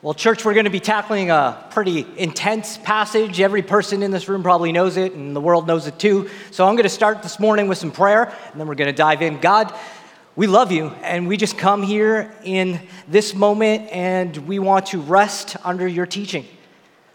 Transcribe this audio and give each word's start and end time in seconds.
Well, 0.00 0.14
church, 0.14 0.44
we're 0.44 0.54
going 0.54 0.62
to 0.62 0.70
be 0.70 0.78
tackling 0.78 1.32
a 1.32 1.66
pretty 1.70 2.06
intense 2.16 2.78
passage. 2.78 3.40
Every 3.40 3.62
person 3.62 4.04
in 4.04 4.12
this 4.12 4.28
room 4.28 4.44
probably 4.44 4.70
knows 4.70 4.96
it, 4.96 5.14
and 5.14 5.34
the 5.34 5.40
world 5.40 5.66
knows 5.66 5.88
it 5.88 5.98
too. 5.98 6.30
So 6.52 6.64
I'm 6.64 6.76
going 6.76 6.84
to 6.84 6.88
start 6.88 7.24
this 7.24 7.40
morning 7.40 7.66
with 7.66 7.78
some 7.78 7.90
prayer, 7.90 8.32
and 8.52 8.60
then 8.60 8.68
we're 8.68 8.76
going 8.76 8.90
to 8.90 8.96
dive 8.96 9.22
in. 9.22 9.40
God, 9.40 9.74
we 10.36 10.46
love 10.46 10.70
you, 10.70 10.90
and 11.02 11.26
we 11.26 11.36
just 11.36 11.58
come 11.58 11.82
here 11.82 12.32
in 12.44 12.80
this 13.08 13.34
moment, 13.34 13.90
and 13.90 14.36
we 14.46 14.60
want 14.60 14.86
to 14.86 15.00
rest 15.00 15.56
under 15.64 15.88
your 15.88 16.06
teaching. 16.06 16.46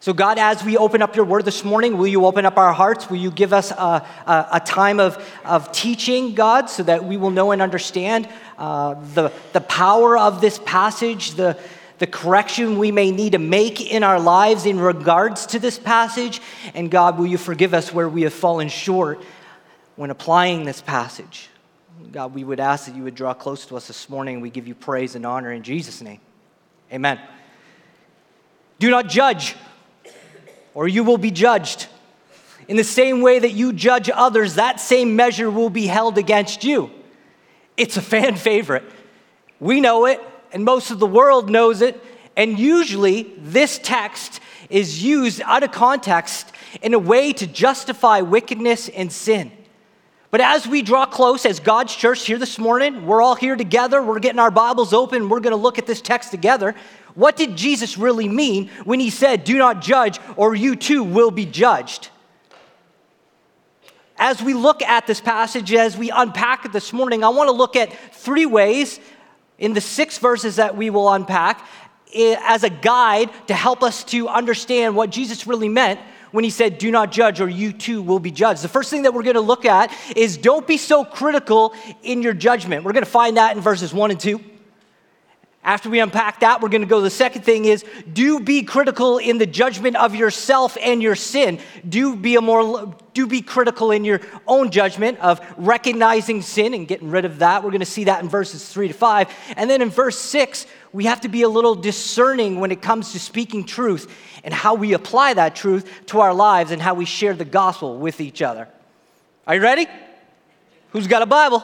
So, 0.01 0.11
God, 0.11 0.37
as 0.37 0.61
we 0.61 0.75
open 0.75 1.01
up 1.01 1.15
your 1.15 1.23
word 1.23 1.45
this 1.45 1.63
morning, 1.63 1.97
will 1.97 2.07
you 2.07 2.25
open 2.25 2.45
up 2.45 2.57
our 2.57 2.73
hearts? 2.73 3.09
Will 3.09 3.15
you 3.15 3.31
give 3.31 3.53
us 3.53 3.71
a, 3.71 4.05
a, 4.27 4.47
a 4.55 4.59
time 4.59 4.99
of, 4.99 5.25
of 5.45 5.71
teaching, 5.71 6.35
God, 6.35 6.69
so 6.69 6.83
that 6.83 7.05
we 7.05 7.15
will 7.15 7.31
know 7.31 7.51
and 7.51 7.61
understand 7.61 8.27
uh, 8.57 8.95
the, 9.13 9.31
the 9.53 9.61
power 9.61 10.17
of 10.17 10.41
this 10.41 10.59
passage, 10.59 11.35
the 11.35 11.57
the 12.03 12.07
correction 12.07 12.77
we 12.77 12.91
may 12.91 13.11
need 13.11 13.31
to 13.31 13.39
make 13.39 13.79
in 13.79 14.03
our 14.03 14.19
lives 14.19 14.65
in 14.65 14.77
regards 14.77 15.45
to 15.45 15.57
this 15.57 15.79
passage. 15.79 16.41
And 16.73 16.91
God, 16.91 17.17
will 17.17 17.27
you 17.27 17.37
forgive 17.37 17.73
us 17.73 17.93
where 17.93 18.09
we 18.09 18.23
have 18.23 18.33
fallen 18.33 18.67
short 18.67 19.23
when 19.95 20.09
applying 20.09 20.65
this 20.65 20.81
passage? 20.81 21.47
God, 22.11 22.35
we 22.35 22.43
would 22.43 22.59
ask 22.59 22.87
that 22.87 22.95
you 22.97 23.03
would 23.03 23.15
draw 23.15 23.33
close 23.33 23.65
to 23.67 23.77
us 23.77 23.87
this 23.87 24.09
morning. 24.09 24.41
We 24.41 24.49
give 24.49 24.67
you 24.67 24.75
praise 24.75 25.15
and 25.15 25.25
honor 25.25 25.53
in 25.53 25.63
Jesus' 25.63 26.01
name. 26.01 26.19
Amen. 26.91 27.21
Do 28.79 28.89
not 28.89 29.07
judge, 29.07 29.55
or 30.73 30.89
you 30.89 31.05
will 31.05 31.17
be 31.17 31.31
judged. 31.31 31.87
In 32.67 32.75
the 32.75 32.83
same 32.83 33.21
way 33.21 33.39
that 33.39 33.51
you 33.51 33.71
judge 33.71 34.09
others, 34.13 34.55
that 34.55 34.81
same 34.81 35.15
measure 35.15 35.49
will 35.49 35.69
be 35.69 35.87
held 35.87 36.17
against 36.17 36.65
you. 36.65 36.91
It's 37.77 37.95
a 37.95 38.01
fan 38.01 38.35
favorite. 38.35 38.83
We 39.61 39.79
know 39.79 40.05
it 40.05 40.19
and 40.53 40.63
most 40.63 40.91
of 40.91 40.99
the 40.99 41.07
world 41.07 41.49
knows 41.49 41.81
it. 41.81 42.01
And 42.37 42.57
usually, 42.57 43.33
this 43.39 43.79
text 43.79 44.39
is 44.69 45.03
used 45.03 45.41
out 45.41 45.63
of 45.63 45.71
context 45.71 46.51
in 46.81 46.93
a 46.93 46.99
way 46.99 47.33
to 47.33 47.45
justify 47.45 48.21
wickedness 48.21 48.89
and 48.89 49.11
sin. 49.11 49.51
But 50.31 50.41
as 50.41 50.65
we 50.65 50.81
draw 50.81 51.05
close 51.05 51.45
as 51.45 51.59
God's 51.59 51.95
church 51.95 52.25
here 52.25 52.39
this 52.39 52.57
morning, 52.57 53.05
we're 53.05 53.21
all 53.21 53.35
here 53.35 53.55
together, 53.55 54.01
we're 54.01 54.17
getting 54.17 54.39
our 54.39 54.49
Bibles 54.49 54.91
open, 54.91 55.29
we're 55.29 55.41
going 55.41 55.55
to 55.55 55.61
look 55.61 55.77
at 55.77 55.85
this 55.85 56.01
text 56.01 56.31
together. 56.31 56.73
What 57.13 57.35
did 57.35 57.55
Jesus 57.55 57.99
really 57.99 58.27
mean 58.27 58.71
when 58.83 58.99
he 58.99 59.11
said, 59.11 59.43
Do 59.43 59.59
not 59.59 59.79
judge, 59.79 60.19
or 60.35 60.55
you 60.55 60.75
too 60.75 61.03
will 61.03 61.29
be 61.29 61.45
judged? 61.45 62.09
As 64.17 64.41
we 64.41 64.55
look 64.55 64.81
at 64.81 65.05
this 65.05 65.21
passage, 65.21 65.71
as 65.73 65.97
we 65.97 66.09
unpack 66.09 66.65
it 66.65 66.71
this 66.71 66.93
morning, 66.93 67.23
I 67.23 67.29
want 67.29 67.49
to 67.49 67.55
look 67.55 67.75
at 67.75 67.93
three 68.13 68.47
ways 68.47 68.99
in 69.63 69.71
the 69.71 69.79
six 69.79 70.17
verses 70.17 70.57
that 70.57 70.75
we 70.75 70.89
will 70.89 71.09
unpack 71.09 71.65
as 72.13 72.65
a 72.65 72.69
guide 72.69 73.29
to 73.47 73.53
help 73.53 73.81
us 73.81 74.03
to 74.03 74.27
understand 74.27 74.93
what 74.93 75.09
Jesus 75.09 75.47
really 75.47 75.69
meant 75.69 76.01
when 76.31 76.43
he 76.43 76.49
said, 76.49 76.77
Do 76.77 76.91
not 76.91 77.13
judge, 77.13 77.39
or 77.39 77.47
you 77.47 77.71
too 77.71 78.01
will 78.01 78.19
be 78.19 78.29
judged. 78.29 78.61
The 78.61 78.67
first 78.67 78.89
thing 78.89 79.03
that 79.03 79.13
we're 79.13 79.23
going 79.23 79.35
to 79.35 79.41
look 79.41 79.63
at 79.63 79.89
is 80.17 80.35
don't 80.35 80.67
be 80.67 80.75
so 80.75 81.05
critical 81.05 81.73
in 82.01 82.21
your 82.21 82.33
judgment. 82.33 82.83
We're 82.83 82.91
going 82.91 83.05
to 83.05 83.09
find 83.09 83.37
that 83.37 83.55
in 83.55 83.61
verses 83.61 83.93
one 83.93 84.11
and 84.11 84.19
two. 84.19 84.41
After 85.65 85.89
we 85.89 85.99
unpack 85.99 86.41
that, 86.41 86.61
we're 86.61 86.69
going 86.69 86.81
to 86.81 86.87
go 86.87 86.99
the 86.99 87.09
second 87.09 87.43
thing 87.43 87.63
is 87.63 87.85
do 88.11 88.41
be 88.41 88.63
critical 88.63 89.17
in 89.17 89.37
the 89.37 89.45
judgment 89.45 89.95
of 89.95 90.13
yourself 90.13 90.77
and 90.81 91.01
your 91.01 91.15
sin. 91.15 91.59
Do 91.87 92.17
be 92.17 92.35
a 92.35 92.41
more 92.41 92.93
do 93.13 93.27
be 93.27 93.41
critical 93.41 93.91
in 93.91 94.03
your 94.03 94.19
own 94.45 94.71
judgment 94.71 95.19
of 95.19 95.39
recognizing 95.57 96.41
sin 96.41 96.73
and 96.73 96.85
getting 96.87 97.11
rid 97.11 97.23
of 97.23 97.39
that. 97.39 97.63
We're 97.63 97.69
going 97.69 97.79
to 97.79 97.85
see 97.85 98.05
that 98.05 98.21
in 98.21 98.27
verses 98.27 98.67
3 98.67 98.89
to 98.89 98.93
5. 98.93 99.33
And 99.55 99.69
then 99.69 99.81
in 99.81 99.89
verse 99.89 100.19
6, 100.19 100.65
we 100.91 101.05
have 101.05 101.21
to 101.21 101.29
be 101.29 101.43
a 101.43 101.49
little 101.49 101.75
discerning 101.75 102.59
when 102.59 102.71
it 102.71 102.81
comes 102.81 103.13
to 103.13 103.19
speaking 103.19 103.63
truth 103.63 104.13
and 104.43 104.53
how 104.53 104.73
we 104.73 104.93
apply 104.93 105.35
that 105.35 105.55
truth 105.55 105.89
to 106.07 106.19
our 106.19 106.33
lives 106.33 106.71
and 106.71 106.81
how 106.81 106.93
we 106.93 107.05
share 107.05 107.33
the 107.33 107.45
gospel 107.45 107.97
with 107.97 108.19
each 108.19 108.41
other. 108.41 108.67
Are 109.47 109.55
you 109.55 109.61
ready? 109.61 109.87
Who's 110.91 111.07
got 111.07 111.21
a 111.21 111.25
Bible? 111.25 111.63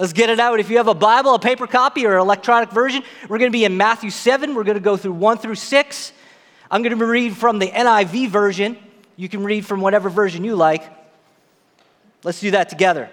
Let's 0.00 0.14
get 0.14 0.30
it 0.30 0.40
out. 0.40 0.58
If 0.58 0.70
you 0.70 0.78
have 0.78 0.88
a 0.88 0.94
Bible, 0.94 1.34
a 1.34 1.38
paper 1.38 1.66
copy, 1.66 2.06
or 2.06 2.14
an 2.14 2.22
electronic 2.22 2.70
version, 2.70 3.02
we're 3.28 3.36
going 3.36 3.50
to 3.50 3.56
be 3.56 3.66
in 3.66 3.76
Matthew 3.76 4.08
7. 4.08 4.54
We're 4.54 4.64
going 4.64 4.78
to 4.78 4.82
go 4.82 4.96
through 4.96 5.12
1 5.12 5.36
through 5.36 5.56
6. 5.56 6.12
I'm 6.70 6.80
going 6.80 6.98
to 6.98 7.04
read 7.04 7.36
from 7.36 7.58
the 7.58 7.66
NIV 7.66 8.30
version. 8.30 8.78
You 9.16 9.28
can 9.28 9.44
read 9.44 9.66
from 9.66 9.82
whatever 9.82 10.08
version 10.08 10.42
you 10.42 10.56
like. 10.56 10.90
Let's 12.24 12.40
do 12.40 12.52
that 12.52 12.70
together. 12.70 13.10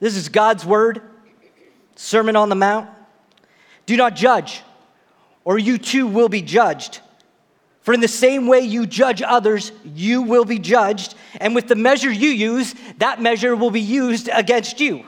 This 0.00 0.16
is 0.16 0.30
God's 0.30 0.64
Word, 0.64 1.02
Sermon 1.94 2.36
on 2.36 2.48
the 2.48 2.54
Mount. 2.54 2.88
Do 3.84 3.98
not 3.98 4.16
judge, 4.16 4.62
or 5.44 5.58
you 5.58 5.76
too 5.76 6.06
will 6.06 6.30
be 6.30 6.40
judged. 6.40 7.00
For 7.82 7.92
in 7.92 8.00
the 8.00 8.08
same 8.08 8.46
way 8.46 8.60
you 8.60 8.86
judge 8.86 9.20
others, 9.20 9.72
you 9.84 10.22
will 10.22 10.46
be 10.46 10.58
judged, 10.58 11.14
and 11.38 11.54
with 11.54 11.68
the 11.68 11.74
measure 11.74 12.10
you 12.10 12.30
use, 12.30 12.74
that 12.96 13.20
measure 13.20 13.54
will 13.54 13.70
be 13.70 13.82
used 13.82 14.30
against 14.32 14.80
you. 14.80 15.04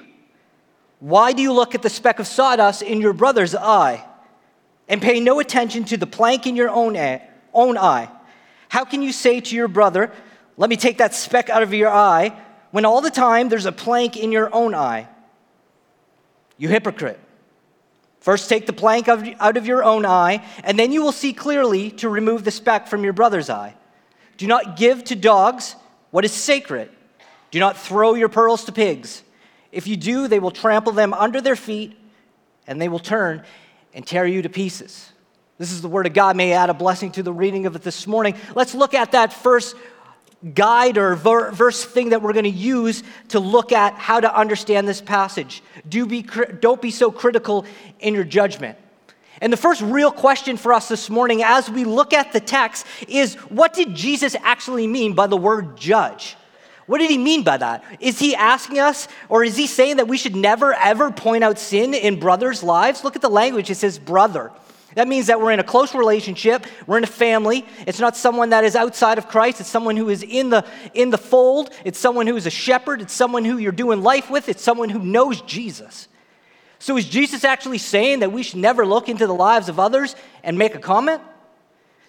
Why 0.98 1.32
do 1.32 1.42
you 1.42 1.52
look 1.52 1.74
at 1.74 1.82
the 1.82 1.90
speck 1.90 2.18
of 2.18 2.26
sawdust 2.26 2.82
in 2.82 3.00
your 3.00 3.12
brother's 3.12 3.54
eye 3.54 4.04
and 4.88 5.02
pay 5.02 5.20
no 5.20 5.40
attention 5.40 5.84
to 5.86 5.96
the 5.96 6.06
plank 6.06 6.46
in 6.46 6.56
your 6.56 6.70
own, 6.70 6.96
own 7.52 7.78
eye? 7.78 8.08
How 8.68 8.84
can 8.84 9.02
you 9.02 9.12
say 9.12 9.40
to 9.40 9.56
your 9.56 9.68
brother, 9.68 10.10
Let 10.56 10.70
me 10.70 10.76
take 10.76 10.98
that 10.98 11.14
speck 11.14 11.50
out 11.50 11.62
of 11.62 11.74
your 11.74 11.90
eye, 11.90 12.36
when 12.70 12.84
all 12.84 13.00
the 13.00 13.10
time 13.10 13.48
there's 13.48 13.66
a 13.66 13.72
plank 13.72 14.16
in 14.16 14.32
your 14.32 14.54
own 14.54 14.74
eye? 14.74 15.08
You 16.56 16.68
hypocrite. 16.68 17.20
First, 18.20 18.48
take 18.48 18.66
the 18.66 18.72
plank 18.72 19.06
out 19.08 19.56
of 19.56 19.66
your 19.66 19.84
own 19.84 20.04
eye, 20.04 20.44
and 20.64 20.78
then 20.78 20.90
you 20.90 21.02
will 21.02 21.12
see 21.12 21.32
clearly 21.32 21.90
to 21.92 22.08
remove 22.08 22.42
the 22.42 22.50
speck 22.50 22.88
from 22.88 23.04
your 23.04 23.12
brother's 23.12 23.50
eye. 23.50 23.74
Do 24.36 24.46
not 24.46 24.76
give 24.76 25.04
to 25.04 25.14
dogs 25.14 25.76
what 26.10 26.24
is 26.24 26.32
sacred. 26.32 26.90
Do 27.50 27.60
not 27.60 27.76
throw 27.76 28.14
your 28.14 28.28
pearls 28.28 28.64
to 28.64 28.72
pigs. 28.72 29.22
If 29.76 29.86
you 29.86 29.98
do, 29.98 30.26
they 30.26 30.38
will 30.38 30.50
trample 30.50 30.92
them 30.92 31.12
under 31.12 31.42
their 31.42 31.54
feet 31.54 31.94
and 32.66 32.80
they 32.80 32.88
will 32.88 32.98
turn 32.98 33.42
and 33.92 34.06
tear 34.06 34.24
you 34.24 34.40
to 34.40 34.48
pieces. 34.48 35.12
This 35.58 35.70
is 35.70 35.82
the 35.82 35.88
word 35.88 36.06
of 36.06 36.14
God. 36.14 36.34
May 36.34 36.54
add 36.54 36.70
a 36.70 36.74
blessing 36.74 37.12
to 37.12 37.22
the 37.22 37.32
reading 37.32 37.66
of 37.66 37.76
it 37.76 37.82
this 37.82 38.06
morning. 38.06 38.36
Let's 38.54 38.74
look 38.74 38.94
at 38.94 39.12
that 39.12 39.34
first 39.34 39.76
guide 40.54 40.96
or 40.96 41.14
verse 41.14 41.84
thing 41.84 42.08
that 42.10 42.22
we're 42.22 42.32
going 42.32 42.44
to 42.44 42.50
use 42.50 43.02
to 43.28 43.38
look 43.38 43.70
at 43.70 43.92
how 43.94 44.18
to 44.18 44.34
understand 44.34 44.88
this 44.88 45.02
passage. 45.02 45.62
Do 45.86 46.06
be, 46.06 46.22
don't 46.22 46.80
be 46.80 46.90
so 46.90 47.10
critical 47.10 47.66
in 48.00 48.14
your 48.14 48.24
judgment. 48.24 48.78
And 49.42 49.52
the 49.52 49.58
first 49.58 49.82
real 49.82 50.10
question 50.10 50.56
for 50.56 50.72
us 50.72 50.88
this 50.88 51.10
morning 51.10 51.42
as 51.42 51.68
we 51.68 51.84
look 51.84 52.14
at 52.14 52.32
the 52.32 52.40
text 52.40 52.86
is 53.08 53.34
what 53.50 53.74
did 53.74 53.94
Jesus 53.94 54.34
actually 54.42 54.86
mean 54.86 55.12
by 55.12 55.26
the 55.26 55.36
word 55.36 55.76
judge? 55.76 56.34
What 56.86 56.98
did 56.98 57.10
he 57.10 57.18
mean 57.18 57.42
by 57.42 57.56
that? 57.56 57.84
Is 57.98 58.18
he 58.18 58.34
asking 58.34 58.78
us, 58.78 59.08
or 59.28 59.42
is 59.42 59.56
he 59.56 59.66
saying 59.66 59.96
that 59.96 60.06
we 60.06 60.16
should 60.16 60.36
never 60.36 60.72
ever 60.74 61.10
point 61.10 61.42
out 61.42 61.58
sin 61.58 61.94
in 61.94 62.20
brothers' 62.20 62.62
lives? 62.62 63.02
Look 63.02 63.16
at 63.16 63.22
the 63.22 63.28
language, 63.28 63.70
it 63.70 63.74
says 63.74 63.98
brother. 63.98 64.52
That 64.94 65.08
means 65.08 65.26
that 65.26 65.40
we're 65.40 65.50
in 65.50 65.60
a 65.60 65.64
close 65.64 65.94
relationship, 65.94 66.64
we're 66.86 66.96
in 66.96 67.04
a 67.04 67.08
family. 67.08 67.66
It's 67.86 67.98
not 67.98 68.16
someone 68.16 68.50
that 68.50 68.64
is 68.64 68.74
outside 68.74 69.18
of 69.18 69.28
Christ, 69.28 69.60
it's 69.60 69.68
someone 69.68 69.96
who 69.96 70.08
is 70.08 70.22
in 70.22 70.48
the, 70.48 70.64
in 70.94 71.10
the 71.10 71.18
fold, 71.18 71.70
it's 71.84 71.98
someone 71.98 72.26
who 72.26 72.36
is 72.36 72.46
a 72.46 72.50
shepherd, 72.50 73.02
it's 73.02 73.12
someone 73.12 73.44
who 73.44 73.58
you're 73.58 73.72
doing 73.72 74.02
life 74.02 74.30
with, 74.30 74.48
it's 74.48 74.62
someone 74.62 74.88
who 74.88 75.00
knows 75.00 75.42
Jesus. 75.42 76.08
So 76.78 76.96
is 76.96 77.08
Jesus 77.08 77.44
actually 77.44 77.78
saying 77.78 78.20
that 78.20 78.32
we 78.32 78.42
should 78.42 78.60
never 78.60 78.86
look 78.86 79.08
into 79.08 79.26
the 79.26 79.34
lives 79.34 79.68
of 79.68 79.80
others 79.80 80.14
and 80.44 80.56
make 80.56 80.74
a 80.74 80.78
comment? 80.78 81.20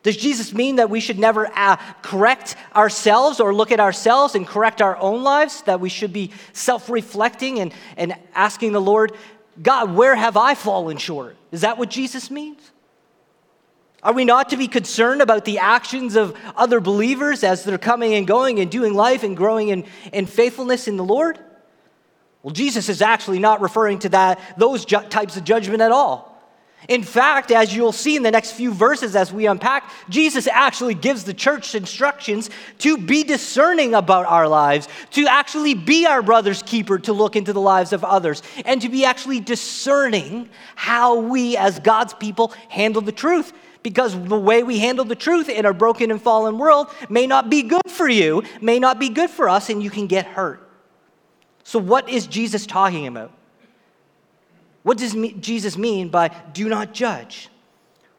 Does 0.03 0.17
Jesus 0.17 0.53
mean 0.53 0.77
that 0.77 0.89
we 0.89 0.99
should 0.99 1.19
never 1.19 1.49
uh, 1.53 1.77
correct 2.01 2.55
ourselves 2.75 3.39
or 3.39 3.53
look 3.53 3.71
at 3.71 3.79
ourselves 3.79 4.35
and 4.35 4.47
correct 4.47 4.81
our 4.81 4.97
own 4.97 5.23
lives? 5.23 5.61
That 5.63 5.79
we 5.79 5.89
should 5.89 6.13
be 6.13 6.31
self 6.53 6.89
reflecting 6.89 7.59
and, 7.59 7.73
and 7.97 8.15
asking 8.33 8.71
the 8.71 8.81
Lord, 8.81 9.13
God, 9.61 9.95
where 9.95 10.15
have 10.15 10.37
I 10.37 10.55
fallen 10.55 10.97
short? 10.97 11.35
Is 11.51 11.61
that 11.61 11.77
what 11.77 11.89
Jesus 11.89 12.29
means? 12.29 12.71
Are 14.03 14.13
we 14.13 14.25
not 14.25 14.49
to 14.49 14.57
be 14.57 14.67
concerned 14.67 15.21
about 15.21 15.43
the 15.43 15.57
actions 15.59 16.15
of 16.15 16.37
other 16.55 16.79
believers 16.79 17.43
as 17.43 17.63
they're 17.63 17.77
coming 17.77 18.13
and 18.13 18.27
going 18.27 18.59
and 18.59 18.69
doing 18.69 18.93
life 18.93 19.23
and 19.23 19.35
growing 19.35 19.69
in, 19.69 19.85
in 20.13 20.27
faithfulness 20.27 20.87
in 20.87 20.97
the 20.97 21.03
Lord? 21.03 21.39
Well, 22.43 22.53
Jesus 22.53 22.89
is 22.89 23.01
actually 23.01 23.39
not 23.39 23.59
referring 23.59 23.99
to 23.99 24.09
that, 24.09 24.39
those 24.57 24.85
ju- 24.85 25.01
types 25.09 25.35
of 25.35 25.43
judgment 25.43 25.81
at 25.81 25.91
all. 25.91 26.36
In 26.87 27.03
fact, 27.03 27.51
as 27.51 27.75
you'll 27.75 27.91
see 27.91 28.15
in 28.15 28.23
the 28.23 28.31
next 28.31 28.51
few 28.51 28.71
verses 28.71 29.15
as 29.15 29.33
we 29.33 29.47
unpack, 29.47 29.91
Jesus 30.09 30.47
actually 30.47 30.93
gives 30.93 31.23
the 31.23 31.33
church 31.33 31.75
instructions 31.75 32.49
to 32.79 32.97
be 32.97 33.23
discerning 33.23 33.93
about 33.93 34.25
our 34.27 34.47
lives, 34.47 34.87
to 35.11 35.25
actually 35.27 35.73
be 35.73 36.05
our 36.05 36.21
brother's 36.21 36.61
keeper, 36.61 36.99
to 36.99 37.13
look 37.13 37.35
into 37.35 37.51
the 37.51 37.59
lives 37.59 37.93
of 37.93 38.03
others, 38.03 38.41
and 38.63 38.81
to 38.81 38.89
be 38.89 39.03
actually 39.03 39.39
discerning 39.39 40.49
how 40.75 41.19
we, 41.19 41.57
as 41.57 41.79
God's 41.79 42.13
people, 42.13 42.53
handle 42.69 43.01
the 43.01 43.11
truth. 43.11 43.53
Because 43.83 44.13
the 44.27 44.37
way 44.37 44.63
we 44.63 44.79
handle 44.79 45.05
the 45.05 45.15
truth 45.15 45.49
in 45.49 45.65
our 45.65 45.73
broken 45.73 46.11
and 46.11 46.21
fallen 46.21 46.57
world 46.57 46.87
may 47.09 47.25
not 47.25 47.49
be 47.49 47.63
good 47.63 47.89
for 47.89 48.07
you, 48.07 48.43
may 48.61 48.79
not 48.79 48.99
be 48.99 49.09
good 49.09 49.29
for 49.29 49.49
us, 49.49 49.69
and 49.69 49.81
you 49.81 49.89
can 49.89 50.07
get 50.07 50.25
hurt. 50.25 50.67
So, 51.63 51.79
what 51.79 52.09
is 52.09 52.27
Jesus 52.27 52.65
talking 52.65 53.07
about? 53.07 53.36
What 54.87 54.97
does 54.97 55.13
Jesus 55.41 55.77
mean 55.77 56.07
by 56.07 56.29
do 56.53 56.69
not 56.69 56.93
judge? 56.93 57.49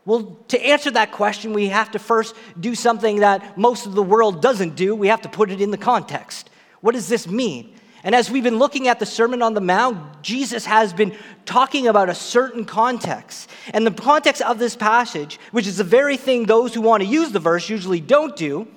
Well, 0.04 0.36
to 0.48 0.62
answer 0.62 0.90
that 0.90 1.12
question, 1.12 1.54
we 1.54 1.68
have 1.68 1.92
to 1.92 1.98
first 1.98 2.34
do 2.60 2.74
something 2.74 3.20
that 3.20 3.56
most 3.56 3.86
of 3.86 3.94
the 3.94 4.02
world 4.02 4.42
doesn't 4.42 4.76
do. 4.76 4.94
We 4.94 5.08
have 5.08 5.22
to 5.22 5.30
put 5.30 5.50
it 5.50 5.62
in 5.62 5.70
the 5.70 5.78
context. 5.78 6.50
What 6.82 6.94
does 6.94 7.08
this 7.08 7.26
mean? 7.26 7.74
And 8.04 8.14
as 8.14 8.30
we've 8.30 8.44
been 8.44 8.58
looking 8.58 8.86
at 8.86 8.98
the 8.98 9.06
Sermon 9.06 9.40
on 9.40 9.54
the 9.54 9.62
Mount, 9.62 10.22
Jesus 10.22 10.66
has 10.66 10.92
been 10.92 11.16
talking 11.46 11.88
about 11.88 12.10
a 12.10 12.14
certain 12.14 12.66
context. 12.66 13.48
And 13.72 13.86
the 13.86 13.90
context 13.90 14.42
of 14.42 14.58
this 14.58 14.76
passage, 14.76 15.40
which 15.52 15.66
is 15.66 15.78
the 15.78 15.84
very 15.84 16.18
thing 16.18 16.44
those 16.44 16.74
who 16.74 16.82
want 16.82 17.02
to 17.02 17.08
use 17.08 17.32
the 17.32 17.40
verse 17.40 17.70
usually 17.70 18.00
don't 18.00 18.36
do, 18.36 18.68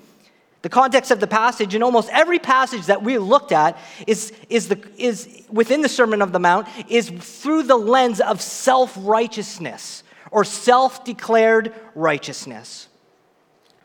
the 0.61 0.69
context 0.69 1.09
of 1.09 1.19
the 1.19 1.27
passage 1.27 1.73
in 1.73 1.81
almost 1.81 2.09
every 2.11 2.37
passage 2.37 2.85
that 2.85 3.01
we 3.01 3.17
looked 3.17 3.51
at 3.51 3.77
is, 4.05 4.31
is, 4.49 4.67
the, 4.67 4.79
is 4.95 5.43
within 5.49 5.81
the 5.81 5.89
Sermon 5.89 6.21
of 6.21 6.31
the 6.31 6.39
Mount 6.39 6.67
is 6.87 7.09
through 7.09 7.63
the 7.63 7.77
lens 7.77 8.21
of 8.21 8.41
self 8.41 8.95
righteousness 8.99 10.03
or 10.29 10.45
self 10.45 11.03
declared 11.03 11.73
righteousness. 11.95 12.87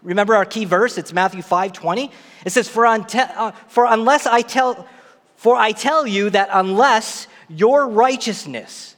Remember 0.03 0.37
our 0.37 0.45
key 0.45 0.67
verse? 0.67 0.99
It's 0.99 1.13
Matthew 1.13 1.43
5 1.43 1.73
20. 1.73 2.11
It 2.45 2.51
says, 2.51 2.69
for, 2.69 2.85
unte- 2.85 3.31
uh, 3.37 3.53
for 3.69 3.87
unless 3.87 4.27
I 4.27 4.43
tell, 4.43 4.87
for 5.35 5.57
I 5.57 5.73
tell 5.73 6.07
you 6.07 6.31
that 6.31 6.51
unless 6.53 7.27
your 7.49 7.89
righteousness 7.89 8.97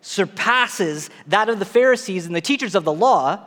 surpasses 0.00 1.10
that 1.26 1.48
of 1.48 1.58
the 1.58 1.64
Pharisees 1.64 2.26
and 2.26 2.34
the 2.34 2.40
teachers 2.40 2.74
of 2.74 2.84
the 2.84 2.92
law, 2.92 3.44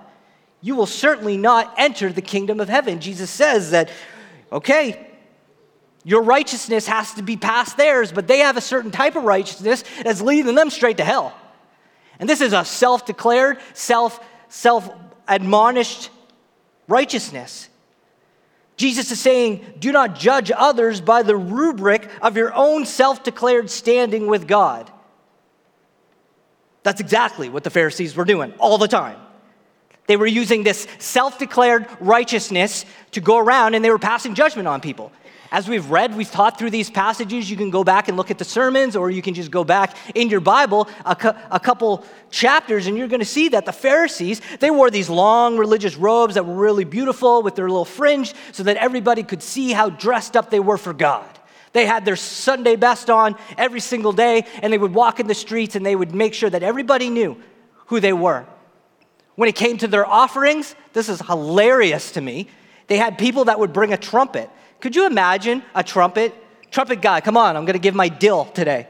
you 0.63 0.75
will 0.75 0.87
certainly 0.87 1.35
not 1.35 1.75
enter 1.77 2.11
the 2.11 2.21
kingdom 2.21 2.61
of 2.61 2.69
heaven. 2.69 3.01
Jesus 3.01 3.29
says 3.29 3.71
that, 3.71 3.91
okay, 4.49 5.11
your 6.05 6.23
righteousness 6.23 6.87
has 6.87 7.13
to 7.15 7.21
be 7.21 7.35
past 7.35 7.75
theirs, 7.75 8.13
but 8.13 8.27
they 8.27 8.39
have 8.39 8.55
a 8.55 8.61
certain 8.61 8.89
type 8.89 9.17
of 9.17 9.25
righteousness 9.25 9.83
that's 10.01 10.21
leading 10.21 10.55
them 10.55 10.69
straight 10.69 10.97
to 10.97 11.03
hell. 11.03 11.37
And 12.17 12.29
this 12.29 12.39
is 12.39 12.53
a 12.53 12.63
self 12.63 13.05
declared, 13.05 13.59
self 13.73 14.25
self 14.47 14.89
admonished 15.27 16.09
righteousness. 16.87 17.67
Jesus 18.77 19.11
is 19.11 19.19
saying, 19.19 19.65
do 19.79 19.91
not 19.91 20.15
judge 20.15 20.49
others 20.55 21.01
by 21.01 21.23
the 21.23 21.35
rubric 21.35 22.09
of 22.21 22.37
your 22.37 22.53
own 22.53 22.85
self 22.85 23.21
declared 23.21 23.69
standing 23.69 24.27
with 24.27 24.47
God. 24.47 24.89
That's 26.83 27.01
exactly 27.01 27.49
what 27.49 27.65
the 27.65 27.69
Pharisees 27.69 28.15
were 28.15 28.25
doing 28.25 28.53
all 28.59 28.77
the 28.77 28.87
time. 28.87 29.17
They 30.07 30.17
were 30.17 30.27
using 30.27 30.63
this 30.63 30.87
self 30.99 31.39
declared 31.39 31.87
righteousness 31.99 32.85
to 33.11 33.21
go 33.21 33.37
around 33.37 33.75
and 33.75 33.83
they 33.83 33.89
were 33.89 33.99
passing 33.99 34.35
judgment 34.35 34.67
on 34.67 34.81
people. 34.81 35.11
As 35.53 35.67
we've 35.67 35.87
read, 35.91 36.17
we've 36.17 36.31
taught 36.31 36.57
through 36.57 36.71
these 36.71 36.89
passages. 36.89 37.47
You 37.47 37.55
can 37.55 37.69
go 37.69 37.83
back 37.83 38.07
and 38.07 38.17
look 38.17 38.31
at 38.31 38.39
the 38.39 38.43
sermons, 38.43 38.95
or 38.95 39.11
you 39.11 39.21
can 39.21 39.35
just 39.35 39.51
go 39.51 39.63
back 39.63 39.95
in 40.15 40.29
your 40.29 40.39
Bible 40.39 40.89
a, 41.05 41.15
cu- 41.15 41.33
a 41.51 41.59
couple 41.59 42.03
chapters, 42.31 42.87
and 42.87 42.97
you're 42.97 43.07
going 43.07 43.19
to 43.19 43.25
see 43.25 43.49
that 43.49 43.67
the 43.67 43.71
Pharisees, 43.71 44.41
they 44.59 44.71
wore 44.71 44.89
these 44.89 45.11
long 45.11 45.55
religious 45.55 45.95
robes 45.95 46.33
that 46.33 46.45
were 46.47 46.55
really 46.55 46.85
beautiful 46.85 47.43
with 47.43 47.53
their 47.53 47.69
little 47.69 47.85
fringe 47.85 48.33
so 48.51 48.63
that 48.63 48.77
everybody 48.77 49.21
could 49.21 49.43
see 49.43 49.71
how 49.71 49.91
dressed 49.91 50.35
up 50.35 50.49
they 50.49 50.59
were 50.59 50.77
for 50.77 50.91
God. 50.91 51.29
They 51.73 51.85
had 51.85 52.03
their 52.03 52.15
Sunday 52.15 52.75
best 52.75 53.11
on 53.11 53.35
every 53.55 53.79
single 53.79 54.11
day, 54.11 54.47
and 54.63 54.73
they 54.73 54.79
would 54.79 54.95
walk 54.95 55.19
in 55.19 55.27
the 55.27 55.35
streets 55.35 55.75
and 55.75 55.85
they 55.85 55.95
would 55.95 56.15
make 56.15 56.33
sure 56.33 56.49
that 56.49 56.63
everybody 56.63 57.11
knew 57.11 57.37
who 57.87 57.99
they 57.99 58.13
were. 58.13 58.47
When 59.35 59.49
it 59.49 59.55
came 59.55 59.77
to 59.79 59.87
their 59.87 60.05
offerings, 60.05 60.75
this 60.93 61.09
is 61.09 61.19
hilarious 61.21 62.11
to 62.11 62.21
me. 62.21 62.47
They 62.87 62.97
had 62.97 63.17
people 63.17 63.45
that 63.45 63.59
would 63.59 63.73
bring 63.73 63.93
a 63.93 63.97
trumpet 63.97 64.49
could 64.83 64.97
you 64.97 65.05
imagine 65.05 65.63
a 65.73 65.81
trumpet? 65.81 66.35
Trumpet 66.69 67.01
guy, 67.01 67.21
come 67.21 67.37
on, 67.37 67.55
I'm 67.55 67.65
to 67.65 67.79
give 67.79 67.95
my 67.95 68.09
dill 68.09 68.43
today. 68.43 68.85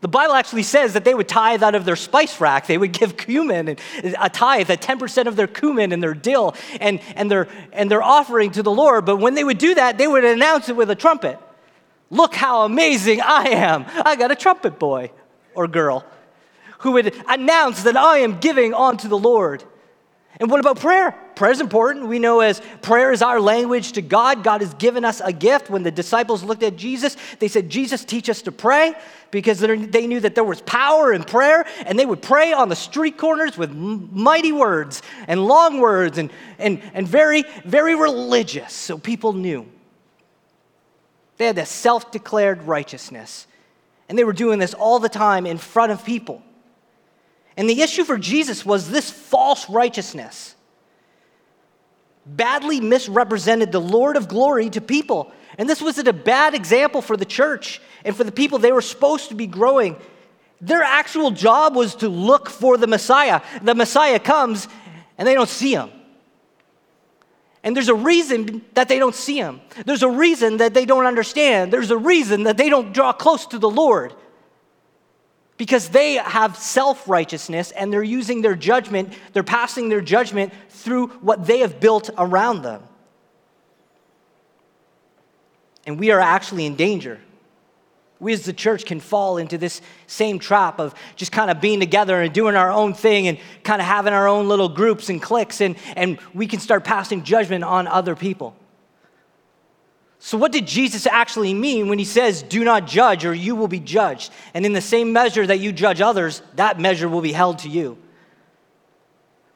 The 0.00 0.08
Bible 0.08 0.34
actually 0.34 0.64
says 0.64 0.94
that 0.94 1.04
they 1.04 1.14
would 1.14 1.28
tithe 1.28 1.62
out 1.62 1.76
of 1.76 1.84
their 1.84 1.94
spice 1.94 2.40
rack. 2.40 2.66
They 2.66 2.76
would 2.76 2.90
give 2.98 3.16
cumin 3.16 3.68
and 3.68 3.80
a 4.18 4.28
tithe, 4.28 4.68
a 4.68 4.76
10% 4.76 5.28
of 5.28 5.36
their 5.36 5.46
cumin 5.46 5.92
and 5.92 6.02
their 6.02 6.12
dill 6.12 6.56
and, 6.80 6.98
and, 7.14 7.30
their, 7.30 7.46
and 7.72 7.88
their 7.88 8.02
offering 8.02 8.50
to 8.50 8.64
the 8.64 8.72
Lord. 8.72 9.06
But 9.06 9.18
when 9.18 9.34
they 9.34 9.44
would 9.44 9.58
do 9.58 9.76
that, 9.76 9.96
they 9.96 10.08
would 10.08 10.24
announce 10.24 10.68
it 10.68 10.74
with 10.74 10.90
a 10.90 10.96
trumpet. 10.96 11.38
Look 12.10 12.34
how 12.34 12.64
amazing 12.64 13.20
I 13.20 13.50
am. 13.50 13.84
I 13.86 14.16
got 14.16 14.32
a 14.32 14.36
trumpet 14.36 14.80
boy 14.80 15.12
or 15.54 15.68
girl 15.68 16.04
who 16.78 16.92
would 16.92 17.14
announce 17.28 17.82
that 17.84 17.96
I 17.96 18.18
am 18.18 18.38
giving 18.38 18.74
unto 18.74 19.08
the 19.08 19.18
Lord. 19.18 19.64
And 20.38 20.50
what 20.50 20.60
about 20.60 20.78
prayer? 20.78 21.12
Prayer 21.34 21.52
is 21.52 21.60
important. 21.60 22.08
We 22.08 22.18
know 22.18 22.40
as 22.40 22.60
prayer 22.82 23.10
is 23.10 23.22
our 23.22 23.40
language 23.40 23.92
to 23.92 24.02
God. 24.02 24.44
God 24.44 24.60
has 24.60 24.74
given 24.74 25.04
us 25.04 25.20
a 25.20 25.32
gift. 25.32 25.70
When 25.70 25.82
the 25.82 25.90
disciples 25.90 26.42
looked 26.42 26.62
at 26.62 26.76
Jesus, 26.76 27.16
they 27.38 27.48
said, 27.48 27.70
Jesus, 27.70 28.04
teach 28.04 28.28
us 28.28 28.42
to 28.42 28.52
pray 28.52 28.94
because 29.30 29.60
they 29.60 30.06
knew 30.06 30.20
that 30.20 30.34
there 30.34 30.44
was 30.44 30.60
power 30.62 31.12
in 31.12 31.24
prayer 31.24 31.66
and 31.86 31.98
they 31.98 32.04
would 32.04 32.20
pray 32.20 32.52
on 32.52 32.68
the 32.68 32.76
street 32.76 33.16
corners 33.16 33.56
with 33.56 33.72
mighty 33.72 34.52
words 34.52 35.00
and 35.26 35.46
long 35.46 35.80
words 35.80 36.18
and, 36.18 36.30
and, 36.58 36.82
and 36.92 37.08
very, 37.08 37.44
very 37.64 37.94
religious. 37.94 38.74
So 38.74 38.98
people 38.98 39.32
knew. 39.32 39.66
They 41.38 41.46
had 41.46 41.56
this 41.56 41.70
self 41.70 42.10
declared 42.12 42.62
righteousness. 42.62 43.46
And 44.08 44.18
they 44.18 44.24
were 44.24 44.32
doing 44.32 44.58
this 44.58 44.74
all 44.74 44.98
the 44.98 45.08
time 45.08 45.46
in 45.46 45.58
front 45.58 45.92
of 45.92 46.04
people. 46.04 46.42
And 47.56 47.68
the 47.68 47.80
issue 47.82 48.04
for 48.04 48.18
Jesus 48.18 48.66
was 48.66 48.90
this 48.90 49.10
false 49.10 49.68
righteousness 49.70 50.54
badly 52.26 52.80
misrepresented 52.80 53.70
the 53.70 53.80
Lord 53.80 54.16
of 54.16 54.28
glory 54.28 54.68
to 54.70 54.80
people. 54.80 55.32
And 55.58 55.68
this 55.68 55.80
was 55.80 55.96
a 55.98 56.12
bad 56.12 56.54
example 56.54 57.00
for 57.00 57.16
the 57.16 57.24
church 57.24 57.80
and 58.04 58.16
for 58.16 58.24
the 58.24 58.32
people 58.32 58.58
they 58.58 58.72
were 58.72 58.82
supposed 58.82 59.28
to 59.28 59.34
be 59.34 59.46
growing. 59.46 59.96
Their 60.60 60.82
actual 60.82 61.30
job 61.30 61.76
was 61.76 61.94
to 61.96 62.08
look 62.08 62.50
for 62.50 62.76
the 62.76 62.86
Messiah. 62.86 63.40
The 63.62 63.74
Messiah 63.74 64.18
comes 64.18 64.68
and 65.16 65.26
they 65.26 65.34
don't 65.34 65.48
see 65.48 65.72
him. 65.72 65.90
And 67.62 67.74
there's 67.74 67.88
a 67.88 67.94
reason 67.94 68.64
that 68.74 68.88
they 68.88 68.98
don't 68.98 69.14
see 69.14 69.38
him. 69.38 69.60
There's 69.84 70.02
a 70.02 70.10
reason 70.10 70.58
that 70.58 70.74
they 70.74 70.84
don't 70.84 71.06
understand. 71.06 71.72
There's 71.72 71.90
a 71.90 71.96
reason 71.96 72.44
that 72.44 72.56
they 72.56 72.68
don't 72.68 72.92
draw 72.92 73.12
close 73.12 73.46
to 73.46 73.58
the 73.58 73.70
Lord 73.70 74.14
because 75.56 75.88
they 75.88 76.14
have 76.14 76.56
self 76.56 77.08
righteousness 77.08 77.70
and 77.70 77.92
they're 77.92 78.02
using 78.02 78.42
their 78.42 78.54
judgment, 78.54 79.12
they're 79.32 79.42
passing 79.42 79.88
their 79.88 80.00
judgment 80.00 80.52
through 80.68 81.08
what 81.08 81.46
they 81.46 81.60
have 81.60 81.80
built 81.80 82.10
around 82.18 82.62
them. 82.62 82.82
And 85.86 85.98
we 85.98 86.10
are 86.10 86.20
actually 86.20 86.66
in 86.66 86.76
danger. 86.76 87.20
We 88.18 88.32
as 88.32 88.44
the 88.44 88.52
church 88.52 88.86
can 88.86 88.98
fall 88.98 89.36
into 89.36 89.58
this 89.58 89.82
same 90.06 90.38
trap 90.38 90.80
of 90.80 90.94
just 91.16 91.32
kind 91.32 91.50
of 91.50 91.60
being 91.60 91.80
together 91.80 92.22
and 92.22 92.32
doing 92.32 92.56
our 92.56 92.72
own 92.72 92.94
thing 92.94 93.28
and 93.28 93.38
kind 93.62 93.80
of 93.80 93.86
having 93.86 94.14
our 94.14 94.26
own 94.26 94.48
little 94.48 94.70
groups 94.70 95.10
and 95.10 95.20
cliques, 95.20 95.60
and, 95.60 95.76
and 95.96 96.18
we 96.32 96.46
can 96.46 96.58
start 96.58 96.82
passing 96.82 97.24
judgment 97.24 97.62
on 97.62 97.86
other 97.86 98.16
people. 98.16 98.56
So, 100.26 100.36
what 100.36 100.50
did 100.50 100.66
Jesus 100.66 101.06
actually 101.06 101.54
mean 101.54 101.86
when 101.86 102.00
he 102.00 102.04
says, 102.04 102.42
Do 102.42 102.64
not 102.64 102.88
judge, 102.88 103.24
or 103.24 103.32
you 103.32 103.54
will 103.54 103.68
be 103.68 103.78
judged? 103.78 104.32
And 104.54 104.66
in 104.66 104.72
the 104.72 104.80
same 104.80 105.12
measure 105.12 105.46
that 105.46 105.60
you 105.60 105.70
judge 105.70 106.00
others, 106.00 106.42
that 106.56 106.80
measure 106.80 107.08
will 107.08 107.20
be 107.20 107.30
held 107.30 107.60
to 107.60 107.68
you. 107.68 107.96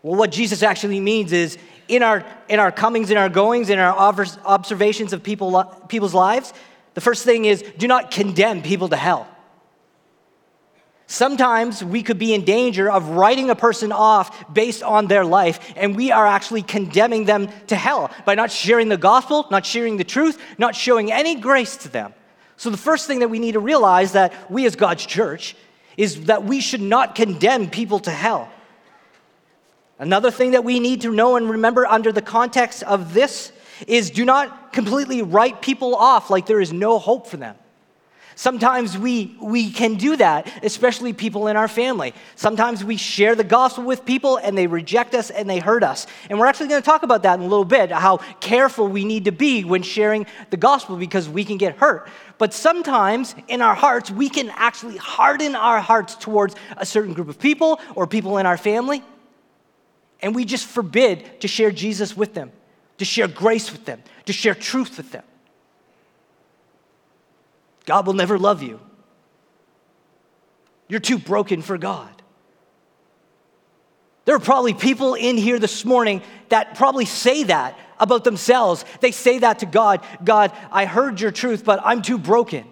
Well, 0.04 0.16
what 0.16 0.30
Jesus 0.30 0.62
actually 0.62 1.00
means 1.00 1.32
is 1.32 1.58
in 1.88 2.04
our, 2.04 2.24
in 2.48 2.60
our 2.60 2.70
comings, 2.70 3.10
in 3.10 3.16
our 3.16 3.28
goings, 3.28 3.68
in 3.68 3.80
our 3.80 3.92
observations 3.92 5.12
of 5.12 5.24
people, 5.24 5.64
people's 5.88 6.14
lives, 6.14 6.52
the 6.94 7.00
first 7.00 7.24
thing 7.24 7.46
is 7.46 7.64
do 7.76 7.88
not 7.88 8.12
condemn 8.12 8.62
people 8.62 8.88
to 8.90 8.96
hell. 8.96 9.26
Sometimes 11.10 11.82
we 11.82 12.04
could 12.04 12.20
be 12.20 12.34
in 12.34 12.44
danger 12.44 12.88
of 12.88 13.08
writing 13.08 13.50
a 13.50 13.56
person 13.56 13.90
off 13.90 14.54
based 14.54 14.84
on 14.84 15.08
their 15.08 15.24
life, 15.24 15.72
and 15.74 15.96
we 15.96 16.12
are 16.12 16.24
actually 16.24 16.62
condemning 16.62 17.24
them 17.24 17.48
to 17.66 17.74
hell 17.74 18.12
by 18.24 18.36
not 18.36 18.52
sharing 18.52 18.88
the 18.88 18.96
gospel, 18.96 19.44
not 19.50 19.66
sharing 19.66 19.96
the 19.96 20.04
truth, 20.04 20.40
not 20.56 20.76
showing 20.76 21.10
any 21.10 21.34
grace 21.34 21.76
to 21.78 21.88
them. 21.88 22.14
So, 22.56 22.70
the 22.70 22.76
first 22.76 23.08
thing 23.08 23.18
that 23.18 23.28
we 23.28 23.40
need 23.40 23.52
to 23.52 23.58
realize 23.58 24.12
that 24.12 24.32
we 24.48 24.66
as 24.66 24.76
God's 24.76 25.04
church 25.04 25.56
is 25.96 26.26
that 26.26 26.44
we 26.44 26.60
should 26.60 26.80
not 26.80 27.16
condemn 27.16 27.68
people 27.70 27.98
to 27.98 28.12
hell. 28.12 28.48
Another 29.98 30.30
thing 30.30 30.52
that 30.52 30.62
we 30.62 30.78
need 30.78 31.00
to 31.00 31.10
know 31.10 31.34
and 31.34 31.50
remember 31.50 31.86
under 31.86 32.12
the 32.12 32.22
context 32.22 32.84
of 32.84 33.14
this 33.14 33.50
is 33.88 34.10
do 34.10 34.24
not 34.24 34.72
completely 34.72 35.22
write 35.22 35.60
people 35.60 35.96
off 35.96 36.30
like 36.30 36.46
there 36.46 36.60
is 36.60 36.72
no 36.72 37.00
hope 37.00 37.26
for 37.26 37.36
them. 37.36 37.56
Sometimes 38.40 38.96
we, 38.96 39.36
we 39.38 39.70
can 39.70 39.96
do 39.96 40.16
that, 40.16 40.50
especially 40.64 41.12
people 41.12 41.48
in 41.48 41.58
our 41.58 41.68
family. 41.68 42.14
Sometimes 42.36 42.82
we 42.82 42.96
share 42.96 43.34
the 43.34 43.44
gospel 43.44 43.84
with 43.84 44.06
people 44.06 44.38
and 44.38 44.56
they 44.56 44.66
reject 44.66 45.14
us 45.14 45.28
and 45.28 45.48
they 45.48 45.58
hurt 45.58 45.84
us. 45.84 46.06
And 46.30 46.38
we're 46.38 46.46
actually 46.46 46.68
going 46.68 46.80
to 46.80 46.86
talk 46.86 47.02
about 47.02 47.22
that 47.24 47.38
in 47.38 47.44
a 47.44 47.48
little 47.48 47.66
bit, 47.66 47.92
how 47.92 48.16
careful 48.40 48.88
we 48.88 49.04
need 49.04 49.26
to 49.26 49.30
be 49.30 49.62
when 49.64 49.82
sharing 49.82 50.24
the 50.48 50.56
gospel 50.56 50.96
because 50.96 51.28
we 51.28 51.44
can 51.44 51.58
get 51.58 51.76
hurt. 51.76 52.08
But 52.38 52.54
sometimes 52.54 53.34
in 53.46 53.60
our 53.60 53.74
hearts, 53.74 54.10
we 54.10 54.30
can 54.30 54.48
actually 54.54 54.96
harden 54.96 55.54
our 55.54 55.82
hearts 55.82 56.14
towards 56.14 56.54
a 56.78 56.86
certain 56.86 57.12
group 57.12 57.28
of 57.28 57.38
people 57.38 57.78
or 57.94 58.06
people 58.06 58.38
in 58.38 58.46
our 58.46 58.56
family. 58.56 59.02
And 60.22 60.34
we 60.34 60.46
just 60.46 60.64
forbid 60.64 61.42
to 61.42 61.46
share 61.46 61.70
Jesus 61.70 62.16
with 62.16 62.32
them, 62.32 62.52
to 62.96 63.04
share 63.04 63.28
grace 63.28 63.70
with 63.70 63.84
them, 63.84 64.02
to 64.24 64.32
share 64.32 64.54
truth 64.54 64.96
with 64.96 65.12
them. 65.12 65.24
God 67.86 68.06
will 68.06 68.14
never 68.14 68.38
love 68.38 68.62
you. 68.62 68.80
You're 70.88 71.00
too 71.00 71.18
broken 71.18 71.62
for 71.62 71.78
God. 71.78 72.10
There 74.24 74.34
are 74.34 74.40
probably 74.40 74.74
people 74.74 75.14
in 75.14 75.36
here 75.36 75.58
this 75.58 75.84
morning 75.84 76.22
that 76.50 76.74
probably 76.74 77.04
say 77.04 77.44
that 77.44 77.78
about 77.98 78.24
themselves. 78.24 78.84
They 79.00 79.12
say 79.12 79.38
that 79.38 79.60
to 79.60 79.66
God 79.66 80.04
God, 80.22 80.52
I 80.70 80.84
heard 80.84 81.20
your 81.20 81.30
truth, 81.30 81.64
but 81.64 81.80
I'm 81.84 82.02
too 82.02 82.18
broken. 82.18 82.64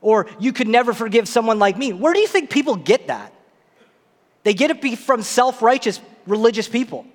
Or 0.00 0.28
you 0.38 0.52
could 0.52 0.68
never 0.68 0.92
forgive 0.92 1.28
someone 1.28 1.58
like 1.58 1.76
me. 1.76 1.92
Where 1.92 2.12
do 2.12 2.20
you 2.20 2.28
think 2.28 2.50
people 2.50 2.76
get 2.76 3.08
that? 3.08 3.32
They 4.44 4.54
get 4.54 4.70
it 4.70 4.98
from 4.98 5.22
self 5.22 5.62
righteous 5.62 6.00
religious 6.26 6.68
people 6.68 7.06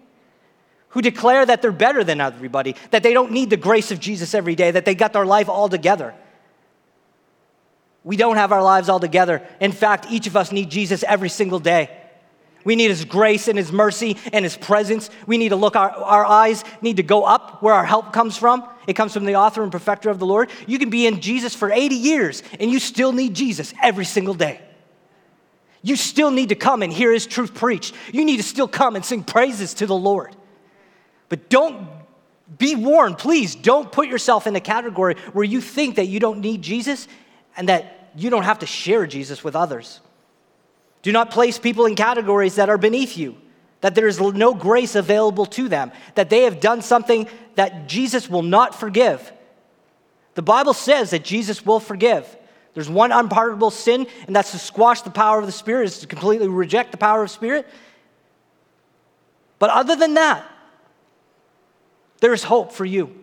who 0.89 1.01
declare 1.01 1.45
that 1.45 1.61
they're 1.61 1.71
better 1.71 2.03
than 2.03 2.21
everybody, 2.21 2.75
that 2.91 3.01
they 3.01 3.13
don't 3.13 3.31
need 3.31 3.49
the 3.49 3.57
grace 3.57 3.91
of 3.91 3.99
Jesus 3.99 4.35
every 4.35 4.53
day, 4.53 4.69
that 4.69 4.85
they 4.85 4.93
got 4.93 5.13
their 5.13 5.25
life 5.25 5.49
all 5.49 5.67
together. 5.67 6.13
We 8.03 8.17
don't 8.17 8.35
have 8.35 8.51
our 8.51 8.61
lives 8.61 8.89
all 8.89 8.99
together. 8.99 9.41
In 9.59 9.71
fact, 9.71 10.07
each 10.09 10.27
of 10.27 10.35
us 10.35 10.51
need 10.51 10.69
Jesus 10.69 11.03
every 11.03 11.29
single 11.29 11.59
day. 11.59 11.89
We 12.65 12.75
need 12.75 12.89
His 12.89 13.05
grace 13.05 13.47
and 13.47 13.57
His 13.57 13.71
mercy 13.71 14.17
and 14.31 14.43
His 14.43 14.57
presence. 14.57 15.09
We 15.27 15.37
need 15.37 15.49
to 15.49 15.55
look, 15.55 15.75
our, 15.75 15.91
our 15.91 16.25
eyes 16.25 16.63
need 16.81 16.97
to 16.97 17.03
go 17.03 17.23
up 17.23 17.61
where 17.61 17.73
our 17.73 17.85
help 17.85 18.13
comes 18.13 18.37
from. 18.37 18.67
It 18.87 18.93
comes 18.93 19.13
from 19.13 19.25
the 19.25 19.35
author 19.35 19.63
and 19.63 19.71
perfecter 19.71 20.09
of 20.09 20.19
the 20.19 20.25
Lord. 20.25 20.49
You 20.67 20.79
can 20.79 20.89
be 20.89 21.07
in 21.07 21.21
Jesus 21.21 21.55
for 21.55 21.71
80 21.71 21.95
years 21.95 22.43
and 22.59 22.71
you 22.71 22.79
still 22.79 23.11
need 23.11 23.33
Jesus 23.33 23.73
every 23.81 24.05
single 24.05 24.33
day. 24.33 24.61
You 25.81 25.97
still 25.97 26.31
need 26.31 26.49
to 26.49 26.55
come 26.55 26.81
and 26.81 26.91
hear 26.91 27.11
His 27.11 27.27
truth 27.27 27.53
preached. 27.53 27.93
You 28.13 28.23
need 28.23 28.37
to 28.37 28.43
still 28.43 28.67
come 28.67 28.95
and 28.95 29.03
sing 29.03 29.23
praises 29.23 29.73
to 29.75 29.85
the 29.85 29.95
Lord. 29.95 30.35
But 31.27 31.49
don't 31.49 31.87
be 32.57 32.75
warned, 32.75 33.17
please, 33.17 33.55
don't 33.55 33.91
put 33.91 34.07
yourself 34.07 34.47
in 34.47 34.55
a 34.55 34.61
category 34.61 35.15
where 35.33 35.43
you 35.43 35.59
think 35.59 35.95
that 35.95 36.05
you 36.05 36.19
don't 36.19 36.39
need 36.39 36.61
Jesus 36.61 37.07
and 37.55 37.69
that 37.69 38.11
you 38.15 38.29
don't 38.29 38.43
have 38.43 38.59
to 38.59 38.65
share 38.65 39.07
Jesus 39.07 39.43
with 39.43 39.55
others. 39.55 40.01
Do 41.01 41.11
not 41.11 41.31
place 41.31 41.59
people 41.59 41.85
in 41.85 41.95
categories 41.95 42.55
that 42.55 42.69
are 42.69 42.77
beneath 42.77 43.17
you, 43.17 43.37
that 43.81 43.95
there 43.95 44.07
is 44.07 44.19
no 44.19 44.53
grace 44.53 44.95
available 44.95 45.45
to 45.47 45.67
them, 45.67 45.91
that 46.15 46.29
they 46.29 46.43
have 46.43 46.59
done 46.59 46.81
something 46.81 47.27
that 47.55 47.87
Jesus 47.87 48.29
will 48.29 48.43
not 48.43 48.73
forgive. 48.73 49.31
The 50.35 50.41
Bible 50.41 50.73
says 50.73 51.11
that 51.11 51.23
Jesus 51.23 51.65
will 51.65 51.79
forgive. 51.79 52.37
There's 52.73 52.89
one 52.89 53.11
unpardonable 53.11 53.69
sin, 53.71 54.07
and 54.25 54.35
that's 54.35 54.51
to 54.51 54.57
squash 54.57 55.01
the 55.01 55.11
power 55.11 55.39
of 55.39 55.45
the 55.45 55.51
Spirit, 55.51 55.85
is 55.85 55.99
to 55.99 56.07
completely 56.07 56.47
reject 56.47 56.91
the 56.91 56.97
power 56.97 57.23
of 57.23 57.29
Spirit. 57.29 57.67
But 59.59 59.69
other 59.69 59.95
than 59.95 60.15
that, 60.15 60.49
there 62.19 62.33
is 62.33 62.43
hope 62.43 62.71
for 62.71 62.85
you. 62.85 63.22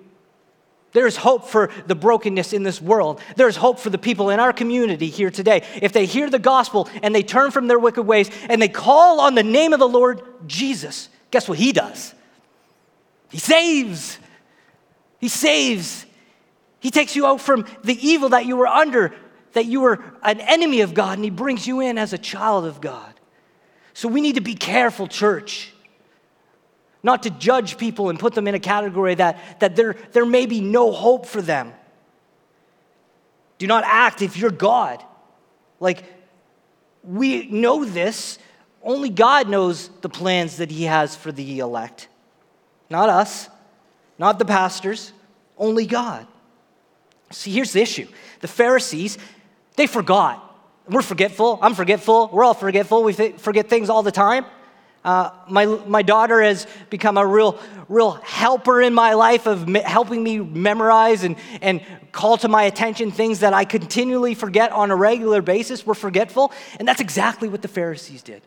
There 0.92 1.06
is 1.06 1.16
hope 1.16 1.46
for 1.46 1.70
the 1.86 1.94
brokenness 1.94 2.52
in 2.52 2.62
this 2.62 2.80
world. 2.80 3.20
There 3.36 3.48
is 3.48 3.56
hope 3.56 3.78
for 3.78 3.90
the 3.90 3.98
people 3.98 4.30
in 4.30 4.40
our 4.40 4.52
community 4.52 5.08
here 5.08 5.30
today. 5.30 5.64
If 5.80 5.92
they 5.92 6.04
hear 6.04 6.28
the 6.28 6.38
gospel 6.38 6.88
and 7.02 7.14
they 7.14 7.22
turn 7.22 7.52
from 7.52 7.68
their 7.68 7.78
wicked 7.78 8.02
ways 8.02 8.28
and 8.48 8.60
they 8.60 8.68
call 8.68 9.20
on 9.20 9.34
the 9.34 9.42
name 9.42 9.72
of 9.72 9.78
the 9.78 9.88
Lord 9.88 10.22
Jesus, 10.46 11.08
guess 11.30 11.48
what 11.48 11.58
he 11.58 11.72
does? 11.72 12.14
He 13.30 13.38
saves. 13.38 14.18
He 15.20 15.28
saves. 15.28 16.06
He 16.80 16.90
takes 16.90 17.14
you 17.14 17.26
out 17.26 17.40
from 17.40 17.66
the 17.84 17.94
evil 18.06 18.30
that 18.30 18.46
you 18.46 18.56
were 18.56 18.66
under, 18.66 19.14
that 19.52 19.66
you 19.66 19.82
were 19.82 20.02
an 20.22 20.40
enemy 20.40 20.80
of 20.80 20.94
God, 20.94 21.18
and 21.18 21.24
he 21.24 21.30
brings 21.30 21.66
you 21.66 21.80
in 21.80 21.98
as 21.98 22.12
a 22.12 22.18
child 22.18 22.64
of 22.64 22.80
God. 22.80 23.14
So 23.92 24.08
we 24.08 24.20
need 24.20 24.36
to 24.36 24.40
be 24.40 24.54
careful, 24.54 25.06
church 25.06 25.72
not 27.02 27.22
to 27.22 27.30
judge 27.30 27.78
people 27.78 28.10
and 28.10 28.18
put 28.18 28.34
them 28.34 28.46
in 28.46 28.54
a 28.54 28.60
category 28.60 29.14
that, 29.14 29.60
that 29.60 29.76
there, 29.76 29.96
there 30.12 30.26
may 30.26 30.46
be 30.46 30.60
no 30.60 30.92
hope 30.92 31.26
for 31.26 31.40
them. 31.40 31.72
Do 33.58 33.66
not 33.66 33.84
act 33.86 34.22
if 34.22 34.36
you're 34.36 34.50
God. 34.50 35.02
Like, 35.80 36.04
we 37.02 37.46
know 37.46 37.84
this. 37.84 38.38
Only 38.82 39.10
God 39.10 39.48
knows 39.48 39.88
the 40.00 40.08
plans 40.08 40.58
that 40.58 40.70
He 40.70 40.84
has 40.84 41.16
for 41.16 41.32
the 41.32 41.58
elect. 41.58 42.08
Not 42.88 43.08
us, 43.08 43.48
not 44.18 44.38
the 44.38 44.44
pastors, 44.44 45.12
only 45.56 45.86
God. 45.86 46.26
See, 47.30 47.52
here's 47.52 47.72
the 47.72 47.80
issue 47.80 48.08
the 48.40 48.48
Pharisees, 48.48 49.18
they 49.76 49.86
forgot. 49.86 50.46
We're 50.88 51.02
forgetful. 51.02 51.58
I'm 51.62 51.74
forgetful. 51.74 52.30
We're 52.32 52.44
all 52.44 52.54
forgetful. 52.54 53.04
We 53.04 53.12
forget 53.12 53.68
things 53.68 53.90
all 53.90 54.02
the 54.02 54.10
time. 54.10 54.44
Uh, 55.02 55.30
my, 55.48 55.64
my 55.64 56.02
daughter 56.02 56.42
has 56.42 56.66
become 56.90 57.16
a 57.16 57.26
real, 57.26 57.58
real 57.88 58.12
helper 58.22 58.82
in 58.82 58.92
my 58.92 59.14
life 59.14 59.46
of 59.46 59.66
me, 59.66 59.80
helping 59.80 60.22
me 60.22 60.38
memorize 60.38 61.24
and, 61.24 61.36
and 61.62 61.80
call 62.12 62.36
to 62.36 62.48
my 62.48 62.64
attention 62.64 63.10
things 63.10 63.40
that 63.40 63.54
I 63.54 63.64
continually 63.64 64.34
forget 64.34 64.72
on 64.72 64.90
a 64.90 64.96
regular 64.96 65.40
basis. 65.40 65.86
We're 65.86 65.94
forgetful. 65.94 66.52
And 66.78 66.86
that's 66.86 67.00
exactly 67.00 67.48
what 67.48 67.62
the 67.62 67.68
Pharisees 67.68 68.22
did. 68.22 68.42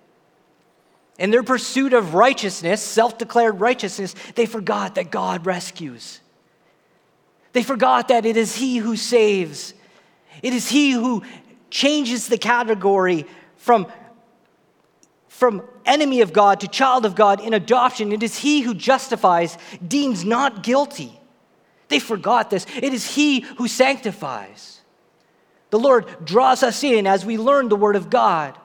In 1.18 1.32
their 1.32 1.44
pursuit 1.44 1.94
of 1.94 2.14
righteousness, 2.14 2.82
self 2.82 3.18
declared 3.18 3.60
righteousness, 3.60 4.14
they 4.36 4.46
forgot 4.46 4.96
that 4.96 5.10
God 5.10 5.46
rescues. 5.46 6.20
They 7.54 7.64
forgot 7.64 8.08
that 8.10 8.26
it 8.26 8.38
is 8.38 8.56
He 8.56 8.78
who 8.78 8.96
saves, 8.96 9.74
it 10.44 10.54
is 10.54 10.70
He 10.70 10.92
who 10.92 11.24
changes 11.72 12.28
the 12.28 12.38
category 12.38 13.26
from 13.58 13.88
from 15.28 15.64
enemy 15.86 16.22
of 16.22 16.34
God 16.34 16.60
to 16.62 16.68
child 16.68 17.06
of 17.06 17.16
God 17.16 17.40
in 17.40 17.54
adoption. 17.54 18.12
It 18.12 18.24
is 18.24 18.38
He 18.38 18.62
who 18.62 18.74
justifies, 18.74 19.58
deems 19.86 20.24
not 20.24 20.64
guilty. 20.64 21.20
They 21.90 22.00
forgot 22.00 22.50
this. 22.50 22.66
It 22.76 22.94
is 22.94 23.16
He 23.16 23.42
who 23.42 23.68
sanctifies. 23.68 24.82
The 25.70 25.80
Lord 25.80 26.06
draws 26.24 26.64
us 26.64 26.84
in 26.84 27.08
as 27.08 27.26
we 27.26 27.38
learn 27.38 27.70
the 27.70 27.76
Word 27.76 27.96
of 27.96 28.10
God. 28.10 28.58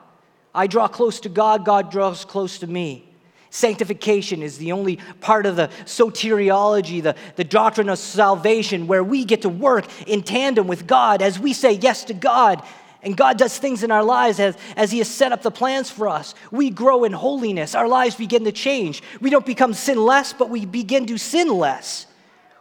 I 0.53 0.67
draw 0.67 0.87
close 0.87 1.19
to 1.21 1.29
God, 1.29 1.65
God 1.65 1.91
draws 1.91 2.25
close 2.25 2.59
to 2.59 2.67
me. 2.67 3.05
Sanctification 3.51 4.43
is 4.43 4.59
the 4.59 4.71
only 4.73 4.97
part 5.21 5.47
of 5.47 5.55
the 5.55 5.69
soteriology, 5.85 7.01
the, 7.01 7.15
the 7.35 7.43
doctrine 7.43 7.89
of 7.89 7.97
salvation, 7.97 8.85
where 8.85 9.03
we 9.03 9.25
get 9.25 9.41
to 9.41 9.49
work 9.49 9.85
in 10.07 10.21
tandem 10.21 10.67
with 10.67 10.85
God 10.85 11.23
as 11.23 11.39
we 11.39 11.53
say 11.53 11.73
yes 11.73 12.03
to 12.05 12.13
God 12.13 12.63
and 13.01 13.15
God 13.15 13.37
does 13.37 13.57
things 13.57 13.83
in 13.83 13.91
our 13.91 14.03
lives 14.03 14.39
as, 14.39 14.57
as 14.75 14.91
He 14.91 14.97
has 14.97 15.07
set 15.07 15.31
up 15.31 15.41
the 15.41 15.51
plans 15.51 15.89
for 15.89 16.07
us. 16.07 16.35
We 16.51 16.69
grow 16.69 17.05
in 17.05 17.13
holiness. 17.13 17.73
Our 17.73 17.87
lives 17.87 18.15
begin 18.15 18.43
to 18.43 18.51
change. 18.51 19.01
We 19.21 19.29
don't 19.29 19.45
become 19.45 19.73
sinless, 19.73 20.33
but 20.33 20.49
we 20.49 20.65
begin 20.65 21.05
to 21.07 21.17
sin 21.17 21.47
less. 21.47 22.07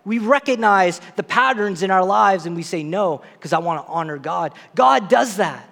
We 0.04 0.18
recognize 0.18 1.00
the 1.16 1.23
patterns 1.23 1.83
in 1.83 1.90
our 1.90 2.04
lives 2.04 2.47
and 2.47 2.54
we 2.54 2.62
say, 2.62 2.83
No, 2.83 3.23
because 3.35 3.52
I 3.52 3.59
want 3.59 3.85
to 3.85 3.92
honor 3.92 4.16
God. 4.16 4.54
God 4.75 5.09
does 5.09 5.37
that. 5.37 5.68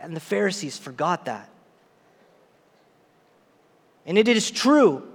And 0.00 0.16
the 0.16 0.20
Pharisees 0.20 0.76
forgot 0.76 1.26
that. 1.26 1.48
And 4.06 4.18
it 4.18 4.28
is 4.28 4.50
true 4.50 5.06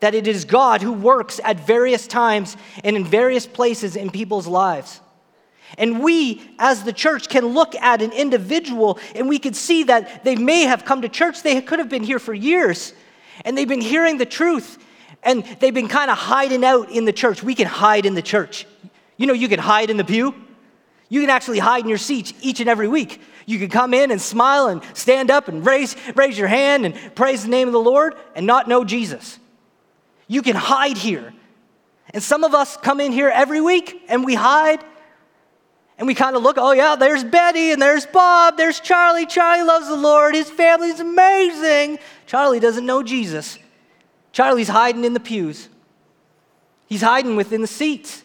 that 0.00 0.14
it 0.14 0.28
is 0.28 0.44
God 0.44 0.82
who 0.82 0.92
works 0.92 1.40
at 1.42 1.66
various 1.66 2.06
times 2.06 2.56
and 2.84 2.94
in 2.96 3.04
various 3.04 3.46
places 3.46 3.96
in 3.96 4.10
people's 4.10 4.46
lives. 4.46 5.00
And 5.78 6.02
we, 6.02 6.40
as 6.58 6.84
the 6.84 6.92
church, 6.92 7.28
can 7.28 7.46
look 7.46 7.74
at 7.74 8.00
an 8.02 8.12
individual 8.12 8.98
and 9.14 9.28
we 9.28 9.38
can 9.38 9.54
see 9.54 9.84
that 9.84 10.24
they 10.24 10.36
may 10.36 10.62
have 10.62 10.84
come 10.84 11.02
to 11.02 11.08
church. 11.08 11.42
They 11.42 11.60
could 11.60 11.78
have 11.78 11.88
been 11.88 12.04
here 12.04 12.18
for 12.18 12.32
years 12.32 12.92
and 13.44 13.56
they've 13.56 13.68
been 13.68 13.80
hearing 13.80 14.18
the 14.18 14.26
truth 14.26 14.78
and 15.22 15.44
they've 15.60 15.74
been 15.74 15.88
kind 15.88 16.10
of 16.10 16.16
hiding 16.16 16.64
out 16.64 16.90
in 16.90 17.04
the 17.04 17.12
church. 17.12 17.42
We 17.42 17.54
can 17.54 17.66
hide 17.66 18.06
in 18.06 18.14
the 18.14 18.22
church. 18.22 18.66
You 19.16 19.26
know, 19.26 19.32
you 19.32 19.48
can 19.48 19.58
hide 19.58 19.90
in 19.90 19.96
the 19.96 20.04
pew. 20.04 20.34
You 21.08 21.20
can 21.20 21.30
actually 21.30 21.58
hide 21.58 21.82
in 21.82 21.88
your 21.88 21.98
seats 21.98 22.32
each 22.40 22.60
and 22.60 22.68
every 22.68 22.88
week. 22.88 23.20
You 23.44 23.58
can 23.58 23.68
come 23.68 23.94
in 23.94 24.10
and 24.10 24.20
smile 24.20 24.68
and 24.68 24.82
stand 24.94 25.30
up 25.30 25.48
and 25.48 25.64
raise, 25.64 25.96
raise 26.14 26.36
your 26.36 26.48
hand 26.48 26.84
and 26.84 27.14
praise 27.14 27.44
the 27.44 27.48
name 27.48 27.68
of 27.68 27.72
the 27.72 27.80
Lord 27.80 28.14
and 28.34 28.46
not 28.46 28.68
know 28.68 28.84
Jesus. 28.84 29.38
You 30.26 30.42
can 30.42 30.56
hide 30.56 30.96
here. 30.96 31.32
And 32.10 32.22
some 32.22 32.44
of 32.44 32.54
us 32.54 32.76
come 32.76 33.00
in 33.00 33.12
here 33.12 33.28
every 33.28 33.60
week 33.60 34.02
and 34.08 34.24
we 34.24 34.34
hide 34.34 34.84
and 35.98 36.06
we 36.06 36.14
kind 36.14 36.36
of 36.36 36.42
look, 36.42 36.56
oh, 36.58 36.72
yeah, 36.72 36.94
there's 36.96 37.24
Betty 37.24 37.72
and 37.72 37.80
there's 37.80 38.04
Bob, 38.06 38.56
there's 38.56 38.80
Charlie. 38.80 39.26
Charlie 39.26 39.66
loves 39.66 39.88
the 39.88 39.96
Lord. 39.96 40.34
His 40.34 40.50
family's 40.50 41.00
amazing. 41.00 41.98
Charlie 42.26 42.60
doesn't 42.60 42.84
know 42.84 43.02
Jesus. 43.02 43.58
Charlie's 44.32 44.68
hiding 44.68 45.04
in 45.04 45.14
the 45.14 45.20
pews, 45.20 45.68
he's 46.86 47.00
hiding 47.00 47.36
within 47.36 47.62
the 47.62 47.66
seats. 47.66 48.22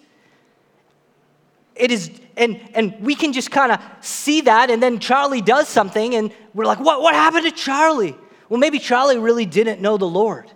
It 1.74 1.90
is, 1.90 2.12
and, 2.36 2.60
and 2.74 3.00
we 3.00 3.16
can 3.16 3.32
just 3.32 3.50
kind 3.50 3.72
of 3.72 3.80
see 4.02 4.42
that, 4.42 4.70
and 4.70 4.84
then 4.84 5.00
Charlie 5.00 5.42
does 5.42 5.70
something, 5.70 6.14
and 6.16 6.34
we're 6.54 6.66
like, 6.66 6.82
what, 6.82 7.02
what 7.02 7.16
happened 7.16 7.46
to 7.46 7.52
Charlie? 7.52 8.16
Well, 8.50 8.60
maybe 8.60 8.78
Charlie 8.78 9.18
really 9.18 9.46
didn't 9.46 9.80
know 9.80 9.96
the 9.96 10.06
Lord. 10.06 10.52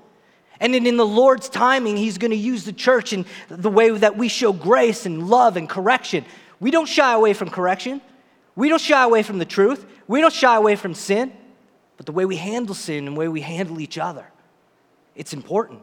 And 0.60 0.75
in 0.75 0.98
the 0.98 1.05
Lord's 1.05 1.48
timing, 1.48 1.95
He's 1.95 2.17
going 2.17 2.31
to 2.31 2.38
use 2.38 2.65
the 2.65 2.74
church 2.74 3.13
in 3.13 3.25
the 3.48 3.69
way 3.69 3.89
that 3.89 4.17
we 4.17 4.27
show 4.27 4.51
grace 4.51 5.05
and 5.05 5.29
love 5.29 5.55
and 5.55 5.69
correction. 5.69 6.25
We 6.59 6.71
don't 6.71 6.88
shy 6.88 7.13
away 7.13 7.33
from 7.33 7.50
correction. 7.50 8.01
We 8.55 8.69
don't 8.69 8.81
shy 8.81 9.03
away 9.03 9.24
from 9.24 9.38
the 9.39 9.45
truth. 9.45 9.85
We 10.07 10.21
don't 10.21 10.33
shy 10.33 10.55
away 10.55 10.75
from 10.75 10.93
sin. 10.93 11.33
But 11.97 12.05
the 12.05 12.12
way 12.12 12.25
we 12.25 12.35
handle 12.35 12.75
sin 12.75 13.07
and 13.07 13.15
the 13.15 13.19
way 13.19 13.27
we 13.27 13.41
handle 13.41 13.79
each 13.79 13.97
other, 13.97 14.29
it's 15.15 15.33
important. 15.33 15.81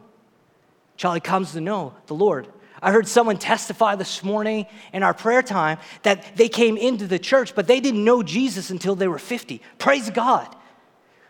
Charlie 0.97 1.19
comes 1.19 1.53
to 1.53 1.61
know 1.61 1.93
the 2.07 2.13
Lord. 2.13 2.47
I 2.81 2.91
heard 2.91 3.07
someone 3.07 3.37
testify 3.37 3.95
this 3.95 4.23
morning 4.23 4.65
in 4.91 5.03
our 5.03 5.13
prayer 5.13 5.41
time 5.41 5.77
that 6.03 6.35
they 6.35 6.49
came 6.49 6.77
into 6.77 7.07
the 7.07 7.17
church, 7.17 7.55
but 7.55 7.65
they 7.65 7.79
didn't 7.79 8.03
know 8.03 8.21
Jesus 8.21 8.69
until 8.69 8.95
they 8.95 9.07
were 9.07 9.19
50. 9.19 9.61
Praise 9.77 10.09
God. 10.09 10.53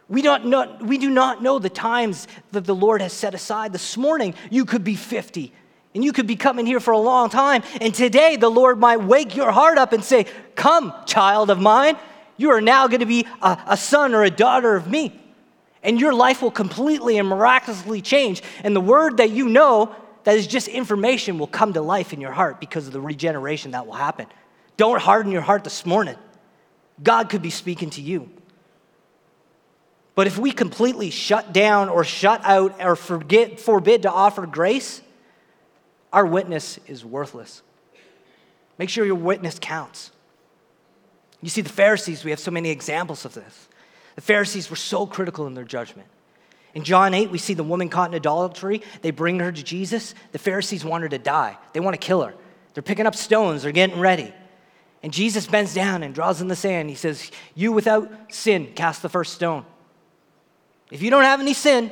We, 0.09 0.21
don't 0.21 0.47
know, 0.47 0.77
we 0.81 0.97
do 0.97 1.09
not 1.09 1.41
know 1.41 1.59
the 1.59 1.69
times 1.69 2.27
that 2.51 2.65
the 2.65 2.75
Lord 2.75 3.01
has 3.01 3.13
set 3.13 3.33
aside. 3.33 3.71
This 3.71 3.95
morning, 3.95 4.33
you 4.50 4.65
could 4.65 4.83
be 4.83 4.95
50 4.95 5.53
and 5.93 6.03
you 6.03 6.12
could 6.12 6.27
be 6.27 6.35
coming 6.35 6.65
here 6.65 6.79
for 6.79 6.91
a 6.91 6.97
long 6.97 7.29
time. 7.29 7.63
And 7.79 7.93
today, 7.93 8.35
the 8.35 8.50
Lord 8.50 8.79
might 8.79 8.97
wake 8.97 9.35
your 9.35 9.51
heart 9.51 9.77
up 9.77 9.93
and 9.93 10.03
say, 10.03 10.25
Come, 10.55 10.93
child 11.05 11.50
of 11.50 11.59
mine, 11.59 11.97
you 12.38 12.51
are 12.51 12.62
now 12.62 12.88
going 12.88 13.01
to 13.01 13.05
be 13.05 13.27
a, 13.41 13.57
a 13.67 13.77
son 13.77 14.13
or 14.13 14.23
a 14.23 14.31
daughter 14.31 14.75
of 14.75 14.88
me. 14.88 15.19
And 15.83 16.00
your 16.00 16.13
life 16.13 16.41
will 16.41 16.51
completely 16.51 17.17
and 17.17 17.27
miraculously 17.27 18.01
change. 18.01 18.41
And 18.63 18.75
the 18.75 18.81
word 18.81 19.17
that 19.17 19.31
you 19.31 19.50
know 19.50 19.95
that 20.23 20.38
is 20.38 20.47
just 20.47 20.67
information 20.67 21.38
will 21.38 21.47
come 21.47 21.73
to 21.73 21.81
life 21.81 22.13
in 22.13 22.21
your 22.21 22.31
heart 22.31 22.59
because 22.59 22.88
of 22.88 22.93
the 22.93 23.01
regeneration 23.01 23.71
that 23.71 23.85
will 23.85 23.93
happen. 23.93 24.27
Don't 24.77 25.01
harden 25.01 25.31
your 25.31 25.41
heart 25.41 25.63
this 25.63 25.85
morning. 25.85 26.15
God 27.01 27.29
could 27.29 27.41
be 27.41 27.50
speaking 27.50 27.89
to 27.91 28.01
you. 28.01 28.29
But 30.15 30.27
if 30.27 30.38
we 30.38 30.51
completely 30.51 31.09
shut 31.09 31.53
down 31.53 31.89
or 31.89 32.03
shut 32.03 32.41
out 32.43 32.81
or 32.81 32.95
forget, 32.95 33.59
forbid 33.59 34.03
to 34.03 34.12
offer 34.12 34.45
grace, 34.45 35.01
our 36.13 36.25
witness 36.25 36.79
is 36.88 37.03
worthless. 37.03 37.63
Make 38.77 38.89
sure 38.89 39.05
your 39.05 39.15
witness 39.15 39.58
counts. 39.60 40.12
You 41.41 41.50
see, 41.50 41.62
the 41.62 41.70
Pharisees, 41.70 42.24
we 42.24 42.32
have 42.32 42.39
so 42.39 42.51
many 42.51 42.70
examples 42.70 43.25
of 43.25 43.34
this. 43.34 43.67
The 44.15 44.22
Pharisees 44.22 44.70
were 44.70 44.75
so 44.75 45.05
critical 45.05 45.48
in 45.48 45.55
their 45.55 45.65
judgment. 45.65 46.08
In 46.74 46.84
John 46.84 47.13
8, 47.13 47.29
we 47.29 47.38
see 47.38 47.53
the 47.53 47.63
woman 47.63 47.89
caught 47.89 48.10
in 48.10 48.15
adultery. 48.15 48.82
They 49.01 49.12
bring 49.12 49.39
her 49.39 49.51
to 49.51 49.63
Jesus. 49.63 50.15
The 50.32 50.39
Pharisees 50.39 50.86
want 50.86 51.03
her 51.03 51.10
to 51.10 51.17
die, 51.17 51.58
they 51.74 51.79
want 51.79 51.96
to 51.96 52.05
kill 52.05 52.22
her. 52.22 52.34
They're 52.74 52.84
picking 52.84 53.05
up 53.05 53.15
stones, 53.15 53.63
they're 53.63 53.72
getting 53.72 54.00
ready. 54.00 54.34
And 55.03 55.12
Jesus 55.12 55.46
bends 55.46 55.74
down 55.74 56.01
and 56.01 56.15
draws 56.15 56.39
in 56.41 56.48
the 56.48 56.55
sand. 56.55 56.89
He 56.89 56.96
says, 56.96 57.29
You 57.55 57.74
without 57.74 58.10
sin, 58.34 58.72
cast 58.74 59.01
the 59.01 59.10
first 59.10 59.34
stone. 59.34 59.65
If 60.89 61.01
you 61.01 61.10
don't 61.10 61.24
have 61.24 61.41
any 61.41 61.53
sin, 61.53 61.91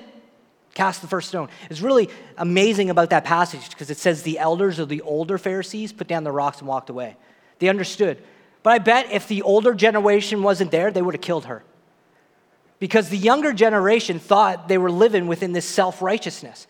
cast 0.73 1.01
the 1.01 1.07
first 1.07 1.29
stone. 1.29 1.49
It's 1.69 1.81
really 1.81 2.09
amazing 2.37 2.89
about 2.89 3.09
that 3.09 3.25
passage 3.25 3.69
because 3.69 3.89
it 3.89 3.97
says 3.97 4.23
the 4.23 4.39
elders 4.39 4.79
of 4.79 4.89
the 4.89 5.01
older 5.01 5.37
Pharisees 5.37 5.91
put 5.91 6.07
down 6.07 6.23
the 6.23 6.31
rocks 6.31 6.59
and 6.59 6.67
walked 6.67 6.89
away. 6.89 7.17
They 7.59 7.69
understood. 7.69 8.21
But 8.63 8.73
I 8.73 8.79
bet 8.79 9.11
if 9.11 9.27
the 9.27 9.41
older 9.41 9.73
generation 9.73 10.43
wasn't 10.43 10.71
there, 10.71 10.91
they 10.91 11.01
would 11.01 11.15
have 11.15 11.21
killed 11.21 11.45
her. 11.45 11.63
Because 12.79 13.09
the 13.09 13.17
younger 13.17 13.53
generation 13.53 14.19
thought 14.19 14.67
they 14.67 14.77
were 14.77 14.91
living 14.91 15.27
within 15.27 15.51
this 15.51 15.65
self 15.65 16.01
righteousness. 16.01 16.67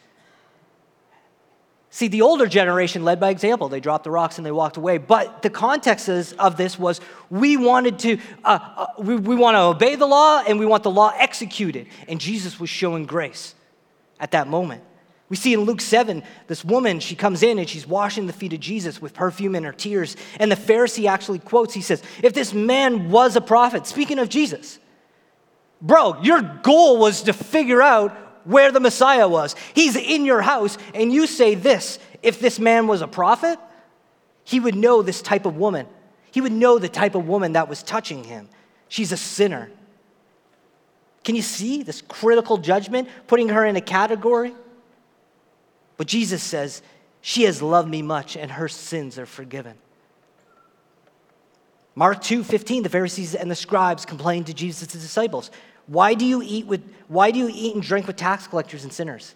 See, 1.94 2.08
the 2.08 2.22
older 2.22 2.48
generation 2.48 3.04
led 3.04 3.20
by 3.20 3.30
example. 3.30 3.68
They 3.68 3.82
dropped 3.82 4.06
the 4.06 4.12
rocks 4.12 4.38
and 4.38 4.46
they 4.46 4.52
walked 4.52 4.78
away. 4.78 4.98
But 4.98 5.42
the 5.42 5.50
context 5.50 6.08
of 6.08 6.56
this 6.56 6.80
was 6.80 7.02
we 7.30 7.58
wanted 7.58 8.00
to, 8.00 8.18
uh, 8.46 8.60
uh, 8.78 8.86
we, 8.98 9.16
we 9.18 9.36
want 9.36 9.56
to 9.56 9.60
obey 9.60 9.96
the 9.96 10.06
law 10.06 10.42
and 10.48 10.58
we 10.58 10.66
want 10.66 10.84
the 10.84 10.92
law 10.92 11.14
executed. 11.18 11.88
And 12.08 12.20
Jesus 12.20 12.62
was 12.62 12.70
showing 12.70 13.06
grace 13.06 13.56
at 14.22 14.32
that 14.32 14.48
moment. 14.48 14.84
We 15.28 15.36
see 15.38 15.54
in 15.54 15.62
Luke 15.62 15.82
7, 15.82 16.24
this 16.48 16.64
woman, 16.64 17.00
she 17.00 17.16
comes 17.16 17.42
in 17.42 17.58
and 17.58 17.68
she's 17.68 17.88
washing 17.88 18.28
the 18.28 18.34
feet 18.34 18.54
of 18.54 18.60
Jesus 18.60 19.02
with 19.02 19.14
perfume 19.14 19.56
and 19.56 19.66
her 19.66 19.72
tears. 19.72 20.18
And 20.38 20.52
the 20.52 20.58
Pharisee 20.58 21.10
actually 21.10 21.40
quotes, 21.40 21.74
he 21.74 21.82
says, 21.82 22.04
If 22.22 22.34
this 22.34 22.54
man 22.54 23.10
was 23.10 23.36
a 23.36 23.42
prophet, 23.42 23.88
speaking 23.88 24.20
of 24.20 24.28
Jesus, 24.28 24.78
bro, 25.82 26.22
your 26.22 26.42
goal 26.42 26.98
was 26.98 27.24
to 27.24 27.34
figure 27.34 27.82
out 27.82 28.12
where 28.44 28.72
the 28.72 28.80
Messiah 28.80 29.28
was. 29.28 29.56
He's 29.74 29.96
in 29.96 30.26
your 30.26 30.42
house, 30.42 30.78
and 30.94 31.12
you 31.14 31.28
say 31.28 31.56
this 31.56 31.98
if 32.22 32.40
this 32.40 32.60
man 32.60 32.88
was 32.88 33.02
a 33.02 33.08
prophet, 33.08 33.58
he 34.44 34.60
would 34.60 34.76
know 34.76 35.02
this 35.02 35.22
type 35.22 35.46
of 35.46 35.56
woman. 35.56 35.88
He 36.32 36.42
would 36.42 36.52
know 36.52 36.78
the 36.78 36.90
type 36.90 37.16
of 37.16 37.28
woman 37.28 37.54
that 37.54 37.70
was 37.70 37.84
touching 37.84 38.24
him. 38.24 38.50
She's 38.90 39.12
a 39.12 39.18
sinner. 39.18 39.72
Can 41.24 41.36
you 41.36 41.42
see 41.42 41.84
this 41.84 42.02
critical 42.02 42.58
judgment, 42.58 43.08
putting 43.28 43.50
her 43.50 43.66
in 43.66 43.76
a 43.76 43.82
category? 43.82 44.56
But 45.98 46.08
Jesus 46.08 46.42
says, 46.42 46.82
She 47.22 47.44
has 47.44 47.62
loved 47.62 47.90
me 47.90 48.02
much, 48.02 48.36
and 48.36 48.52
her 48.52 48.68
sins 48.68 49.20
are 49.20 49.26
forgiven. 49.26 49.76
Mark 51.94 52.22
2 52.22 52.44
15, 52.44 52.84
the 52.84 52.90
Pharisees 52.90 53.36
and 53.36 53.52
the 53.52 53.56
scribes 53.56 54.06
complained 54.06 54.48
to 54.48 54.54
Jesus' 54.54 54.88
disciples. 54.88 55.52
Why 55.88 56.14
do 56.14 56.26
you 56.26 56.42
eat 56.42 56.66
with 56.66 56.82
why 57.08 57.32
do 57.32 57.40
you 57.40 57.50
eat 57.54 57.76
and 57.76 57.84
drink 57.84 58.08
with 58.08 58.16
tax 58.16 58.48
collectors 58.48 58.84
and 58.84 58.94
sinners? 58.94 59.36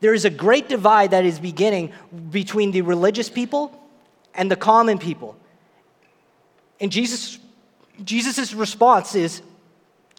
There 0.00 0.14
is 0.14 0.24
a 0.24 0.30
great 0.30 0.68
divide 0.68 1.10
that 1.10 1.24
is 1.24 1.40
beginning 1.40 1.92
between 2.30 2.70
the 2.70 2.82
religious 2.82 3.28
people 3.28 3.78
and 4.34 4.50
the 4.50 4.56
common 4.56 4.98
people. 4.98 5.36
And 6.80 6.92
Jesus 6.92 7.38
Jesus' 8.04 8.54
response 8.54 9.14
is 9.14 9.42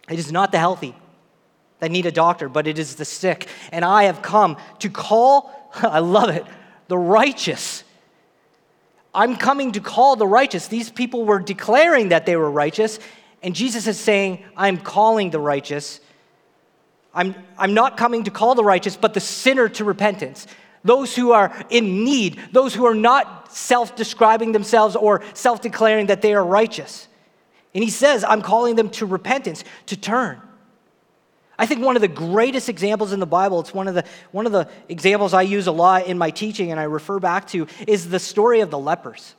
it 0.09 0.19
is 0.19 0.31
not 0.31 0.51
the 0.51 0.59
healthy 0.59 0.95
that 1.79 1.91
need 1.91 2.05
a 2.05 2.11
doctor, 2.11 2.49
but 2.49 2.67
it 2.67 2.79
is 2.79 2.95
the 2.95 3.05
sick. 3.05 3.47
And 3.71 3.85
I 3.85 4.03
have 4.03 4.21
come 4.21 4.57
to 4.79 4.89
call, 4.89 5.51
I 5.75 5.99
love 5.99 6.29
it, 6.29 6.45
the 6.87 6.97
righteous. 6.97 7.83
I'm 9.13 9.35
coming 9.35 9.73
to 9.73 9.79
call 9.79 10.15
the 10.15 10.27
righteous. 10.27 10.67
These 10.67 10.89
people 10.89 11.25
were 11.25 11.39
declaring 11.39 12.09
that 12.09 12.25
they 12.25 12.35
were 12.35 12.49
righteous, 12.49 12.99
and 13.43 13.55
Jesus 13.55 13.87
is 13.87 13.99
saying, 13.99 14.43
I'm 14.55 14.77
calling 14.77 15.29
the 15.29 15.39
righteous. 15.39 15.99
I'm, 17.13 17.35
I'm 17.57 17.73
not 17.73 17.97
coming 17.97 18.23
to 18.25 18.31
call 18.31 18.55
the 18.55 18.63
righteous, 18.63 18.95
but 18.95 19.13
the 19.13 19.19
sinner 19.19 19.69
to 19.69 19.83
repentance. 19.83 20.47
Those 20.83 21.15
who 21.15 21.31
are 21.31 21.53
in 21.69 22.03
need, 22.03 22.39
those 22.51 22.73
who 22.73 22.85
are 22.85 22.95
not 22.95 23.51
self 23.51 23.95
describing 23.95 24.51
themselves 24.51 24.95
or 24.95 25.23
self 25.33 25.61
declaring 25.61 26.07
that 26.07 26.21
they 26.21 26.33
are 26.33 26.43
righteous. 26.43 27.07
And 27.77 27.83
he 27.83 27.91
says, 27.91 28.23
I'm 28.23 28.41
calling 28.41 28.75
them 28.75 28.89
to 28.89 29.05
repentance, 29.05 29.63
to 29.85 29.95
turn. 29.95 30.41
I 31.59 31.67
think 31.67 31.85
one 31.85 31.95
of 31.95 32.01
the 32.01 32.07
greatest 32.07 32.69
examples 32.69 33.13
in 33.13 33.19
the 33.19 33.27
Bible, 33.27 33.59
it's 33.59 33.71
one 33.71 33.87
of 33.87 33.93
the, 33.93 34.03
one 34.31 34.47
of 34.47 34.51
the 34.51 34.67
examples 34.89 35.31
I 35.31 35.43
use 35.43 35.67
a 35.67 35.71
lot 35.71 36.07
in 36.07 36.17
my 36.17 36.31
teaching 36.31 36.71
and 36.71 36.79
I 36.79 36.85
refer 36.85 37.19
back 37.19 37.45
to, 37.49 37.67
is 37.87 38.09
the 38.09 38.17
story 38.17 38.61
of 38.61 38.71
the 38.71 38.79
lepers. 38.79 39.35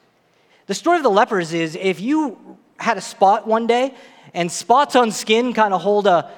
The 0.66 0.74
story 0.74 0.98
of 0.98 1.02
the 1.02 1.10
lepers 1.10 1.52
is 1.52 1.74
if 1.74 2.00
you 2.00 2.56
had 2.76 2.96
a 2.96 3.00
spot 3.00 3.44
one 3.44 3.66
day, 3.66 3.92
and 4.32 4.52
spots 4.52 4.94
on 4.94 5.10
skin 5.10 5.52
kind 5.52 5.74
of 5.74 5.80
hold 5.80 6.06
a, 6.06 6.30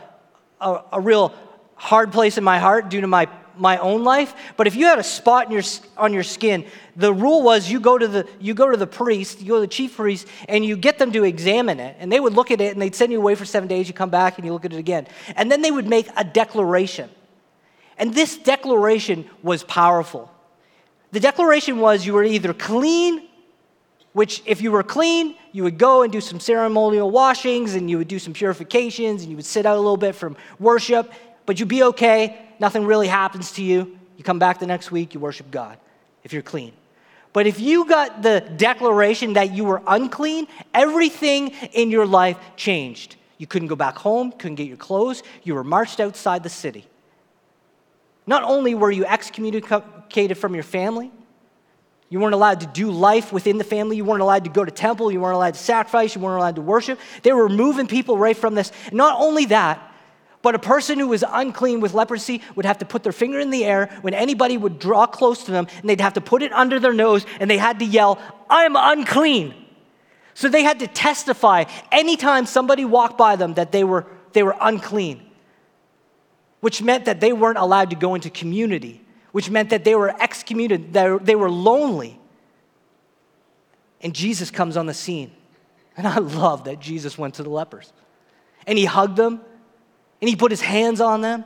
a, 0.58 0.82
a, 0.92 1.00
real 1.02 1.34
hard 1.74 2.12
place 2.12 2.38
in 2.38 2.44
my 2.44 2.58
heart 2.58 2.88
due 2.88 3.02
to 3.02 3.06
my, 3.06 3.28
my 3.56 3.78
own 3.78 4.04
life. 4.04 4.34
But 4.56 4.66
if 4.66 4.76
you 4.76 4.86
had 4.86 4.98
a 4.98 5.02
spot 5.02 5.46
in 5.46 5.52
your, 5.52 5.62
on 5.96 6.12
your 6.12 6.22
skin, 6.22 6.64
the 6.96 7.12
rule 7.12 7.42
was 7.42 7.70
you 7.70 7.80
go, 7.80 7.98
to 7.98 8.08
the, 8.08 8.28
you 8.38 8.54
go 8.54 8.70
to 8.70 8.76
the 8.76 8.86
priest, 8.86 9.40
you 9.40 9.48
go 9.48 9.54
to 9.56 9.60
the 9.60 9.66
chief 9.66 9.96
priest, 9.96 10.26
and 10.48 10.64
you 10.64 10.76
get 10.76 10.98
them 10.98 11.12
to 11.12 11.24
examine 11.24 11.80
it. 11.80 11.96
And 11.98 12.10
they 12.10 12.20
would 12.20 12.34
look 12.34 12.50
at 12.50 12.60
it 12.60 12.72
and 12.72 12.80
they'd 12.80 12.94
send 12.94 13.12
you 13.12 13.18
away 13.18 13.34
for 13.34 13.44
seven 13.44 13.68
days. 13.68 13.88
You 13.88 13.94
come 13.94 14.10
back 14.10 14.38
and 14.38 14.46
you 14.46 14.52
look 14.52 14.64
at 14.64 14.72
it 14.72 14.78
again. 14.78 15.06
And 15.36 15.50
then 15.50 15.62
they 15.62 15.70
would 15.70 15.88
make 15.88 16.08
a 16.16 16.24
declaration. 16.24 17.10
And 17.98 18.14
this 18.14 18.36
declaration 18.36 19.28
was 19.42 19.62
powerful. 19.64 20.32
The 21.12 21.20
declaration 21.20 21.80
was 21.80 22.06
you 22.06 22.14
were 22.14 22.24
either 22.24 22.54
clean 22.54 23.28
which, 24.12 24.42
if 24.44 24.60
you 24.60 24.72
were 24.72 24.82
clean, 24.82 25.36
you 25.52 25.62
would 25.62 25.78
go 25.78 26.02
and 26.02 26.12
do 26.12 26.20
some 26.20 26.40
ceremonial 26.40 27.10
washings 27.10 27.74
and 27.74 27.88
you 27.88 27.98
would 27.98 28.08
do 28.08 28.18
some 28.18 28.32
purifications 28.32 29.22
and 29.22 29.30
you 29.30 29.36
would 29.36 29.46
sit 29.46 29.66
out 29.66 29.76
a 29.76 29.80
little 29.80 29.96
bit 29.96 30.14
from 30.14 30.36
worship, 30.58 31.12
but 31.46 31.58
you'd 31.58 31.68
be 31.68 31.82
okay. 31.84 32.40
Nothing 32.58 32.84
really 32.84 33.08
happens 33.08 33.52
to 33.52 33.62
you. 33.62 33.98
You 34.16 34.24
come 34.24 34.38
back 34.38 34.58
the 34.58 34.66
next 34.66 34.90
week, 34.90 35.14
you 35.14 35.20
worship 35.20 35.50
God 35.50 35.78
if 36.24 36.32
you're 36.32 36.42
clean. 36.42 36.72
But 37.32 37.46
if 37.46 37.60
you 37.60 37.86
got 37.86 38.22
the 38.22 38.40
declaration 38.40 39.34
that 39.34 39.52
you 39.52 39.64
were 39.64 39.82
unclean, 39.86 40.48
everything 40.74 41.48
in 41.72 41.90
your 41.90 42.06
life 42.06 42.36
changed. 42.56 43.16
You 43.38 43.46
couldn't 43.46 43.68
go 43.68 43.76
back 43.76 43.96
home, 43.96 44.32
couldn't 44.32 44.56
get 44.56 44.66
your 44.66 44.76
clothes, 44.76 45.22
you 45.44 45.54
were 45.54 45.64
marched 45.64 46.00
outside 46.00 46.42
the 46.42 46.50
city. 46.50 46.86
Not 48.26 48.42
only 48.42 48.74
were 48.74 48.90
you 48.90 49.06
excommunicated 49.06 50.36
from 50.36 50.54
your 50.54 50.62
family, 50.64 51.10
you 52.10 52.18
weren't 52.18 52.34
allowed 52.34 52.60
to 52.60 52.66
do 52.66 52.90
life 52.90 53.32
within 53.32 53.56
the 53.56 53.64
family. 53.64 53.96
You 53.96 54.04
weren't 54.04 54.20
allowed 54.20 54.42
to 54.42 54.50
go 54.50 54.64
to 54.64 54.70
temple. 54.70 55.12
You 55.12 55.20
weren't 55.20 55.36
allowed 55.36 55.54
to 55.54 55.60
sacrifice. 55.60 56.16
You 56.16 56.20
weren't 56.20 56.38
allowed 56.38 56.56
to 56.56 56.60
worship. 56.60 56.98
They 57.22 57.32
were 57.32 57.44
removing 57.44 57.86
people 57.86 58.18
right 58.18 58.36
from 58.36 58.56
this. 58.56 58.72
Not 58.92 59.20
only 59.20 59.44
that, 59.46 59.89
but 60.42 60.54
a 60.54 60.58
person 60.58 60.98
who 60.98 61.08
was 61.08 61.24
unclean 61.26 61.80
with 61.80 61.92
leprosy 61.92 62.40
would 62.54 62.64
have 62.64 62.78
to 62.78 62.84
put 62.84 63.02
their 63.02 63.12
finger 63.12 63.38
in 63.38 63.50
the 63.50 63.64
air 63.64 63.86
when 64.00 64.14
anybody 64.14 64.56
would 64.56 64.78
draw 64.78 65.06
close 65.06 65.44
to 65.44 65.50
them, 65.50 65.66
and 65.80 65.88
they'd 65.88 66.00
have 66.00 66.14
to 66.14 66.20
put 66.20 66.42
it 66.42 66.52
under 66.52 66.80
their 66.80 66.94
nose, 66.94 67.26
and 67.38 67.50
they 67.50 67.58
had 67.58 67.78
to 67.80 67.84
yell, 67.84 68.18
I'm 68.48 68.74
unclean. 68.76 69.54
So 70.34 70.48
they 70.48 70.62
had 70.62 70.78
to 70.78 70.86
testify 70.86 71.64
anytime 71.92 72.46
somebody 72.46 72.84
walked 72.84 73.18
by 73.18 73.36
them 73.36 73.54
that 73.54 73.72
they 73.72 73.84
were, 73.84 74.06
they 74.32 74.42
were 74.42 74.56
unclean, 74.60 75.20
which 76.60 76.80
meant 76.80 77.04
that 77.04 77.20
they 77.20 77.32
weren't 77.32 77.58
allowed 77.58 77.90
to 77.90 77.96
go 77.96 78.14
into 78.14 78.30
community 78.30 79.02
which 79.32 79.50
meant 79.50 79.70
that 79.70 79.84
they 79.84 79.94
were 79.94 80.10
excommunicated, 80.20 80.92
they 80.92 81.34
were 81.36 81.50
lonely. 81.50 82.18
And 84.00 84.14
Jesus 84.14 84.50
comes 84.50 84.76
on 84.76 84.86
the 84.86 84.94
scene. 84.94 85.30
And 85.96 86.06
I 86.06 86.18
love 86.18 86.64
that 86.64 86.80
Jesus 86.80 87.18
went 87.18 87.34
to 87.34 87.42
the 87.42 87.50
lepers. 87.50 87.92
And 88.66 88.78
he 88.78 88.84
hugged 88.84 89.16
them, 89.16 89.40
and 90.20 90.28
he 90.28 90.36
put 90.36 90.50
his 90.50 90.60
hands 90.60 91.00
on 91.00 91.20
them, 91.20 91.44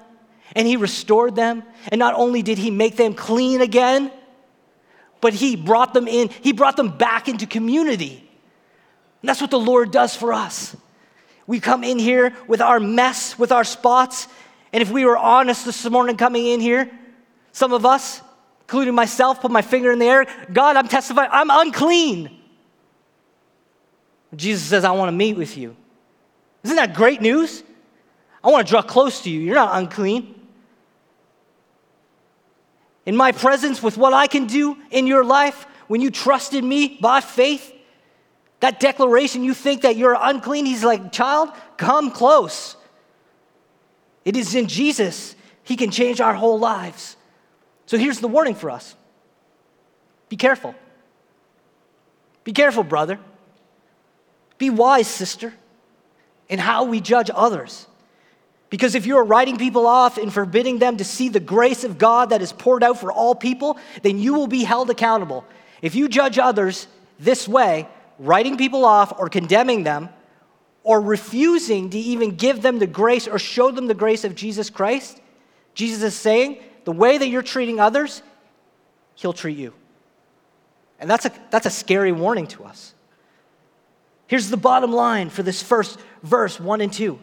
and 0.54 0.66
he 0.66 0.76
restored 0.76 1.36
them. 1.36 1.62
And 1.88 1.98
not 1.98 2.14
only 2.14 2.42
did 2.42 2.58
he 2.58 2.70
make 2.70 2.96
them 2.96 3.14
clean 3.14 3.60
again, 3.60 4.10
but 5.20 5.32
he 5.32 5.56
brought 5.56 5.94
them 5.94 6.06
in, 6.06 6.28
he 6.28 6.52
brought 6.52 6.76
them 6.76 6.96
back 6.96 7.28
into 7.28 7.46
community. 7.46 8.28
And 9.22 9.28
that's 9.28 9.40
what 9.40 9.50
the 9.50 9.58
Lord 9.58 9.90
does 9.90 10.14
for 10.14 10.32
us. 10.32 10.76
We 11.46 11.60
come 11.60 11.84
in 11.84 11.98
here 11.98 12.34
with 12.46 12.60
our 12.60 12.80
mess, 12.80 13.38
with 13.38 13.52
our 13.52 13.64
spots. 13.64 14.28
And 14.72 14.82
if 14.82 14.90
we 14.90 15.04
were 15.04 15.16
honest 15.16 15.64
this 15.64 15.88
morning 15.88 16.16
coming 16.16 16.46
in 16.46 16.60
here, 16.60 16.90
some 17.52 17.72
of 17.72 17.86
us, 17.86 18.20
including 18.62 18.94
myself, 18.94 19.40
put 19.40 19.50
my 19.50 19.62
finger 19.62 19.92
in 19.92 19.98
the 19.98 20.06
air 20.06 20.26
God, 20.52 20.76
I'm 20.76 20.88
testifying, 20.88 21.30
I'm 21.32 21.50
unclean. 21.50 22.40
Jesus 24.34 24.64
says, 24.64 24.84
I 24.84 24.90
want 24.92 25.08
to 25.08 25.12
meet 25.12 25.36
with 25.36 25.56
you. 25.56 25.76
Isn't 26.64 26.76
that 26.76 26.94
great 26.94 27.20
news? 27.20 27.62
I 28.44 28.50
want 28.50 28.66
to 28.66 28.70
draw 28.70 28.82
close 28.82 29.22
to 29.22 29.30
you. 29.30 29.40
You're 29.40 29.54
not 29.54 29.76
unclean. 29.78 30.34
In 33.06 33.16
my 33.16 33.32
presence, 33.32 33.82
with 33.82 33.96
what 33.96 34.12
I 34.12 34.26
can 34.26 34.46
do 34.46 34.76
in 34.90 35.06
your 35.06 35.24
life, 35.24 35.66
when 35.88 36.02
you 36.02 36.10
trusted 36.10 36.62
me 36.62 36.98
by 37.00 37.20
faith, 37.22 37.72
that 38.60 38.80
declaration, 38.80 39.44
you 39.44 39.54
think 39.54 39.82
that 39.82 39.96
you're 39.96 40.16
unclean, 40.18 40.66
he's 40.66 40.84
like, 40.84 41.12
child, 41.12 41.50
come 41.76 42.10
close. 42.10 42.76
It 44.24 44.36
is 44.36 44.54
in 44.54 44.68
Jesus, 44.68 45.34
he 45.62 45.76
can 45.76 45.90
change 45.90 46.20
our 46.20 46.34
whole 46.34 46.58
lives. 46.58 47.16
So 47.86 47.98
here's 47.98 48.20
the 48.20 48.28
warning 48.28 48.54
for 48.54 48.70
us 48.70 48.94
be 50.28 50.36
careful. 50.36 50.74
Be 52.42 52.52
careful, 52.52 52.84
brother. 52.84 53.18
Be 54.58 54.68
wise, 54.68 55.08
sister, 55.08 55.52
in 56.48 56.58
how 56.58 56.84
we 56.84 57.00
judge 57.00 57.30
others. 57.34 57.86
Because 58.74 58.96
if 58.96 59.06
you 59.06 59.18
are 59.18 59.24
writing 59.24 59.56
people 59.56 59.86
off 59.86 60.18
and 60.18 60.32
forbidding 60.32 60.80
them 60.80 60.96
to 60.96 61.04
see 61.04 61.28
the 61.28 61.38
grace 61.38 61.84
of 61.84 61.96
God 61.96 62.30
that 62.30 62.42
is 62.42 62.52
poured 62.52 62.82
out 62.82 62.98
for 62.98 63.12
all 63.12 63.36
people, 63.36 63.78
then 64.02 64.18
you 64.18 64.34
will 64.34 64.48
be 64.48 64.64
held 64.64 64.90
accountable. 64.90 65.44
If 65.80 65.94
you 65.94 66.08
judge 66.08 66.40
others 66.40 66.88
this 67.20 67.46
way, 67.46 67.86
writing 68.18 68.56
people 68.56 68.84
off 68.84 69.12
or 69.16 69.28
condemning 69.28 69.84
them, 69.84 70.08
or 70.82 71.00
refusing 71.00 71.90
to 71.90 71.98
even 71.98 72.34
give 72.34 72.62
them 72.62 72.80
the 72.80 72.86
grace 72.88 73.28
or 73.28 73.38
show 73.38 73.70
them 73.70 73.86
the 73.86 73.94
grace 73.94 74.24
of 74.24 74.34
Jesus 74.34 74.70
Christ, 74.70 75.20
Jesus 75.74 76.02
is 76.02 76.16
saying, 76.16 76.58
the 76.82 76.90
way 76.90 77.16
that 77.16 77.28
you're 77.28 77.42
treating 77.42 77.78
others, 77.78 78.22
He'll 79.14 79.32
treat 79.32 79.56
you. 79.56 79.72
And 80.98 81.08
that's 81.08 81.26
a, 81.26 81.32
that's 81.50 81.66
a 81.66 81.70
scary 81.70 82.10
warning 82.10 82.48
to 82.48 82.64
us. 82.64 82.92
Here's 84.26 84.50
the 84.50 84.56
bottom 84.56 84.90
line 84.90 85.30
for 85.30 85.44
this 85.44 85.62
first 85.62 86.00
verse, 86.24 86.58
1 86.58 86.80
and 86.80 86.92
2. 86.92 87.20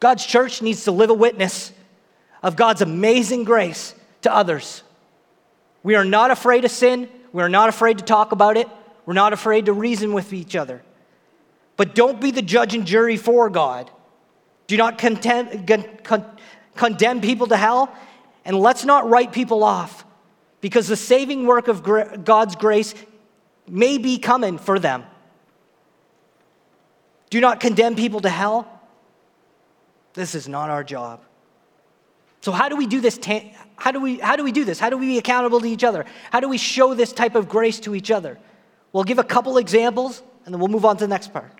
God's 0.00 0.24
church 0.24 0.62
needs 0.62 0.84
to 0.84 0.92
live 0.92 1.10
a 1.10 1.14
witness 1.14 1.72
of 2.42 2.56
God's 2.56 2.82
amazing 2.82 3.44
grace 3.44 3.94
to 4.22 4.34
others. 4.34 4.82
We 5.82 5.94
are 5.94 6.04
not 6.04 6.30
afraid 6.30 6.64
of 6.64 6.70
sin. 6.70 7.08
We 7.32 7.42
are 7.42 7.48
not 7.48 7.68
afraid 7.68 7.98
to 7.98 8.04
talk 8.04 8.32
about 8.32 8.56
it. 8.56 8.68
We're 9.06 9.14
not 9.14 9.32
afraid 9.32 9.66
to 9.66 9.72
reason 9.72 10.12
with 10.12 10.32
each 10.32 10.54
other. 10.54 10.82
But 11.76 11.94
don't 11.94 12.20
be 12.20 12.30
the 12.30 12.42
judge 12.42 12.74
and 12.74 12.86
jury 12.86 13.16
for 13.16 13.48
God. 13.50 13.90
Do 14.66 14.76
not 14.76 14.98
con- 14.98 15.18
condemn 16.76 17.20
people 17.20 17.46
to 17.46 17.56
hell. 17.56 17.94
And 18.44 18.58
let's 18.58 18.84
not 18.84 19.08
write 19.08 19.32
people 19.32 19.64
off 19.64 20.04
because 20.60 20.88
the 20.88 20.96
saving 20.96 21.46
work 21.46 21.68
of 21.68 21.82
God's 22.24 22.56
grace 22.56 22.94
may 23.68 23.98
be 23.98 24.18
coming 24.18 24.58
for 24.58 24.78
them. 24.78 25.04
Do 27.30 27.40
not 27.40 27.60
condemn 27.60 27.94
people 27.94 28.20
to 28.20 28.28
hell. 28.28 28.77
This 30.18 30.34
is 30.34 30.48
not 30.48 30.68
our 30.68 30.82
job. 30.82 31.20
So 32.40 32.50
how 32.50 32.68
do 32.68 32.74
we 32.74 32.88
do 32.88 33.00
this? 33.00 33.16
Ta- 33.16 33.44
how 33.76 33.92
do 33.92 34.00
we 34.00 34.18
how 34.18 34.34
do 34.34 34.42
we 34.42 34.50
do 34.50 34.64
this? 34.64 34.80
How 34.80 34.90
do 34.90 34.98
we 34.98 35.06
be 35.06 35.18
accountable 35.18 35.60
to 35.60 35.66
each 35.66 35.84
other? 35.84 36.04
How 36.32 36.40
do 36.40 36.48
we 36.48 36.58
show 36.58 36.92
this 36.92 37.12
type 37.12 37.36
of 37.36 37.48
grace 37.48 37.78
to 37.80 37.94
each 37.94 38.10
other? 38.10 38.36
We'll 38.92 39.04
give 39.04 39.20
a 39.20 39.24
couple 39.24 39.58
examples 39.58 40.20
and 40.44 40.52
then 40.52 40.58
we'll 40.58 40.70
move 40.70 40.84
on 40.84 40.96
to 40.96 41.04
the 41.04 41.08
next 41.08 41.32
part. 41.32 41.52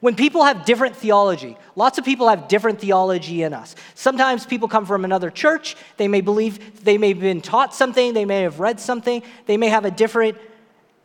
When 0.00 0.14
people 0.14 0.44
have 0.44 0.66
different 0.66 0.94
theology, 0.94 1.56
lots 1.74 1.96
of 1.96 2.04
people 2.04 2.28
have 2.28 2.48
different 2.48 2.82
theology 2.82 3.44
in 3.44 3.54
us. 3.54 3.76
Sometimes 3.94 4.44
people 4.44 4.68
come 4.68 4.84
from 4.84 5.06
another 5.06 5.30
church, 5.30 5.74
they 5.96 6.06
may 6.06 6.20
believe 6.20 6.84
they 6.84 6.98
may 6.98 7.14
have 7.14 7.20
been 7.20 7.40
taught 7.40 7.74
something, 7.74 8.12
they 8.12 8.26
may 8.26 8.42
have 8.42 8.60
read 8.60 8.78
something, 8.78 9.22
they 9.46 9.56
may 9.56 9.68
have 9.68 9.86
a 9.86 9.90
different 9.90 10.36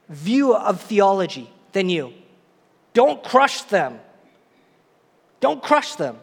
view 0.09 0.53
of 0.53 0.81
theology 0.81 1.49
than 1.71 1.87
you. 1.87 2.11
Don't 2.93 3.23
crush 3.23 3.61
them. 3.61 4.01
Don't 5.39 5.63
crush 5.63 5.95
them. 5.95 6.17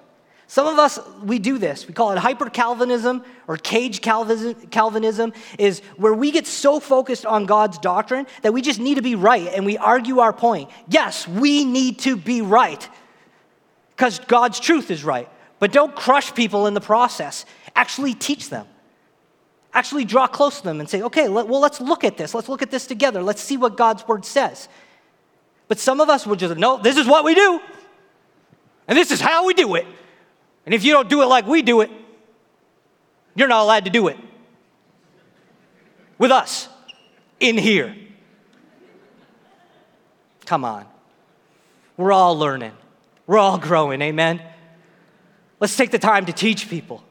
Some 0.55 0.69
of 0.69 0.79
us, 0.79 1.01
we 1.25 1.41
do 1.41 1.59
this. 1.59 1.89
We 1.89 1.95
call 1.95 2.13
it 2.13 2.19
hyper 2.19 2.49
Calvinism 2.49 3.25
or 3.49 3.57
cage 3.57 4.01
Calvinism, 4.01 5.33
is 5.59 5.81
where 5.97 6.15
we 6.15 6.31
get 6.31 6.47
so 6.47 6.79
focused 6.79 7.27
on 7.27 7.45
God's 7.45 7.77
doctrine 7.79 8.29
that 8.43 8.53
we 8.53 8.63
just 8.63 8.79
need 8.79 8.95
to 8.95 9.03
be 9.03 9.17
right 9.17 9.49
and 9.53 9.67
we 9.67 9.77
argue 9.79 10.21
our 10.21 10.33
point. 10.33 10.71
Yes, 10.87 11.27
we 11.27 11.65
need 11.65 11.99
to 11.99 12.17
be 12.17 12.41
right 12.41 12.89
because 13.97 14.21
God's 14.21 14.61
truth 14.61 14.93
is 14.93 15.03
right. 15.03 15.29
But 15.59 15.73
don't 15.73 15.97
crush 15.97 16.33
people 16.33 16.69
in 16.69 16.75
the 16.75 16.81
process. 16.81 17.47
Actually, 17.75 18.15
teach 18.15 18.49
them. 18.49 18.69
Actually, 19.73 20.05
draw 20.05 20.29
close 20.29 20.59
to 20.59 20.65
them 20.65 20.79
and 20.79 20.89
say, 20.89 21.03
okay, 21.03 21.29
well, 21.29 21.59
let's 21.59 21.81
look 21.81 22.05
at 22.05 22.17
this. 22.17 22.33
Let's 22.33 22.49
look 22.49 22.63
at 22.63 22.71
this 22.71 22.87
together. 22.87 23.25
Let's 23.25 23.43
see 23.43 23.57
what 23.57 23.77
God's 23.77 24.07
word 24.07 24.25
says. 24.25 24.69
But 25.67 25.81
some 25.81 26.01
of 26.01 26.09
us 26.09 26.29
will 26.29 26.37
just, 26.37 26.57
no, 26.57 26.81
this 26.81 26.97
is 26.97 27.09
what 27.09 27.25
we 27.25 27.35
do. 27.35 27.61
And 28.87 28.97
this 28.97 29.11
is 29.11 29.21
how 29.21 29.47
we 29.47 29.55
do 29.55 29.75
it. 29.75 29.87
And 30.65 30.75
if 30.75 30.85
you 30.85 30.93
don't 30.93 31.09
do 31.09 31.23
it 31.23 31.27
like 31.27 31.47
we 31.47 31.63
do 31.63 31.81
it, 31.81 31.91
you're 33.35 33.49
not 33.49 33.63
allowed 33.63 33.85
to 33.85 33.91
do 33.91 34.09
it. 34.09 34.17
With 36.19 36.31
us 36.31 36.69
in 37.41 37.59
here. 37.59 37.95
Come 40.47 40.65
on. 40.65 40.87
We're 41.97 42.13
all 42.13 42.37
learning, 42.37 42.73
we're 43.27 43.39
all 43.39 43.59
growing, 43.59 44.03
amen? 44.03 44.43
Let's 45.61 45.77
take 45.77 45.91
the 45.91 45.99
time 45.99 46.27
to 46.27 46.33
teach 46.33 46.69
people. 46.69 47.05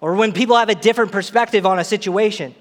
Or 0.00 0.14
when 0.14 0.32
people 0.32 0.56
have 0.56 0.68
a 0.68 0.74
different 0.74 1.12
perspective 1.12 1.66
on 1.66 1.78
a 1.78 1.84
situation. 1.84 2.54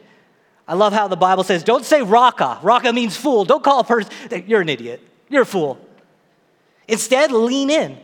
I 0.68 0.76
love 0.76 0.94
how 0.94 1.08
the 1.08 1.18
Bible 1.18 1.44
says, 1.44 1.64
don't 1.64 1.84
say 1.84 2.02
raka. 2.02 2.60
Raka 2.62 2.94
means 2.94 3.18
fool. 3.18 3.44
Don't 3.44 3.64
call 3.64 3.80
a 3.80 3.84
person, 3.84 4.12
you're 4.46 4.62
an 4.62 4.70
idiot. 4.70 5.02
You're 5.28 5.42
a 5.42 5.46
fool. 5.46 5.80
Instead, 6.88 7.32
lean 7.32 7.70
in. 7.70 7.98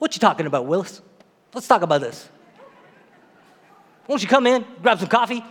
What 0.00 0.16
you 0.16 0.20
talking 0.20 0.46
about, 0.46 0.64
Willis? 0.64 1.02
Let's 1.52 1.68
talk 1.68 1.82
about 1.82 2.00
this. 2.00 2.26
Won't 4.08 4.22
you 4.22 4.28
come 4.28 4.46
in, 4.46 4.64
grab 4.82 4.98
some 4.98 5.08
coffee? 5.08 5.44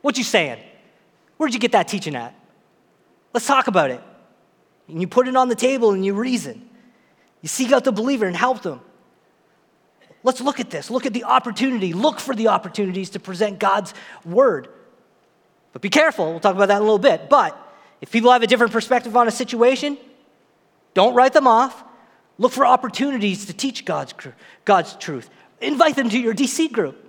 What 0.00 0.16
you 0.16 0.22
saying? 0.22 0.60
Where'd 1.36 1.52
you 1.52 1.58
get 1.58 1.72
that 1.72 1.88
teaching 1.88 2.14
at? 2.14 2.34
Let's 3.32 3.46
talk 3.46 3.66
about 3.66 3.90
it. 3.90 4.00
And 4.86 5.00
you 5.00 5.08
put 5.08 5.26
it 5.26 5.34
on 5.34 5.48
the 5.48 5.56
table 5.56 5.90
and 5.90 6.04
you 6.04 6.14
reason. 6.14 6.70
You 7.42 7.48
seek 7.48 7.72
out 7.72 7.82
the 7.82 7.90
believer 7.90 8.26
and 8.26 8.36
help 8.36 8.62
them. 8.62 8.80
Let's 10.22 10.40
look 10.40 10.60
at 10.60 10.70
this. 10.70 10.88
Look 10.88 11.04
at 11.04 11.12
the 11.12 11.24
opportunity. 11.24 11.92
Look 11.92 12.20
for 12.20 12.34
the 12.34 12.48
opportunities 12.48 13.10
to 13.10 13.18
present 13.18 13.58
God's 13.58 13.92
word. 14.24 14.68
But 15.72 15.82
be 15.82 15.90
careful. 15.90 16.30
We'll 16.30 16.40
talk 16.40 16.54
about 16.54 16.68
that 16.68 16.76
in 16.76 16.82
a 16.82 16.84
little 16.84 16.98
bit. 17.00 17.28
But 17.28 17.58
if 18.00 18.12
people 18.12 18.30
have 18.30 18.44
a 18.44 18.46
different 18.46 18.72
perspective 18.72 19.16
on 19.16 19.26
a 19.26 19.32
situation, 19.32 19.98
don't 20.94 21.14
write 21.14 21.32
them 21.32 21.48
off. 21.48 21.82
Look 22.38 22.52
for 22.52 22.66
opportunities 22.66 23.46
to 23.46 23.52
teach 23.52 23.84
God's, 23.84 24.14
God's 24.64 24.94
truth. 24.96 25.30
Invite 25.60 25.96
them 25.96 26.10
to 26.10 26.18
your 26.18 26.34
DC 26.34 26.72
group. 26.72 27.00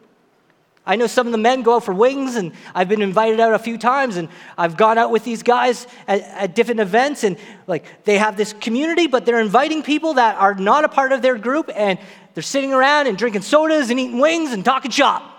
I 0.88 0.98
know 0.98 1.08
some 1.08 1.26
of 1.26 1.32
the 1.32 1.40
men 1.40 1.64
go 1.64 1.78
out 1.78 1.84
for 1.84 1.96
wings, 1.96 2.36
and 2.36 2.52
I've 2.76 2.88
been 2.88 3.02
invited 3.02 3.40
out 3.40 3.56
a 3.56 3.60
few 3.60 3.78
times, 3.78 4.18
and 4.18 4.30
I've 4.56 4.78
gone 4.78 5.00
out 5.00 5.10
with 5.10 5.24
these 5.24 5.42
guys 5.42 5.88
at, 6.08 6.22
at, 6.22 6.56
different 6.56 6.80
events, 6.80 7.24
and 7.24 7.38
like 7.66 8.04
they 8.04 8.20
have 8.20 8.38
this 8.38 8.54
community, 8.54 9.08
but 9.08 9.26
they're 9.26 9.40
inviting 9.40 9.82
people 9.82 10.14
that 10.16 10.38
are 10.38 10.54
not 10.54 10.84
a 10.84 10.90
part 10.90 11.12
of 11.12 11.24
their 11.24 11.40
group, 11.40 11.72
and 11.74 11.98
they're 12.36 12.44
sitting 12.44 12.72
around 12.72 13.08
and 13.08 13.18
drinking 13.18 13.42
sodas 13.42 13.90
and 13.90 14.00
eating 14.00 14.20
wings 14.20 14.52
and 14.52 14.64
talking 14.64 14.92
shop. 14.92 15.32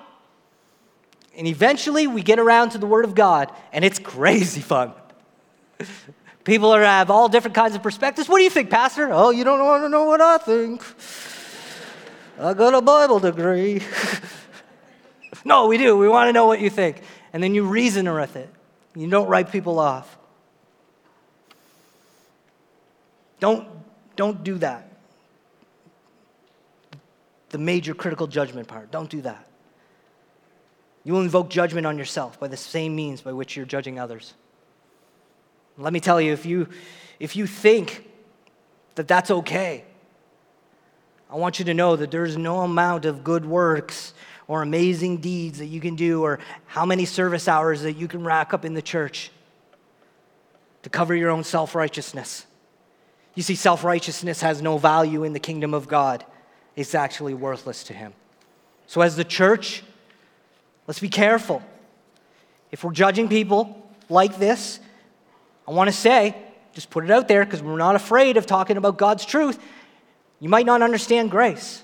And 1.37 1.47
eventually 1.47 2.09
we 2.09 2.23
get 2.23 2.41
around 2.41 2.71
to 2.71 2.79
the 2.79 2.87
Word 2.87 3.05
of 3.05 3.15
God, 3.15 3.53
and 3.73 3.85
it's 3.85 4.01
crazy 4.01 4.61
fun. 4.61 4.95
People 6.47 6.71
are, 6.71 6.83
have 6.85 7.11
all 7.11 7.29
different 7.29 7.57
kinds 7.57 7.75
of 7.75 7.83
perspectives. 7.83 8.29
What 8.29 8.39
do 8.39 8.45
you 8.45 8.51
think, 8.51 8.71
Pastor? 8.71 9.09
Oh, 9.11 9.31
you 9.31 9.43
don't 9.43 9.59
want 9.65 9.83
to 9.83 9.89
know 9.89 10.05
what 10.05 10.21
I 10.21 10.39
think. 10.39 10.81
I 12.39 12.55
got 12.55 12.73
a 12.73 12.81
Bible 12.81 13.19
degree. 13.19 13.83
no, 15.45 15.67
we 15.67 15.77
do. 15.77 15.97
We 15.97 16.09
want 16.09 16.29
to 16.29 16.33
know 16.33 16.47
what 16.47 16.61
you 16.61 16.71
think. 16.71 17.03
And 17.33 17.43
then 17.43 17.57
you 17.57 17.65
reason 17.67 18.11
with 18.15 18.37
it. 18.37 18.49
You 18.95 19.11
don't 19.11 19.27
write 19.27 19.51
people 19.51 19.81
off. 19.81 20.17
Don't, 23.41 23.67
don't 24.15 24.45
do 24.45 24.57
that. 24.59 24.89
The 27.49 27.59
major 27.59 27.93
critical 27.93 28.29
judgment 28.29 28.69
part. 28.69 28.93
Don't 28.93 29.11
do 29.11 29.21
that. 29.23 29.49
You 31.03 31.15
will 31.15 31.23
invoke 31.23 31.51
judgment 31.51 31.89
on 31.89 31.99
yourself 31.99 32.39
by 32.39 32.47
the 32.47 32.57
same 32.57 32.95
means 32.95 33.21
by 33.21 33.33
which 33.33 33.57
you're 33.57 33.67
judging 33.67 33.99
others. 33.99 34.35
Let 35.79 35.93
me 35.93 36.01
tell 36.01 36.21
you, 36.21 36.33
if 36.33 36.47
you, 36.47 36.69
if 37.21 37.37
you 37.37 37.47
think 37.47 38.09
that 38.95 39.07
that's 39.07 39.31
okay, 39.31 39.85
I 41.31 41.37
want 41.37 41.59
you 41.59 41.65
to 41.67 41.75
know 41.75 41.97
that 41.97 42.11
there's 42.11 42.37
no 42.37 42.61
amount 42.61 43.05
of 43.05 43.25
good 43.25 43.45
works 43.45 44.15
or 44.49 44.63
amazing 44.63 45.19
deeds 45.19 45.59
that 45.59 45.67
you 45.67 45.81
can 45.81 45.97
do 45.97 46.23
or 46.23 46.39
how 46.67 46.87
many 46.87 47.05
service 47.05 47.49
hours 47.49 47.83
that 47.83 47.95
you 47.95 48.09
can 48.09 48.25
rack 48.25 48.55
up 48.55 48.65
in 48.65 48.75
the 48.75 48.83
church 48.83 49.31
to 50.83 50.91
cover 50.91 51.17
your 51.17 51.31
own 51.31 51.43
self 51.43 51.75
righteousness. 51.75 52.47
You 53.35 53.43
see, 53.43 53.57
self 53.57 53.83
righteousness 53.83 54.41
has 54.41 54.63
no 54.63 54.79
value 54.79 55.25
in 55.25 55.33
the 55.33 55.41
kingdom 55.41 55.75
of 55.75 55.89
God, 55.89 56.25
it's 56.77 56.95
actually 56.95 57.35
worthless 57.35 57.83
to 57.85 57.93
Him. 57.93 58.13
So, 58.87 59.01
as 59.01 59.17
the 59.17 59.25
church, 59.25 59.83
let's 60.87 61.01
be 61.01 61.09
careful. 61.09 61.61
If 62.71 62.85
we're 62.85 62.93
judging 62.93 63.29
people 63.29 63.91
like 64.09 64.39
this, 64.39 64.79
I 65.67 65.73
want 65.73 65.89
to 65.89 65.97
say, 65.97 66.37
just 66.75 66.91
put 66.91 67.05
it 67.05 67.11
out 67.11 67.29
there 67.29 67.45
because 67.45 67.63
we're 67.63 67.77
not 67.77 67.97
afraid 67.97 68.37
of 68.37 68.47
talking 68.47 68.77
about 68.77 68.99
God's 68.99 69.25
truth. 69.25 69.59
You 70.41 70.49
might 70.49 70.67
not 70.67 70.83
understand 70.83 71.31
grace. 71.31 71.83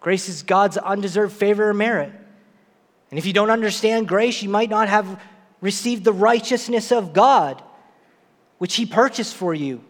Grace 0.00 0.28
is 0.28 0.42
God's 0.42 0.76
undeserved 0.76 1.32
favor 1.32 1.68
or 1.68 1.74
merit. 1.74 2.12
And 3.10 3.18
if 3.18 3.26
you 3.26 3.32
don't 3.32 3.50
understand 3.50 4.08
grace, 4.08 4.42
you 4.42 4.48
might 4.48 4.70
not 4.70 4.88
have 4.88 5.20
received 5.60 6.04
the 6.04 6.12
righteousness 6.12 6.92
of 6.92 7.12
God, 7.12 7.62
which 8.58 8.76
He 8.76 8.86
purchased 8.86 9.34
for 9.34 9.54
you 9.54 9.82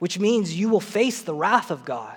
which 0.00 0.18
means 0.18 0.58
you 0.58 0.68
will 0.68 0.80
face 0.80 1.22
the 1.22 1.34
wrath 1.34 1.70
of 1.70 1.84
God. 1.84 2.16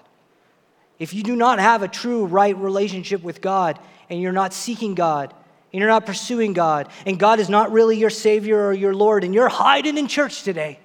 If 0.99 1.13
you 1.13 1.21
do 1.21 1.35
not 1.35 1.59
have 1.59 1.83
a 1.83 1.87
true, 1.87 2.25
right 2.25 2.57
relationship 2.57 3.21
with 3.21 3.41
God, 3.41 3.77
and 4.09 4.21
you're 4.21 4.31
not 4.31 4.53
seeking 4.53 4.95
God, 4.95 5.33
and 5.73 5.79
you're 5.79 5.89
not 5.89 6.05
pursuing 6.05 6.53
God, 6.53 6.89
and 7.05 7.17
God 7.17 7.39
is 7.39 7.49
not 7.49 7.71
really 7.71 7.97
your 7.97 8.11
Savior 8.11 8.67
or 8.67 8.73
your 8.73 8.93
Lord, 8.93 9.23
and 9.23 9.33
you're 9.33 9.49
hiding 9.49 9.97
in 9.97 10.07
church 10.07 10.43
today, 10.43 10.79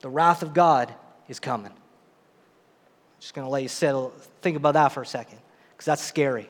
the 0.00 0.08
wrath 0.08 0.42
of 0.42 0.54
God 0.54 0.94
is 1.28 1.38
coming. 1.38 1.70
I'm 1.70 3.20
just 3.20 3.34
going 3.34 3.44
to 3.44 3.50
let 3.50 3.62
you 3.62 3.68
settle, 3.68 4.14
think 4.40 4.56
about 4.56 4.74
that 4.74 4.88
for 4.88 5.02
a 5.02 5.06
second, 5.06 5.38
because 5.72 5.84
that's 5.84 6.02
scary. 6.02 6.48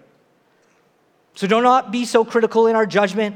So 1.34 1.48
do 1.48 1.60
not 1.60 1.90
be 1.90 2.04
so 2.04 2.24
critical 2.24 2.68
in 2.68 2.76
our 2.76 2.86
judgment. 2.86 3.34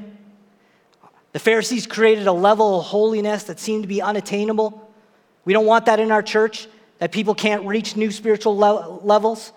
The 1.32 1.40
Pharisees 1.40 1.88
created 1.88 2.28
a 2.28 2.32
level 2.32 2.78
of 2.78 2.86
holiness 2.86 3.44
that 3.44 3.58
seemed 3.58 3.82
to 3.82 3.88
be 3.88 4.00
unattainable. 4.00 4.88
We 5.44 5.52
don't 5.52 5.66
want 5.66 5.86
that 5.86 5.98
in 5.98 6.12
our 6.12 6.22
church, 6.22 6.68
that 6.98 7.10
people 7.10 7.34
can't 7.34 7.66
reach 7.66 7.96
new 7.96 8.12
spiritual 8.12 8.56
le- 8.56 9.00
levels. 9.02 9.52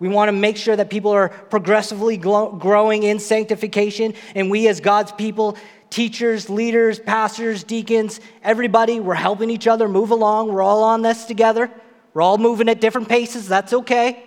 We 0.00 0.08
want 0.08 0.28
to 0.28 0.32
make 0.32 0.56
sure 0.56 0.74
that 0.74 0.90
people 0.90 1.12
are 1.12 1.28
progressively 1.28 2.16
growing 2.16 3.02
in 3.02 3.18
sanctification, 3.18 4.14
and 4.34 4.50
we, 4.50 4.66
as 4.66 4.80
God's 4.80 5.12
people, 5.12 5.56
teachers, 5.90 6.48
leaders, 6.48 6.98
pastors, 6.98 7.62
deacons, 7.62 8.18
everybody, 8.42 8.98
we're 8.98 9.14
helping 9.14 9.50
each 9.50 9.66
other 9.66 9.88
move 9.88 10.10
along. 10.10 10.52
We're 10.52 10.62
all 10.62 10.82
on 10.82 11.02
this 11.02 11.26
together. 11.26 11.70
We're 12.14 12.22
all 12.22 12.38
moving 12.38 12.68
at 12.68 12.80
different 12.80 13.08
paces. 13.08 13.46
That's 13.46 13.72
okay. 13.72 14.24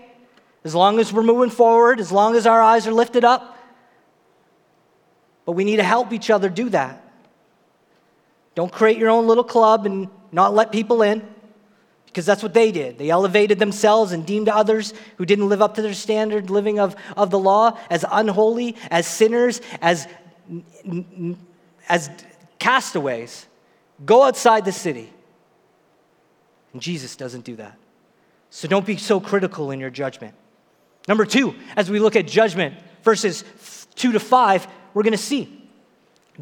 As 0.63 0.75
long 0.75 0.99
as 0.99 1.11
we're 1.11 1.23
moving 1.23 1.49
forward, 1.49 1.99
as 1.99 2.11
long 2.11 2.35
as 2.35 2.45
our 2.45 2.61
eyes 2.61 2.85
are 2.87 2.93
lifted 2.93 3.25
up, 3.25 3.57
but 5.45 5.53
we 5.53 5.63
need 5.63 5.77
to 5.77 5.83
help 5.83 6.13
each 6.13 6.29
other 6.29 6.49
do 6.49 6.69
that. 6.69 7.01
Don't 8.55 8.71
create 8.71 8.97
your 8.97 9.09
own 9.09 9.27
little 9.27 9.43
club 9.43 9.85
and 9.87 10.07
not 10.31 10.53
let 10.53 10.71
people 10.71 11.01
in, 11.01 11.32
because 12.13 12.27
that's 12.27 12.43
what 12.43 12.53
they 12.53 12.71
did. 12.71 12.99
They 12.99 13.09
elevated 13.09 13.57
themselves 13.57 14.11
and 14.11 14.23
deemed 14.23 14.47
others 14.47 14.93
who 15.17 15.25
didn't 15.25 15.49
live 15.49 15.63
up 15.63 15.73
to 15.75 15.81
their 15.81 15.95
standard 15.95 16.51
living 16.51 16.77
of, 16.77 16.95
of 17.17 17.31
the 17.31 17.39
law 17.39 17.75
as 17.89 18.05
unholy, 18.11 18.75
as 18.91 19.07
sinners, 19.07 19.61
as, 19.81 20.07
as 21.89 22.11
castaways. 22.59 23.47
Go 24.05 24.21
outside 24.21 24.63
the 24.63 24.71
city. 24.71 25.11
And 26.71 26.83
Jesus 26.83 27.15
doesn't 27.15 27.45
do 27.45 27.55
that. 27.55 27.79
So 28.51 28.67
don't 28.67 28.85
be 28.85 28.97
so 28.97 29.19
critical 29.19 29.71
in 29.71 29.79
your 29.79 29.89
judgment. 29.89 30.35
Number 31.07 31.25
two, 31.25 31.55
as 31.75 31.89
we 31.89 31.97
look 31.97 32.15
at 32.15 32.27
judgment, 32.27 32.75
verses 33.01 33.43
two 33.95 34.11
to 34.11 34.19
five, 34.19 34.67
we're 34.93 35.01
going 35.01 35.13
to 35.13 35.17
see. 35.17 35.67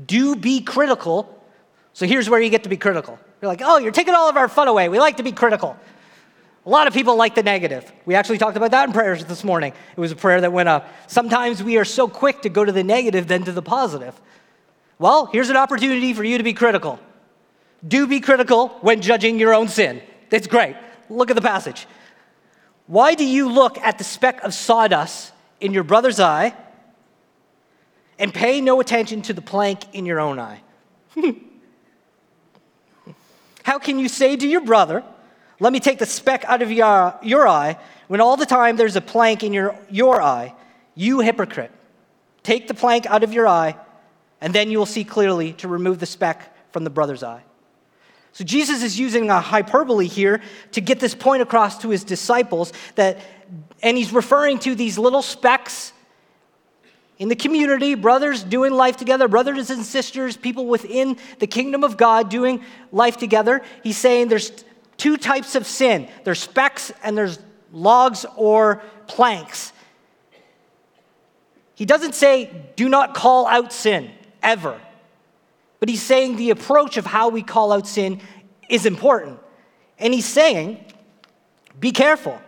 Do 0.05 0.35
be 0.35 0.59
critical. 0.59 1.41
So 1.93 2.05
here's 2.05 2.29
where 2.29 2.41
you 2.41 2.49
get 2.49 2.63
to 2.63 2.69
be 2.69 2.75
critical. 2.75 3.17
You're 3.41 3.49
like, 3.49 3.61
oh, 3.63 3.77
you're 3.77 3.91
taking 3.91 4.13
all 4.13 4.29
of 4.29 4.37
our 4.37 4.47
fun 4.47 4.67
away. 4.67 4.89
We 4.89 4.99
like 4.99 5.17
to 5.17 5.23
be 5.23 5.31
critical. 5.31 5.75
A 6.65 6.69
lot 6.69 6.87
of 6.87 6.93
people 6.93 7.15
like 7.15 7.33
the 7.33 7.41
negative. 7.41 7.91
We 8.05 8.13
actually 8.13 8.37
talked 8.37 8.55
about 8.55 8.71
that 8.71 8.87
in 8.87 8.93
prayers 8.93 9.25
this 9.25 9.43
morning. 9.43 9.73
It 9.95 9.99
was 9.99 10.11
a 10.11 10.15
prayer 10.15 10.41
that 10.41 10.53
went 10.53 10.69
up. 10.69 10.87
Sometimes 11.07 11.63
we 11.63 11.77
are 11.77 11.85
so 11.85 12.07
quick 12.07 12.43
to 12.43 12.49
go 12.49 12.63
to 12.63 12.71
the 12.71 12.83
negative 12.83 13.27
than 13.27 13.43
to 13.45 13.51
the 13.51 13.63
positive. 13.63 14.19
Well, 14.99 15.25
here's 15.25 15.49
an 15.49 15.57
opportunity 15.57 16.13
for 16.13 16.23
you 16.23 16.37
to 16.37 16.43
be 16.43 16.53
critical. 16.53 16.99
Do 17.87 18.05
be 18.05 18.19
critical 18.19 18.67
when 18.81 19.01
judging 19.01 19.39
your 19.39 19.55
own 19.55 19.67
sin. 19.67 20.03
It's 20.29 20.45
great. 20.45 20.75
Look 21.09 21.31
at 21.31 21.35
the 21.35 21.41
passage. 21.41 21.87
Why 22.85 23.15
do 23.15 23.25
you 23.25 23.51
look 23.51 23.79
at 23.79 23.97
the 23.97 24.03
speck 24.03 24.43
of 24.43 24.53
sawdust 24.53 25.33
in 25.59 25.73
your 25.73 25.83
brother's 25.83 26.19
eye 26.19 26.53
and 28.21 28.31
pay 28.31 28.61
no 28.61 28.79
attention 28.79 29.23
to 29.23 29.33
the 29.33 29.41
plank 29.41 29.79
in 29.93 30.05
your 30.05 30.19
own 30.19 30.37
eye. 30.37 30.61
How 33.63 33.79
can 33.79 33.99
you 33.99 34.07
say 34.07 34.35
to 34.35 34.47
your 34.47 34.61
brother, 34.61 35.03
Let 35.59 35.73
me 35.73 35.79
take 35.79 35.99
the 35.99 36.05
speck 36.05 36.43
out 36.45 36.61
of 36.61 36.71
your, 36.71 37.17
your 37.21 37.47
eye, 37.47 37.77
when 38.07 38.19
all 38.19 38.37
the 38.37 38.45
time 38.45 38.77
there's 38.77 38.95
a 38.95 39.01
plank 39.01 39.43
in 39.43 39.53
your, 39.53 39.75
your 39.89 40.21
eye? 40.21 40.53
You 40.95 41.19
hypocrite. 41.19 41.71
Take 42.43 42.67
the 42.67 42.73
plank 42.73 43.05
out 43.05 43.23
of 43.23 43.33
your 43.33 43.47
eye, 43.47 43.75
and 44.39 44.53
then 44.53 44.71
you 44.71 44.79
will 44.79 44.85
see 44.85 45.03
clearly 45.03 45.53
to 45.53 45.67
remove 45.67 45.99
the 45.99 46.05
speck 46.05 46.55
from 46.71 46.83
the 46.83 46.89
brother's 46.89 47.23
eye. 47.23 47.43
So 48.33 48.43
Jesus 48.43 48.81
is 48.81 48.97
using 48.97 49.29
a 49.29 49.41
hyperbole 49.41 50.07
here 50.07 50.41
to 50.71 50.81
get 50.81 50.99
this 50.99 51.13
point 51.13 51.41
across 51.41 51.77
to 51.79 51.89
his 51.89 52.03
disciples 52.03 52.71
that 52.95 53.19
and 53.83 53.97
he's 53.97 54.13
referring 54.13 54.59
to 54.59 54.75
these 54.75 54.97
little 54.97 55.21
specks 55.21 55.91
in 57.21 57.27
the 57.27 57.35
community, 57.35 57.93
brothers 57.93 58.43
doing 58.43 58.73
life 58.73 58.97
together, 58.97 59.27
brothers 59.27 59.69
and 59.69 59.85
sisters, 59.85 60.35
people 60.35 60.65
within 60.65 61.17
the 61.37 61.45
kingdom 61.45 61.83
of 61.83 61.95
God 61.95 62.29
doing 62.29 62.63
life 62.91 63.15
together. 63.17 63.61
He's 63.83 63.99
saying 63.99 64.29
there's 64.29 64.51
two 64.97 65.17
types 65.17 65.53
of 65.53 65.67
sin 65.67 66.07
there's 66.23 66.39
specks 66.39 66.91
and 67.03 67.15
there's 67.15 67.37
logs 67.71 68.25
or 68.35 68.81
planks. 69.05 69.71
He 71.75 71.85
doesn't 71.85 72.15
say, 72.15 72.49
do 72.75 72.89
not 72.89 73.13
call 73.13 73.45
out 73.45 73.71
sin, 73.71 74.09
ever. 74.41 74.81
But 75.79 75.89
he's 75.89 76.01
saying 76.01 76.37
the 76.37 76.49
approach 76.49 76.97
of 76.97 77.05
how 77.05 77.29
we 77.29 77.43
call 77.43 77.71
out 77.71 77.85
sin 77.85 78.19
is 78.67 78.87
important. 78.87 79.37
And 79.99 80.11
he's 80.11 80.25
saying, 80.25 80.83
be 81.79 81.91
careful. 81.91 82.41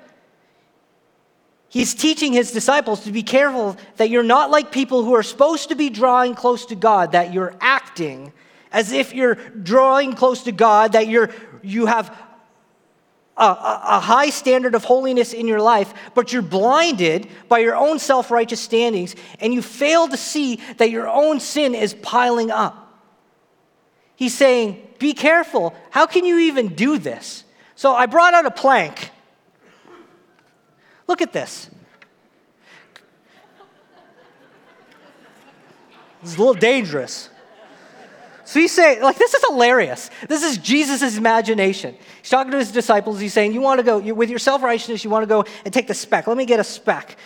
He's 1.73 1.95
teaching 1.95 2.33
his 2.33 2.51
disciples 2.51 2.99
to 3.05 3.11
be 3.11 3.23
careful 3.23 3.77
that 3.97 4.11
you're 4.11 4.21
not 4.21 4.51
like 4.51 4.71
people 4.71 5.03
who 5.03 5.15
are 5.15 5.23
supposed 5.23 5.69
to 5.69 5.75
be 5.75 5.89
drawing 5.89 6.35
close 6.35 6.67
to 6.67 6.75
God, 6.75 7.13
that 7.13 7.33
you're 7.33 7.55
acting 7.59 8.31
as 8.71 8.91
if 8.91 9.11
you're 9.11 9.33
drawing 9.33 10.13
close 10.13 10.43
to 10.43 10.51
God, 10.51 10.91
that 10.91 11.07
you're, 11.07 11.31
you 11.63 11.87
have 11.87 12.15
a, 13.35 13.43
a, 13.43 13.99
high 13.99 14.29
standard 14.29 14.75
of 14.75 14.83
holiness 14.83 15.33
in 15.33 15.47
your 15.47 15.59
life, 15.59 15.91
but 16.13 16.31
you're 16.31 16.43
blinded 16.43 17.27
by 17.49 17.57
your 17.57 17.75
own 17.75 17.97
self 17.97 18.29
righteous 18.29 18.61
standings, 18.61 19.15
and 19.39 19.51
you 19.51 19.63
fail 19.63 20.07
to 20.07 20.15
see 20.15 20.59
that 20.77 20.91
your 20.91 21.09
own 21.09 21.39
sin 21.39 21.73
is 21.73 21.95
piling 21.95 22.51
up. 22.51 23.03
He's 24.15 24.37
saying, 24.37 24.79
Be 24.99 25.15
careful. 25.15 25.73
How 25.89 26.05
can 26.05 26.23
you 26.23 26.37
even 26.37 26.75
do 26.75 26.99
this? 26.99 27.45
So 27.73 27.95
I 27.95 28.05
brought 28.05 28.35
out 28.35 28.45
a 28.45 28.51
plank. 28.51 29.09
Look 31.07 31.21
at 31.21 31.33
this. 31.33 31.69
It's 36.21 36.35
a 36.35 36.37
little 36.37 36.53
dangerous. 36.53 37.29
So 38.45 38.59
he's 38.59 38.71
saying, 38.71 39.01
like, 39.01 39.17
this 39.17 39.33
is 39.33 39.43
hilarious. 39.49 40.09
This 40.27 40.43
is 40.43 40.57
Jesus' 40.57 41.17
imagination. 41.17 41.95
He's 42.21 42.29
talking 42.29 42.51
to 42.51 42.57
his 42.57 42.71
disciples. 42.71 43.19
He's 43.19 43.33
saying, 43.33 43.53
You 43.53 43.61
want 43.61 43.79
to 43.79 43.83
go, 43.83 43.99
you, 43.99 44.15
with 44.15 44.29
your 44.29 44.39
self 44.39 44.61
righteousness, 44.63 45.03
you 45.03 45.09
want 45.09 45.23
to 45.23 45.27
go 45.27 45.45
and 45.65 45.73
take 45.73 45.87
the 45.87 45.93
speck. 45.93 46.27
Let 46.27 46.37
me 46.37 46.45
get 46.45 46.59
a 46.59 46.63
speck. 46.63 47.17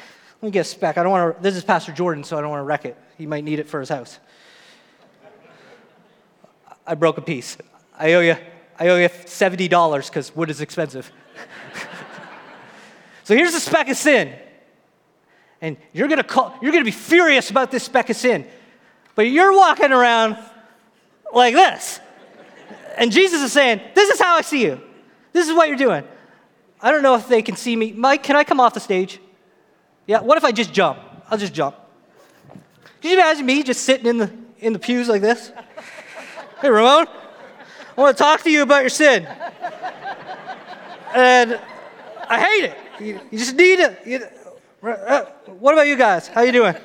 Let 0.41 0.47
me 0.47 0.51
get 0.51 0.61
a 0.61 0.63
speck. 0.69 0.97
I 0.97 1.03
don't 1.03 1.11
want 1.11 1.37
to, 1.37 1.43
this 1.43 1.55
is 1.55 1.63
Pastor 1.63 1.91
Jordan, 1.91 2.23
so 2.23 2.37
I 2.37 2.41
don't 2.41 2.49
want 2.49 2.59
to 2.59 2.65
wreck 2.65 2.85
it. 2.85 2.97
He 3.17 3.25
might 3.25 3.43
need 3.43 3.59
it 3.59 3.67
for 3.67 3.79
his 3.79 3.89
house. 3.89 4.19
I 6.85 6.95
broke 6.95 7.17
a 7.17 7.21
piece. 7.21 7.57
I 7.97 8.13
owe 8.13 8.21
you, 8.21 8.37
I 8.79 8.87
owe 8.89 8.97
you 8.97 9.09
$70 9.09 10.07
because 10.07 10.35
wood 10.35 10.49
is 10.49 10.61
expensive. 10.61 11.11
So 13.27 13.35
here's 13.35 13.51
the 13.51 13.59
speck 13.59 13.89
of 13.89 13.97
sin. 13.97 14.33
And 15.59 15.75
you're 15.91 16.07
gonna 16.07 16.23
call, 16.23 16.57
you're 16.61 16.71
gonna 16.71 16.85
be 16.85 16.91
furious 16.91 17.49
about 17.49 17.71
this 17.71 17.83
speck 17.83 18.09
of 18.09 18.15
sin. 18.15 18.47
But 19.15 19.23
you're 19.23 19.51
walking 19.51 19.91
around 19.91 20.37
like 21.33 21.53
this. 21.53 21.99
And 22.97 23.11
Jesus 23.11 23.41
is 23.41 23.51
saying, 23.51 23.81
This 23.93 24.11
is 24.11 24.21
how 24.21 24.37
I 24.37 24.41
see 24.43 24.63
you. 24.63 24.79
This 25.33 25.49
is 25.49 25.53
what 25.53 25.67
you're 25.67 25.75
doing. 25.75 26.05
I 26.79 26.89
don't 26.89 27.03
know 27.03 27.15
if 27.15 27.27
they 27.27 27.41
can 27.41 27.57
see 27.57 27.75
me. 27.75 27.91
Mike, 27.91 28.23
can 28.23 28.37
I 28.37 28.45
come 28.45 28.61
off 28.61 28.73
the 28.73 28.79
stage? 28.79 29.19
Yeah, 30.05 30.21
what 30.21 30.37
if 30.37 30.45
I 30.45 30.53
just 30.53 30.71
jump? 30.71 30.97
I'll 31.29 31.37
just 31.37 31.53
jump. 31.53 31.75
Can 33.01 33.11
you 33.11 33.17
imagine 33.17 33.45
me 33.45 33.61
just 33.61 33.83
sitting 33.83 34.05
in 34.05 34.19
the 34.19 34.31
in 34.59 34.71
the 34.71 34.79
pews 34.79 35.09
like 35.09 35.21
this? 35.21 35.51
Hey 36.61 36.69
Ramon, 36.69 37.07
I 37.97 38.01
want 38.01 38.17
to 38.17 38.23
talk 38.23 38.41
to 38.43 38.49
you 38.49 38.61
about 38.63 38.83
your 38.83 38.89
sin. 38.89 39.27
And 41.13 41.59
I 42.29 42.39
hate 42.39 42.69
it. 42.69 42.77
You, 42.99 43.19
you 43.31 43.37
just 43.37 43.55
need 43.55 43.79
it. 43.79 43.99
You, 44.05 44.25
uh, 44.87 45.25
what 45.59 45.73
about 45.73 45.87
you 45.87 45.95
guys? 45.95 46.27
How 46.27 46.41
you 46.41 46.51
doing? 46.51 46.75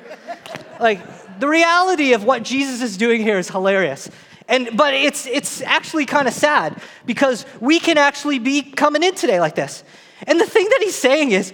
Like 0.79 0.99
the 1.39 1.47
reality 1.47 2.13
of 2.13 2.23
what 2.23 2.43
Jesus 2.43 2.81
is 2.81 2.97
doing 2.97 3.21
here 3.21 3.39
is 3.39 3.49
hilarious. 3.49 4.09
And, 4.47 4.75
but 4.75 4.93
it's, 4.93 5.25
it's 5.25 5.61
actually 5.61 6.05
kind 6.05 6.27
of 6.27 6.33
sad 6.33 6.81
because 7.05 7.45
we 7.59 7.79
can 7.79 7.97
actually 7.97 8.39
be 8.39 8.61
coming 8.61 9.01
in 9.01 9.15
today 9.15 9.39
like 9.39 9.55
this. 9.55 9.83
And 10.27 10.39
the 10.39 10.45
thing 10.45 10.67
that 10.69 10.79
he's 10.81 10.95
saying 10.95 11.31
is, 11.31 11.53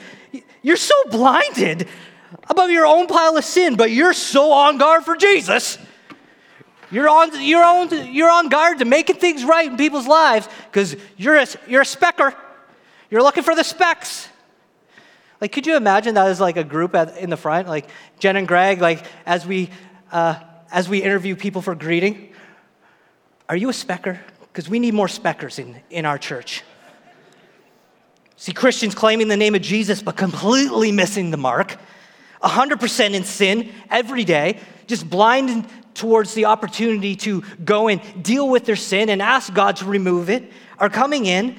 you're 0.62 0.76
so 0.76 0.96
blinded 1.10 1.88
about 2.50 2.70
your 2.70 2.86
own 2.86 3.08
pile 3.08 3.38
of 3.38 3.46
sin, 3.46 3.76
but 3.76 3.92
you're 3.92 4.14
so 4.14 4.52
on 4.52 4.78
guard 4.78 5.04
for 5.04 5.16
Jesus. 5.16 5.78
You're 6.92 7.08
on, 7.08 7.42
you're 7.42 7.64
on, 7.64 8.14
you're 8.14 8.32
on 8.32 8.50
guard 8.50 8.80
to 8.80 8.86
making 8.86 9.18
things 9.18 9.46
right 9.46 9.70
in 9.70 9.78
people's 9.78 10.08
lives 10.08 10.50
because 10.72 10.96
you're 11.16 11.38
a, 11.38 11.48
you're 11.68 11.82
a 11.82 11.86
specker. 11.86 12.36
You're 13.10 13.24
looking 13.24 13.44
for 13.44 13.56
the 13.56 13.64
specks. 13.64 14.28
Like, 15.42 15.52
could 15.52 15.66
you 15.66 15.78
imagine 15.78 16.16
that 16.16 16.28
as 16.28 16.40
like 16.40 16.58
a 16.58 16.64
group 16.64 16.96
at, 16.96 17.18
in 17.18 17.30
the 17.30 17.38
front, 17.38 17.68
like 17.68 17.90
Jen 18.20 18.36
and 18.36 18.48
Greg, 18.48 18.82
like 18.82 19.06
as 19.26 19.46
we, 19.46 19.70
uh, 20.12 20.36
as 20.72 20.90
we 20.90 21.02
interview 21.02 21.36
people 21.36 21.62
for 21.62 21.76
greeting? 21.76 22.34
Are 23.48 23.56
you 23.56 23.70
a 23.70 23.74
specker? 23.74 24.20
Because 24.42 24.70
we 24.70 24.80
need 24.80 24.94
more 24.94 25.08
speckers 25.08 25.58
in, 25.58 25.82
in 25.90 26.06
our 26.06 26.18
church. 26.18 26.64
See, 28.36 28.54
Christians 28.54 28.96
claiming 28.96 29.28
the 29.28 29.38
name 29.38 29.56
of 29.56 29.62
Jesus 29.62 30.02
but 30.02 30.16
completely 30.16 30.92
missing 30.92 31.32
the 31.32 31.38
mark, 31.38 31.78
100% 32.44 33.14
in 33.14 33.24
sin 33.24 33.72
every 33.90 34.24
day, 34.24 34.60
just 34.88 35.10
blind 35.10 35.68
towards 35.94 36.34
the 36.34 36.46
opportunity 36.46 37.16
to 37.18 37.42
go 37.64 37.90
and 37.90 38.24
deal 38.24 38.48
with 38.48 38.66
their 38.66 38.78
sin 38.78 39.10
and 39.10 39.22
ask 39.22 39.54
God 39.54 39.76
to 39.78 39.86
remove 39.86 40.30
it, 40.30 40.52
are 40.78 40.90
coming 40.90 41.26
in. 41.26 41.58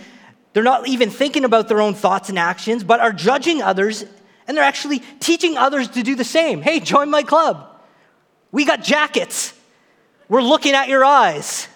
They're 0.52 0.62
not 0.62 0.88
even 0.88 1.10
thinking 1.10 1.44
about 1.44 1.68
their 1.68 1.80
own 1.80 1.94
thoughts 1.94 2.28
and 2.28 2.38
actions, 2.38 2.82
but 2.82 3.00
are 3.00 3.12
judging 3.12 3.62
others, 3.62 4.04
and 4.46 4.56
they're 4.56 4.64
actually 4.64 5.00
teaching 5.20 5.56
others 5.56 5.88
to 5.88 6.02
do 6.02 6.16
the 6.16 6.24
same. 6.24 6.60
Hey, 6.60 6.80
join 6.80 7.10
my 7.10 7.22
club. 7.22 7.68
We 8.50 8.64
got 8.64 8.82
jackets. 8.82 9.54
We're 10.28 10.42
looking 10.42 10.74
at 10.74 10.88
your 10.88 11.04
eyes. 11.04 11.68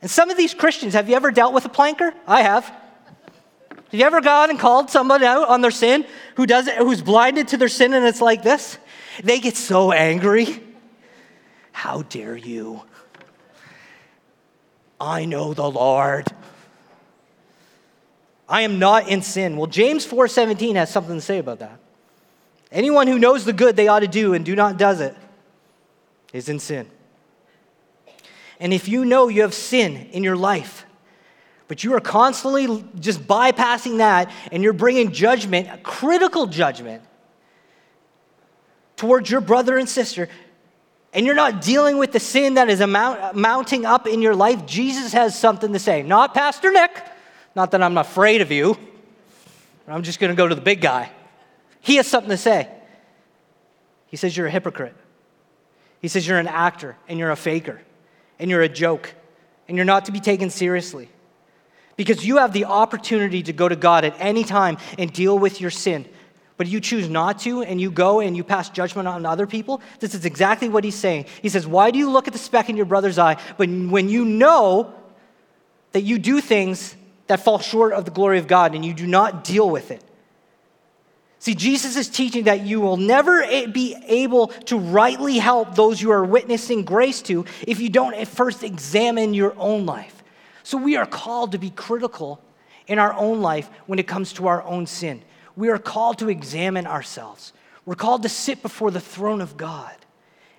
And 0.00 0.10
some 0.10 0.30
of 0.30 0.36
these 0.36 0.54
Christians, 0.54 0.94
have 0.94 1.08
you 1.08 1.16
ever 1.16 1.30
dealt 1.30 1.52
with 1.52 1.64
a 1.64 1.68
planker? 1.68 2.14
I 2.26 2.42
have. 2.42 2.64
Have 2.66 4.00
you 4.00 4.04
ever 4.04 4.20
gone 4.20 4.50
and 4.50 4.58
called 4.58 4.90
someone 4.90 5.22
out 5.22 5.48
on 5.48 5.60
their 5.60 5.70
sin 5.70 6.06
who 6.36 6.46
does 6.46 6.66
it, 6.66 6.76
who's 6.76 7.02
blinded 7.02 7.48
to 7.48 7.56
their 7.56 7.68
sin 7.68 7.94
and 7.94 8.04
it's 8.04 8.20
like 8.20 8.42
this? 8.42 8.78
They 9.22 9.40
get 9.40 9.56
so 9.56 9.92
angry. 9.92 10.62
How 11.72 12.02
dare 12.02 12.36
you? 12.36 12.82
I 15.00 15.24
know 15.24 15.54
the 15.54 15.70
Lord. 15.70 16.26
I 18.48 18.62
am 18.62 18.78
not 18.78 19.08
in 19.08 19.22
sin. 19.22 19.56
Well, 19.56 19.66
James 19.66 20.06
4:17 20.06 20.76
has 20.76 20.90
something 20.90 21.16
to 21.16 21.20
say 21.20 21.38
about 21.38 21.58
that. 21.58 21.78
Anyone 22.70 23.06
who 23.06 23.18
knows 23.18 23.44
the 23.44 23.52
good 23.52 23.76
they 23.76 23.88
ought 23.88 24.00
to 24.00 24.08
do 24.08 24.34
and 24.34 24.44
do 24.44 24.54
not 24.54 24.76
does 24.76 25.00
it 25.00 25.16
is 26.32 26.48
in 26.48 26.58
sin. 26.58 26.88
And 28.58 28.72
if 28.72 28.88
you 28.88 29.04
know 29.04 29.28
you 29.28 29.42
have 29.42 29.54
sin 29.54 30.08
in 30.12 30.24
your 30.24 30.36
life, 30.36 30.86
but 31.68 31.84
you 31.84 31.94
are 31.94 32.00
constantly 32.00 32.84
just 32.98 33.26
bypassing 33.26 33.98
that 33.98 34.30
and 34.52 34.62
you're 34.62 34.72
bringing 34.72 35.12
judgment, 35.12 35.82
critical 35.82 36.46
judgment, 36.46 37.02
towards 38.96 39.30
your 39.30 39.40
brother 39.40 39.76
and 39.76 39.88
sister, 39.88 40.28
and 41.16 41.24
you're 41.24 41.34
not 41.34 41.62
dealing 41.62 41.96
with 41.96 42.12
the 42.12 42.20
sin 42.20 42.54
that 42.54 42.68
is 42.68 42.80
amount, 42.80 43.34
mounting 43.34 43.86
up 43.86 44.06
in 44.06 44.20
your 44.20 44.34
life, 44.34 44.66
Jesus 44.66 45.14
has 45.14 45.36
something 45.36 45.72
to 45.72 45.78
say. 45.78 46.02
Not 46.02 46.34
Pastor 46.34 46.70
Nick, 46.70 47.02
not 47.54 47.70
that 47.70 47.82
I'm 47.82 47.96
afraid 47.96 48.42
of 48.42 48.52
you, 48.52 48.76
I'm 49.88 50.02
just 50.02 50.20
going 50.20 50.30
to 50.30 50.36
go 50.36 50.46
to 50.46 50.54
the 50.54 50.60
big 50.60 50.82
guy. 50.82 51.10
He 51.80 51.96
has 51.96 52.06
something 52.06 52.28
to 52.28 52.36
say. 52.36 52.68
He 54.08 54.18
says 54.18 54.36
you're 54.36 54.46
a 54.46 54.50
hypocrite. 54.50 54.94
He 56.02 56.08
says 56.08 56.28
you're 56.28 56.38
an 56.38 56.48
actor 56.48 56.96
and 57.08 57.18
you're 57.18 57.30
a 57.30 57.36
faker 57.36 57.80
and 58.38 58.50
you're 58.50 58.60
a 58.60 58.68
joke 58.68 59.14
and 59.68 59.76
you're 59.76 59.86
not 59.86 60.04
to 60.06 60.12
be 60.12 60.20
taken 60.20 60.50
seriously. 60.50 61.08
Because 61.96 62.26
you 62.26 62.36
have 62.36 62.52
the 62.52 62.66
opportunity 62.66 63.42
to 63.44 63.54
go 63.54 63.70
to 63.70 63.76
God 63.76 64.04
at 64.04 64.14
any 64.18 64.44
time 64.44 64.76
and 64.98 65.10
deal 65.10 65.38
with 65.38 65.62
your 65.62 65.70
sin. 65.70 66.06
But 66.56 66.68
you 66.68 66.80
choose 66.80 67.08
not 67.08 67.40
to, 67.40 67.62
and 67.62 67.80
you 67.80 67.90
go 67.90 68.20
and 68.20 68.36
you 68.36 68.42
pass 68.42 68.70
judgment 68.70 69.06
on 69.06 69.26
other 69.26 69.46
people. 69.46 69.82
This 70.00 70.14
is 70.14 70.24
exactly 70.24 70.68
what 70.68 70.84
he's 70.84 70.94
saying. 70.94 71.26
He 71.42 71.48
says, 71.48 71.66
Why 71.66 71.90
do 71.90 71.98
you 71.98 72.10
look 72.10 72.26
at 72.26 72.32
the 72.32 72.38
speck 72.38 72.70
in 72.70 72.76
your 72.76 72.86
brother's 72.86 73.18
eye, 73.18 73.36
but 73.58 73.68
when 73.68 74.08
you 74.08 74.24
know 74.24 74.94
that 75.92 76.02
you 76.02 76.18
do 76.18 76.40
things 76.40 76.96
that 77.26 77.40
fall 77.40 77.58
short 77.58 77.92
of 77.92 78.04
the 78.04 78.10
glory 78.10 78.38
of 78.38 78.46
God 78.46 78.74
and 78.74 78.84
you 78.84 78.94
do 78.94 79.06
not 79.06 79.44
deal 79.44 79.68
with 79.68 79.90
it? 79.90 80.02
See, 81.38 81.54
Jesus 81.54 81.96
is 81.96 82.08
teaching 82.08 82.44
that 82.44 82.62
you 82.62 82.80
will 82.80 82.96
never 82.96 83.46
be 83.68 83.94
able 84.06 84.48
to 84.48 84.78
rightly 84.78 85.38
help 85.38 85.74
those 85.74 86.00
you 86.00 86.10
are 86.10 86.24
witnessing 86.24 86.84
grace 86.84 87.22
to 87.22 87.44
if 87.66 87.78
you 87.78 87.88
don't 87.88 88.26
first 88.26 88.64
examine 88.64 89.34
your 89.34 89.54
own 89.58 89.86
life. 89.86 90.24
So 90.62 90.78
we 90.78 90.96
are 90.96 91.06
called 91.06 91.52
to 91.52 91.58
be 91.58 91.70
critical 91.70 92.40
in 92.88 92.98
our 92.98 93.12
own 93.12 93.42
life 93.42 93.68
when 93.86 93.98
it 93.98 94.08
comes 94.08 94.32
to 94.32 94.48
our 94.48 94.62
own 94.62 94.86
sin. 94.86 95.22
We 95.56 95.70
are 95.70 95.78
called 95.78 96.18
to 96.18 96.28
examine 96.28 96.86
ourselves. 96.86 97.52
We're 97.84 97.94
called 97.94 98.22
to 98.24 98.28
sit 98.28 98.62
before 98.62 98.90
the 98.90 99.00
throne 99.00 99.40
of 99.40 99.56
God 99.56 99.94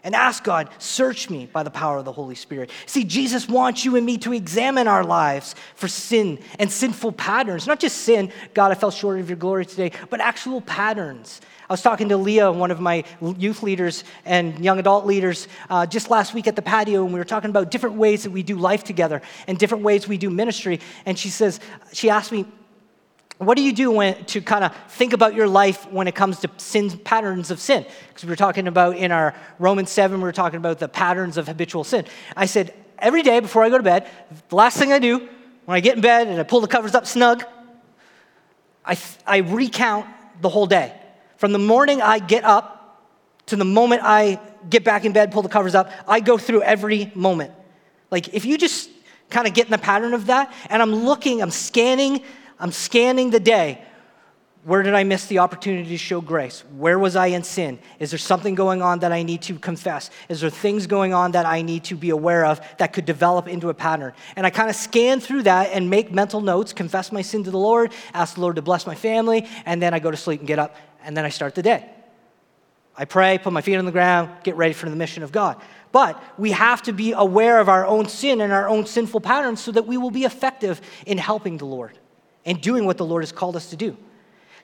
and 0.03 0.15
ask 0.15 0.43
God, 0.43 0.69
search 0.77 1.29
me 1.29 1.47
by 1.51 1.63
the 1.63 1.69
power 1.69 1.97
of 1.97 2.05
the 2.05 2.12
Holy 2.13 2.36
Spirit. 2.36 2.69
See, 2.86 3.03
Jesus 3.03 3.49
wants 3.49 3.83
you 3.83 3.97
and 3.97 4.05
me 4.05 4.17
to 4.19 4.31
examine 4.31 4.88
our 4.88 5.03
lives 5.03 5.53
for 5.75 5.89
sin 5.89 6.39
and 6.60 6.71
sinful 6.71 7.12
patterns. 7.12 7.67
Not 7.67 7.81
just 7.81 7.97
sin, 7.97 8.31
God, 8.53 8.71
I 8.71 8.75
fell 8.75 8.91
short 8.91 9.19
of 9.19 9.29
your 9.29 9.36
glory 9.36 9.65
today, 9.65 9.91
but 10.10 10.21
actual 10.21 10.62
patterns. 10.62 11.41
I 11.69 11.73
was 11.73 11.81
talking 11.81 12.07
to 12.10 12.15
Leah, 12.15 12.49
one 12.49 12.71
of 12.71 12.79
my 12.79 13.03
youth 13.19 13.62
leaders 13.63 14.05
and 14.23 14.57
young 14.63 14.79
adult 14.79 15.05
leaders, 15.05 15.49
uh, 15.69 15.86
just 15.86 16.10
last 16.10 16.33
week 16.33 16.47
at 16.47 16.55
the 16.55 16.62
patio, 16.62 17.03
and 17.03 17.12
we 17.12 17.19
were 17.19 17.25
talking 17.25 17.49
about 17.49 17.69
different 17.69 17.97
ways 17.97 18.23
that 18.23 18.31
we 18.31 18.43
do 18.43 18.55
life 18.55 18.86
together 18.86 19.21
and 19.47 19.57
different 19.57 19.83
ways 19.83 20.07
we 20.07 20.17
do 20.17 20.29
ministry. 20.29 20.79
And 21.05 21.19
she 21.19 21.27
says, 21.27 21.60
she 21.91 22.10
asked 22.10 22.31
me, 22.31 22.45
what 23.38 23.56
do 23.56 23.63
you 23.63 23.71
do 23.71 23.91
when, 23.91 24.23
to 24.26 24.41
kind 24.41 24.63
of 24.63 24.76
think 24.89 25.13
about 25.13 25.36
your 25.36 25.47
life 25.47 25.89
when 25.91 26.08
it 26.08 26.15
comes 26.15 26.39
to 26.39 26.50
sin 26.58 26.97
patterns 26.97 27.52
of 27.52 27.60
sin? 27.60 27.86
Because 28.08 28.23
we 28.23 28.30
were 28.30 28.36
talking 28.36 28.67
about 28.67 28.97
in 28.97 29.12
our 29.12 29.36
Romans 29.60 29.91
7, 29.91 30.17
we 30.17 30.23
were 30.23 30.32
talking 30.32 30.58
about 30.58 30.80
the 30.80 30.88
patterns 30.88 31.38
of 31.38 31.47
habitual 31.47 31.84
sin. 31.84 32.06
I 32.36 32.47
said, 32.47 32.73
every 32.97 33.21
day 33.21 33.39
before 33.39 33.63
I 33.63 33.69
go 33.69 33.78
to 33.78 33.84
bed, 33.84 34.10
the 34.50 34.56
last 34.56 34.78
thing 34.78 34.91
I 34.91 35.00
do 35.00 35.28
when 35.65 35.76
I 35.76 35.82
get 35.82 35.95
in 35.95 36.02
bed 36.02 36.28
and 36.28 36.39
I 36.39 36.43
pull 36.43 36.62
the 36.62 36.67
covers 36.67 36.95
up 36.95 37.06
snug, 37.06 37.43
I, 38.84 38.97
I 39.26 39.38
recount 39.38 40.08
the 40.41 40.50
whole 40.50 40.65
day. 40.65 40.93
From 41.38 41.52
the 41.52 41.60
morning 41.60 42.02
I 42.02 42.19
get 42.19 42.43
up 42.43 43.06
to 43.47 43.56
the 43.56 43.65
moment 43.65 44.02
I 44.04 44.39
get 44.69 44.84
back 44.84 45.06
in 45.06 45.12
bed, 45.12 45.32
pull 45.32 45.43
the 45.43 45.50
covers 45.50 45.76
up, 45.76 45.91
I 46.08 46.21
go 46.21 46.38
through 46.38 46.63
every 46.63 47.12
moment. 47.13 47.52
Like 48.10 48.34
if 48.34 48.45
you 48.45 48.58
just 48.58 48.89
kind 49.30 49.45
of 49.45 49.54
get 49.54 49.65
in 49.65 49.71
the 49.71 49.78
pattern 49.78 50.13
of 50.13 50.28
that, 50.28 50.52
and 50.69 50.82
I'm 50.82 50.95
looking, 50.95 51.41
I'm 51.41 51.52
scanning 51.52 52.23
I'm 52.60 52.72
scanning 52.72 53.30
the 53.30 53.39
day. 53.39 53.84
Where 54.67 54.84
did 54.84 54.96
I 54.96 55.06
miss 55.06 55.28
the 55.28 55.39
opportunity 55.39 55.88
to 55.91 55.98
show 55.98 56.20
grace? 56.20 56.65
Where 56.76 57.00
was 57.00 57.15
I 57.15 57.28
in 57.28 57.43
sin? 57.43 57.80
Is 58.00 58.12
there 58.12 58.17
something 58.17 58.54
going 58.54 58.82
on 58.82 59.00
that 59.00 59.13
I 59.13 59.24
need 59.24 59.41
to 59.43 59.58
confess? 59.58 60.10
Is 60.28 60.41
there 60.41 60.50
things 60.50 60.88
going 60.88 61.13
on 61.13 61.32
that 61.32 61.46
I 61.46 61.62
need 61.62 61.86
to 61.86 61.96
be 61.96 62.10
aware 62.10 62.46
of 62.46 62.60
that 62.78 62.91
could 62.91 63.06
develop 63.06 63.48
into 63.48 63.70
a 63.70 63.74
pattern? 63.74 64.12
And 64.36 64.46
I 64.46 64.50
kind 64.50 64.70
of 64.70 64.76
scan 64.76 65.22
through 65.22 65.43
that 65.43 65.72
and 65.72 65.89
make 65.89 66.12
mental 66.12 66.41
notes, 66.41 66.74
confess 66.74 67.13
my 67.13 67.22
sin 67.22 67.46
to 67.46 67.52
the 67.52 67.58
Lord, 67.58 67.93
ask 68.13 68.36
the 68.36 68.41
Lord 68.41 68.58
to 68.58 68.62
bless 68.62 68.86
my 68.86 68.96
family, 68.96 69.48
and 69.65 69.82
then 69.82 69.93
I 69.93 70.00
go 70.00 70.12
to 70.12 70.17
sleep 70.17 70.41
and 70.41 70.48
get 70.48 70.60
up, 70.60 70.76
and 71.02 71.15
then 71.15 71.24
I 71.24 71.30
start 71.30 71.56
the 71.56 71.63
day. 71.63 71.89
I 72.98 73.06
pray, 73.06 73.38
put 73.38 73.54
my 73.54 73.62
feet 73.62 73.78
on 73.78 73.86
the 73.86 73.91
ground, 73.93 74.32
get 74.43 74.58
ready 74.58 74.74
for 74.74 74.89
the 74.89 74.98
mission 74.98 75.24
of 75.24 75.32
God. 75.32 75.62
But 75.93 76.22
we 76.38 76.52
have 76.52 76.82
to 76.84 76.91
be 76.91 77.13
aware 77.13 77.62
of 77.62 77.70
our 77.70 77.86
own 77.86 78.10
sin 78.10 78.41
and 78.41 78.52
our 78.52 78.67
own 78.67 78.86
sinful 78.86 79.22
patterns 79.22 79.62
so 79.62 79.72
that 79.72 79.88
we 79.88 79.96
will 79.96 80.12
be 80.12 80.26
effective 80.26 80.82
in 81.06 81.17
helping 81.17 81.58
the 81.58 81.65
Lord 81.65 81.98
and 82.47 82.60
doing 82.60 82.86
what 82.86 82.97
the 82.97 83.05
Lord 83.05 83.21
has 83.21 83.31
called 83.31 83.55
us 83.55 83.69
to 83.69 83.75
do. 83.75 83.95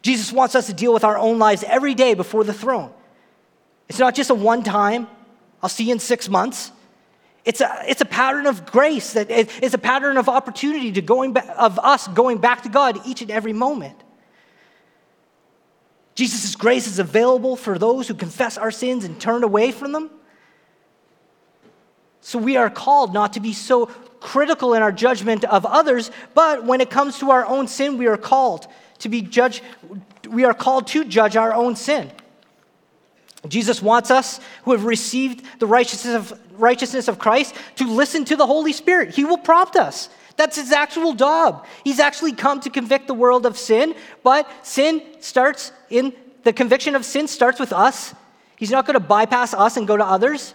Jesus 0.02 0.34
wants 0.34 0.56
us 0.56 0.65
to 0.67 0.74
deal 0.74 0.93
with 0.93 1.04
our 1.04 1.17
own 1.17 1.38
lives 1.38 1.63
every 1.65 1.93
day 1.93 2.15
before 2.15 2.43
the 2.43 2.54
throne. 2.54 2.91
It's 3.88 4.00
not 4.00 4.15
just 4.15 4.32
a 4.32 4.34
one 4.34 4.63
time, 4.63 5.08
I'll 5.62 5.70
see 5.70 5.84
you 5.84 5.93
in 5.93 5.99
six 5.99 6.28
months. 6.28 6.72
It's 7.45 7.62
a, 7.62 7.84
it's 7.88 8.01
a 8.01 8.05
pattern 8.05 8.47
of 8.47 8.66
grace 8.66 9.14
that 9.14 9.30
it's 9.30 9.74
a 9.74 9.78
pattern 9.78 10.18
of 10.18 10.30
opportunity 10.30 10.91
to 10.93 11.01
going 11.01 11.34
back, 11.34 11.47
of 11.58 11.78
us 11.80 12.08
going 12.08 12.38
back 12.38 12.64
to 12.64 12.70
God 12.70 12.99
each 13.05 13.22
and 13.22 13.30
every 13.30 13.53
moment. 13.53 13.97
Jesus' 16.16 16.55
grace 16.55 16.88
is 16.88 16.99
available 16.99 17.55
for 17.55 17.78
those 17.78 18.08
who 18.08 18.14
confess 18.14 18.58
our 18.58 18.72
sins 18.72 19.03
and 19.03 19.20
turn 19.20 19.43
away 19.43 19.72
from 19.72 19.91
them. 19.91 20.10
So 22.24 22.39
we 22.39 22.55
are 22.55 22.69
called 22.69 23.13
not 23.13 23.34
to 23.34 23.41
be 23.41 23.51
so 23.51 23.88
critical 24.21 24.74
in 24.74 24.82
our 24.82 24.93
judgment 24.93 25.43
of 25.43 25.65
others, 25.65 26.09
but 26.34 26.63
when 26.63 26.80
it 26.80 26.89
comes 26.89 27.19
to 27.19 27.32
our 27.32 27.45
own 27.45 27.67
sin, 27.67 27.97
we 27.97 28.07
are 28.07 28.17
called 28.17 28.65
to 28.99 29.09
be 29.09 29.21
judged, 29.21 29.61
we 30.30 30.45
are 30.45 30.53
called 30.53 30.88
to 30.88 31.03
judge 31.03 31.36
our 31.36 31.53
own 31.53 31.76
sin. 31.76 32.09
Jesus 33.49 33.82
wants 33.82 34.09
us 34.09 34.39
who 34.63 34.71
have 34.71 34.86
received 34.86 35.45
the 35.59 35.67
righteousness 35.67 36.15
of, 36.15 36.39
righteousness 36.57 37.09
of 37.09 37.19
Christ 37.19 37.55
to 37.76 37.86
listen 37.86 38.24
to 38.26 38.38
the 38.38 38.47
Holy 38.47 38.71
Spirit. 38.71 39.13
He 39.13 39.26
will 39.26 39.38
prompt 39.38 39.76
us. 39.76 40.07
That's 40.38 40.55
his 40.55 40.71
actual 40.71 41.13
job. 41.13 41.65
He's 41.84 41.99
actually 41.99 42.32
come 42.32 42.61
to 42.61 42.69
convict 42.69 43.07
the 43.07 43.13
world 43.13 43.45
of 43.45 43.57
sin, 43.57 43.95
but 44.24 44.49
sin 44.65 45.03
starts 45.19 45.74
in 45.89 46.13
the 46.43 46.53
conviction 46.53 46.95
of 46.95 47.03
sin 47.03 47.28
starts 47.28 47.59
with 47.59 47.74
us. 47.74 48.15
He's 48.55 48.71
not 48.71 48.86
going 48.86 48.95
to 48.95 49.05
bypass 49.05 49.53
us 49.53 49.76
and 49.76 49.86
go 49.86 49.97
to 49.97 50.05
others. 50.05 50.53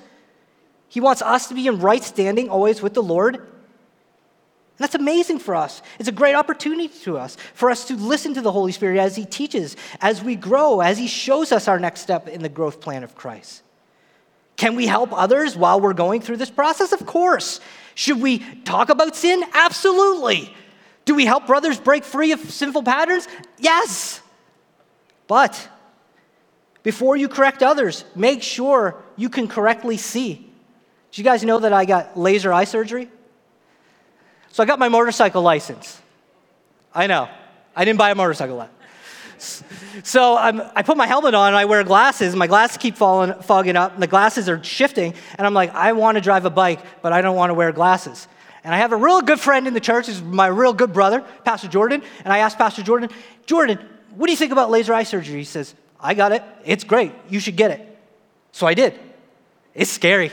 He 0.88 1.00
wants 1.00 1.22
us 1.22 1.48
to 1.48 1.54
be 1.54 1.66
in 1.66 1.80
right 1.80 2.02
standing 2.02 2.48
always 2.48 2.80
with 2.82 2.94
the 2.94 3.02
Lord. 3.02 3.36
And 3.36 3.44
that's 4.84 4.94
amazing 4.94 5.40
for 5.40 5.54
us. 5.54 5.82
It's 5.98 6.08
a 6.08 6.12
great 6.12 6.34
opportunity 6.34 6.88
to 7.02 7.18
us 7.18 7.36
for 7.52 7.70
us 7.70 7.86
to 7.88 7.96
listen 7.96 8.34
to 8.34 8.40
the 8.40 8.52
Holy 8.52 8.72
Spirit 8.72 8.98
as 8.98 9.16
He 9.16 9.24
teaches, 9.24 9.76
as 10.00 10.22
we 10.22 10.36
grow, 10.36 10.80
as 10.80 10.98
He 10.98 11.06
shows 11.06 11.52
us 11.52 11.68
our 11.68 11.78
next 11.78 12.00
step 12.00 12.28
in 12.28 12.42
the 12.42 12.48
growth 12.48 12.80
plan 12.80 13.02
of 13.02 13.14
Christ. 13.14 13.62
Can 14.56 14.74
we 14.74 14.86
help 14.86 15.12
others 15.12 15.56
while 15.56 15.80
we're 15.80 15.94
going 15.94 16.20
through 16.20 16.38
this 16.38 16.50
process? 16.50 16.92
Of 16.92 17.06
course. 17.06 17.60
Should 17.94 18.20
we 18.20 18.38
talk 18.64 18.88
about 18.88 19.14
sin? 19.14 19.42
Absolutely. 19.52 20.54
Do 21.04 21.14
we 21.14 21.26
help 21.26 21.46
brothers 21.46 21.78
break 21.78 22.04
free 22.04 22.32
of 22.32 22.40
sinful 22.40 22.82
patterns? 22.82 23.28
Yes. 23.58 24.20
But 25.26 25.68
before 26.82 27.16
you 27.16 27.28
correct 27.28 27.62
others, 27.62 28.04
make 28.14 28.42
sure 28.42 29.02
you 29.16 29.28
can 29.28 29.48
correctly 29.48 29.96
see. 29.96 30.47
Do 31.12 31.20
you 31.20 31.24
guys 31.24 31.42
know 31.42 31.58
that 31.60 31.72
I 31.72 31.84
got 31.84 32.18
laser 32.18 32.52
eye 32.52 32.64
surgery? 32.64 33.08
So 34.52 34.62
I 34.62 34.66
got 34.66 34.78
my 34.78 34.88
motorcycle 34.88 35.42
license. 35.42 36.00
I 36.94 37.06
know. 37.06 37.28
I 37.74 37.84
didn't 37.84 37.98
buy 37.98 38.10
a 38.10 38.14
motorcycle 38.14 38.56
yet. 38.56 38.70
So 40.02 40.36
I'm, 40.36 40.60
i 40.74 40.82
put 40.82 40.96
my 40.96 41.06
helmet 41.06 41.34
on 41.34 41.48
and 41.48 41.56
I 41.56 41.64
wear 41.64 41.84
glasses. 41.84 42.34
My 42.34 42.46
glasses 42.46 42.76
keep 42.76 42.96
falling, 42.96 43.34
fogging 43.42 43.76
up, 43.76 43.94
and 43.94 44.02
the 44.02 44.06
glasses 44.06 44.48
are 44.48 44.62
shifting. 44.62 45.14
And 45.36 45.46
I'm 45.46 45.54
like, 45.54 45.72
I 45.74 45.92
want 45.92 46.16
to 46.16 46.20
drive 46.20 46.44
a 46.44 46.50
bike, 46.50 46.80
but 47.02 47.12
I 47.12 47.20
don't 47.20 47.36
want 47.36 47.50
to 47.50 47.54
wear 47.54 47.70
glasses. 47.72 48.26
And 48.64 48.74
I 48.74 48.78
have 48.78 48.92
a 48.92 48.96
real 48.96 49.22
good 49.22 49.38
friend 49.38 49.66
in 49.66 49.74
the 49.74 49.80
church, 49.80 50.08
he's 50.08 50.20
my 50.20 50.48
real 50.48 50.72
good 50.72 50.92
brother, 50.92 51.24
Pastor 51.44 51.68
Jordan. 51.68 52.02
And 52.24 52.32
I 52.32 52.38
asked 52.38 52.58
Pastor 52.58 52.82
Jordan, 52.82 53.10
Jordan, 53.46 53.78
what 54.14 54.26
do 54.26 54.32
you 54.32 54.36
think 54.36 54.52
about 54.52 54.70
laser 54.70 54.92
eye 54.92 55.04
surgery? 55.04 55.38
He 55.38 55.44
says, 55.44 55.74
I 56.00 56.14
got 56.14 56.32
it. 56.32 56.42
It's 56.64 56.84
great. 56.84 57.12
You 57.28 57.40
should 57.40 57.56
get 57.56 57.70
it. 57.70 57.98
So 58.52 58.66
I 58.66 58.74
did. 58.74 58.98
It's 59.74 59.90
scary. 59.90 60.32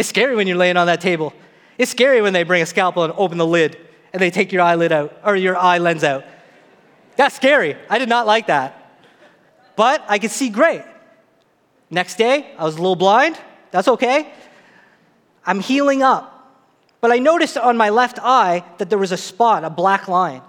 It's 0.00 0.08
scary 0.08 0.34
when 0.34 0.46
you're 0.46 0.56
laying 0.56 0.78
on 0.78 0.86
that 0.86 1.02
table. 1.02 1.34
It's 1.76 1.90
scary 1.90 2.22
when 2.22 2.32
they 2.32 2.42
bring 2.42 2.62
a 2.62 2.66
scalpel 2.66 3.04
and 3.04 3.12
open 3.18 3.36
the 3.36 3.46
lid 3.46 3.76
and 4.14 4.22
they 4.22 4.30
take 4.30 4.50
your 4.50 4.62
eyelid 4.62 4.92
out 4.92 5.20
or 5.22 5.36
your 5.36 5.58
eye 5.58 5.76
lens 5.76 6.02
out. 6.04 6.24
That's 7.16 7.36
scary. 7.36 7.76
I 7.90 7.98
did 7.98 8.08
not 8.08 8.26
like 8.26 8.46
that. 8.46 8.96
But 9.76 10.02
I 10.08 10.18
could 10.18 10.30
see 10.30 10.48
great. 10.48 10.82
Next 11.90 12.14
day, 12.14 12.50
I 12.56 12.64
was 12.64 12.76
a 12.76 12.78
little 12.78 12.96
blind. 12.96 13.38
That's 13.72 13.88
okay. 13.88 14.32
I'm 15.44 15.60
healing 15.60 16.02
up. 16.02 16.50
But 17.02 17.12
I 17.12 17.18
noticed 17.18 17.58
on 17.58 17.76
my 17.76 17.90
left 17.90 18.18
eye 18.22 18.64
that 18.78 18.88
there 18.88 18.96
was 18.96 19.12
a 19.12 19.18
spot, 19.18 19.64
a 19.64 19.70
black 19.70 20.08
line. 20.08 20.40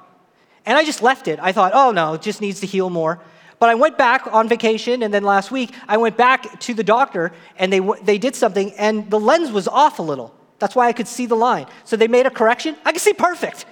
And 0.66 0.78
I 0.78 0.86
just 0.86 1.02
left 1.02 1.28
it. 1.28 1.40
I 1.42 1.52
thought, 1.52 1.74
oh 1.76 1.92
no, 1.92 2.14
it 2.14 2.22
just 2.22 2.40
needs 2.40 2.62
to 2.62 2.68
heal 2.68 2.90
more. 2.90 3.20
But 3.62 3.70
I 3.70 3.76
went 3.76 3.96
back 3.96 4.26
on 4.34 4.50
vacation, 4.50 5.04
and 5.04 5.14
then 5.14 5.24
last 5.24 5.52
week, 5.52 5.72
I 5.88 5.98
went 5.98 6.18
back 6.18 6.60
to 6.62 6.74
the 6.74 6.84
doctor, 6.84 7.32
and 7.58 7.72
they, 7.72 7.80
they 8.02 8.18
did 8.18 8.36
something, 8.36 8.74
and 8.74 9.08
the 9.12 9.20
lens 9.20 9.52
was 9.52 9.68
off 9.68 10.00
a 10.00 10.02
little. 10.02 10.34
That's 10.58 10.76
why 10.76 10.88
I 10.88 10.94
could 10.94 11.08
see 11.08 11.28
the 11.28 11.36
line. 11.36 11.68
So 11.84 11.96
they 11.96 12.08
made 12.08 12.26
a 12.26 12.32
correction. 12.32 12.76
I 12.84 12.92
could 12.92 13.02
see 13.02 13.14
perfect. 13.14 13.68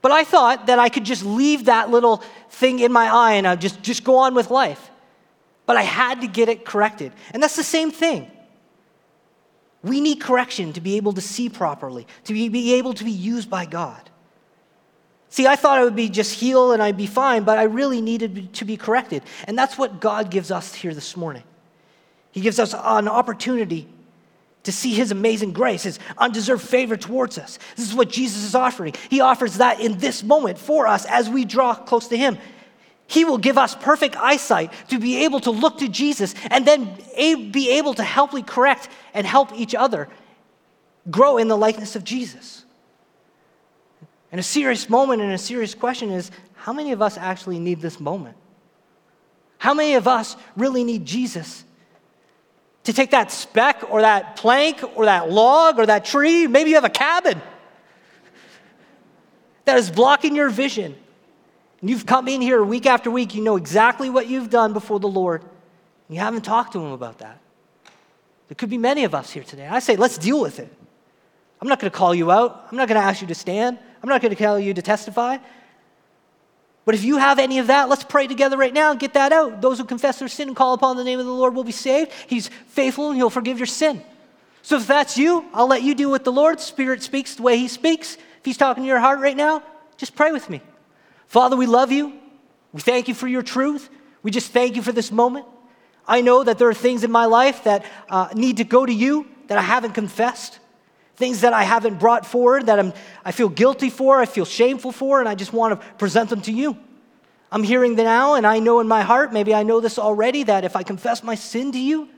But 0.00 0.10
I 0.10 0.24
thought 0.24 0.68
that 0.68 0.78
I 0.78 0.88
could 0.88 1.04
just 1.04 1.22
leave 1.22 1.66
that 1.66 1.90
little 1.90 2.22
thing 2.48 2.78
in 2.78 2.92
my 2.92 3.14
eye 3.14 3.32
and 3.32 3.46
I'd 3.46 3.60
just, 3.60 3.82
just 3.82 4.04
go 4.04 4.16
on 4.16 4.34
with 4.34 4.50
life. 4.50 4.90
But 5.66 5.76
I 5.76 5.82
had 5.82 6.22
to 6.22 6.26
get 6.26 6.48
it 6.48 6.64
corrected. 6.64 7.12
And 7.34 7.42
that's 7.42 7.56
the 7.56 7.62
same 7.62 7.90
thing. 7.90 8.30
We 9.82 10.00
need 10.00 10.16
correction 10.16 10.72
to 10.72 10.80
be 10.80 10.96
able 10.96 11.12
to 11.12 11.20
see 11.20 11.50
properly, 11.50 12.06
to 12.24 12.32
be, 12.32 12.48
be 12.48 12.74
able 12.74 12.94
to 12.94 13.04
be 13.04 13.10
used 13.10 13.50
by 13.50 13.66
God. 13.66 14.10
See, 15.34 15.48
I 15.48 15.56
thought 15.56 15.80
I 15.80 15.82
would 15.82 15.96
be 15.96 16.08
just 16.08 16.32
healed 16.32 16.74
and 16.74 16.80
I'd 16.80 16.96
be 16.96 17.08
fine, 17.08 17.42
but 17.42 17.58
I 17.58 17.64
really 17.64 18.00
needed 18.00 18.54
to 18.54 18.64
be 18.64 18.76
corrected. 18.76 19.24
And 19.48 19.58
that's 19.58 19.76
what 19.76 20.00
God 20.00 20.30
gives 20.30 20.52
us 20.52 20.72
here 20.72 20.94
this 20.94 21.16
morning. 21.16 21.42
He 22.30 22.40
gives 22.40 22.60
us 22.60 22.72
an 22.72 23.08
opportunity 23.08 23.88
to 24.62 24.70
see 24.70 24.94
his 24.94 25.10
amazing 25.10 25.52
grace, 25.52 25.82
his 25.82 25.98
undeserved 26.18 26.62
favor 26.62 26.96
towards 26.96 27.36
us. 27.36 27.58
This 27.74 27.88
is 27.88 27.96
what 27.96 28.10
Jesus 28.10 28.44
is 28.44 28.54
offering. 28.54 28.94
He 29.10 29.20
offers 29.20 29.56
that 29.56 29.80
in 29.80 29.98
this 29.98 30.22
moment 30.22 30.56
for 30.56 30.86
us 30.86 31.04
as 31.04 31.28
we 31.28 31.44
draw 31.44 31.74
close 31.74 32.06
to 32.08 32.16
him. 32.16 32.38
He 33.08 33.24
will 33.24 33.38
give 33.38 33.58
us 33.58 33.74
perfect 33.74 34.14
eyesight 34.14 34.72
to 34.90 35.00
be 35.00 35.24
able 35.24 35.40
to 35.40 35.50
look 35.50 35.78
to 35.78 35.88
Jesus 35.88 36.36
and 36.48 36.64
then 36.64 36.96
be 37.50 37.72
able 37.72 37.94
to 37.94 38.04
helpfully 38.04 38.44
correct 38.44 38.88
and 39.12 39.26
help 39.26 39.52
each 39.52 39.74
other 39.74 40.08
grow 41.10 41.38
in 41.38 41.48
the 41.48 41.56
likeness 41.56 41.96
of 41.96 42.04
Jesus. 42.04 42.63
And 44.34 44.40
a 44.40 44.42
serious 44.42 44.90
moment 44.90 45.22
and 45.22 45.30
a 45.30 45.38
serious 45.38 45.76
question 45.76 46.10
is 46.10 46.32
how 46.54 46.72
many 46.72 46.90
of 46.90 47.00
us 47.00 47.16
actually 47.16 47.60
need 47.60 47.80
this 47.80 48.00
moment? 48.00 48.36
How 49.58 49.74
many 49.74 49.94
of 49.94 50.08
us 50.08 50.36
really 50.56 50.82
need 50.82 51.06
Jesus 51.06 51.62
to 52.82 52.92
take 52.92 53.12
that 53.12 53.30
speck 53.30 53.84
or 53.90 54.00
that 54.00 54.34
plank 54.34 54.82
or 54.96 55.04
that 55.04 55.30
log 55.30 55.78
or 55.78 55.86
that 55.86 56.04
tree. 56.04 56.48
Maybe 56.48 56.70
you 56.70 56.74
have 56.74 56.84
a 56.84 56.90
cabin 56.90 57.40
that 59.66 59.78
is 59.78 59.88
blocking 59.88 60.34
your 60.34 60.50
vision. 60.50 60.96
And 61.80 61.88
you've 61.88 62.04
come 62.04 62.26
in 62.26 62.40
here 62.40 62.60
week 62.64 62.86
after 62.86 63.12
week, 63.12 63.36
you 63.36 63.42
know 63.44 63.54
exactly 63.54 64.10
what 64.10 64.26
you've 64.26 64.50
done 64.50 64.72
before 64.72 64.98
the 64.98 65.06
Lord. 65.06 65.42
and 65.42 66.16
You 66.16 66.18
haven't 66.18 66.42
talked 66.42 66.72
to 66.72 66.84
Him 66.84 66.90
about 66.90 67.18
that. 67.18 67.38
There 68.48 68.56
could 68.56 68.70
be 68.70 68.78
many 68.78 69.04
of 69.04 69.14
us 69.14 69.30
here 69.30 69.44
today. 69.44 69.68
I 69.68 69.78
say, 69.78 69.94
let's 69.94 70.18
deal 70.18 70.40
with 70.40 70.58
it. 70.58 70.74
I'm 71.60 71.68
not 71.68 71.78
going 71.78 71.88
to 71.92 71.96
call 71.96 72.16
you 72.16 72.32
out. 72.32 72.66
I'm 72.68 72.76
not 72.76 72.88
going 72.88 73.00
to 73.00 73.06
ask 73.06 73.22
you 73.22 73.28
to 73.28 73.34
stand. 73.36 73.78
I'm 74.04 74.10
not 74.10 74.20
going 74.20 74.32
to 74.32 74.36
tell 74.36 74.60
you 74.60 74.74
to 74.74 74.82
testify. 74.82 75.38
But 76.84 76.94
if 76.94 77.04
you 77.04 77.16
have 77.16 77.38
any 77.38 77.58
of 77.58 77.68
that, 77.68 77.88
let's 77.88 78.04
pray 78.04 78.26
together 78.26 78.58
right 78.58 78.74
now 78.74 78.90
and 78.90 79.00
get 79.00 79.14
that 79.14 79.32
out. 79.32 79.62
Those 79.62 79.78
who 79.78 79.86
confess 79.86 80.18
their 80.18 80.28
sin 80.28 80.48
and 80.48 80.54
call 80.54 80.74
upon 80.74 80.98
the 80.98 81.04
name 81.04 81.20
of 81.20 81.24
the 81.24 81.32
Lord 81.32 81.54
will 81.54 81.64
be 81.64 81.72
saved. 81.72 82.12
He's 82.26 82.48
faithful 82.66 83.08
and 83.08 83.16
he'll 83.16 83.30
forgive 83.30 83.58
your 83.58 83.64
sin. 83.64 84.02
So 84.60 84.76
if 84.76 84.86
that's 84.86 85.16
you, 85.16 85.46
I'll 85.54 85.68
let 85.68 85.82
you 85.82 85.94
do 85.94 86.10
what 86.10 86.22
the 86.22 86.32
Lord 86.32 86.60
Spirit 86.60 87.02
speaks 87.02 87.36
the 87.36 87.44
way 87.44 87.56
he 87.56 87.66
speaks. 87.66 88.16
If 88.16 88.44
he's 88.44 88.58
talking 88.58 88.82
to 88.82 88.86
your 88.86 89.00
heart 89.00 89.20
right 89.20 89.34
now, 89.34 89.62
just 89.96 90.14
pray 90.14 90.32
with 90.32 90.50
me. 90.50 90.60
Father, 91.26 91.56
we 91.56 91.64
love 91.64 91.90
you. 91.90 92.12
We 92.74 92.82
thank 92.82 93.08
you 93.08 93.14
for 93.14 93.26
your 93.26 93.42
truth. 93.42 93.88
We 94.22 94.30
just 94.30 94.52
thank 94.52 94.76
you 94.76 94.82
for 94.82 94.92
this 94.92 95.10
moment. 95.10 95.46
I 96.06 96.20
know 96.20 96.44
that 96.44 96.58
there 96.58 96.68
are 96.68 96.74
things 96.74 97.04
in 97.04 97.10
my 97.10 97.24
life 97.24 97.64
that 97.64 97.86
uh, 98.10 98.28
need 98.34 98.58
to 98.58 98.64
go 98.64 98.84
to 98.84 98.92
you 98.92 99.26
that 99.46 99.56
I 99.56 99.62
haven't 99.62 99.92
confessed 99.92 100.58
things 101.16 101.42
that 101.42 101.52
I 101.52 101.62
haven't 101.62 101.98
brought 101.98 102.26
forward 102.26 102.66
that 102.66 102.78
I'm, 102.78 102.92
I 103.24 103.32
feel 103.32 103.48
guilty 103.48 103.90
for, 103.90 104.20
I 104.20 104.26
feel 104.26 104.44
shameful 104.44 104.92
for, 104.92 105.20
and 105.20 105.28
I 105.28 105.34
just 105.34 105.52
want 105.52 105.80
to 105.80 105.86
present 105.96 106.30
them 106.30 106.40
to 106.42 106.52
you. 106.52 106.76
I'm 107.52 107.62
hearing 107.62 107.94
them 107.94 108.06
now, 108.06 108.34
and 108.34 108.46
I 108.46 108.58
know 108.58 108.80
in 108.80 108.88
my 108.88 109.02
heart, 109.02 109.32
maybe 109.32 109.54
I 109.54 109.62
know 109.62 109.80
this 109.80 109.98
already, 109.98 110.42
that 110.44 110.64
if 110.64 110.74
I 110.74 110.82
confess 110.82 111.22
my 111.22 111.36
sin 111.36 111.70
to 111.72 111.78
you, 111.78 112.08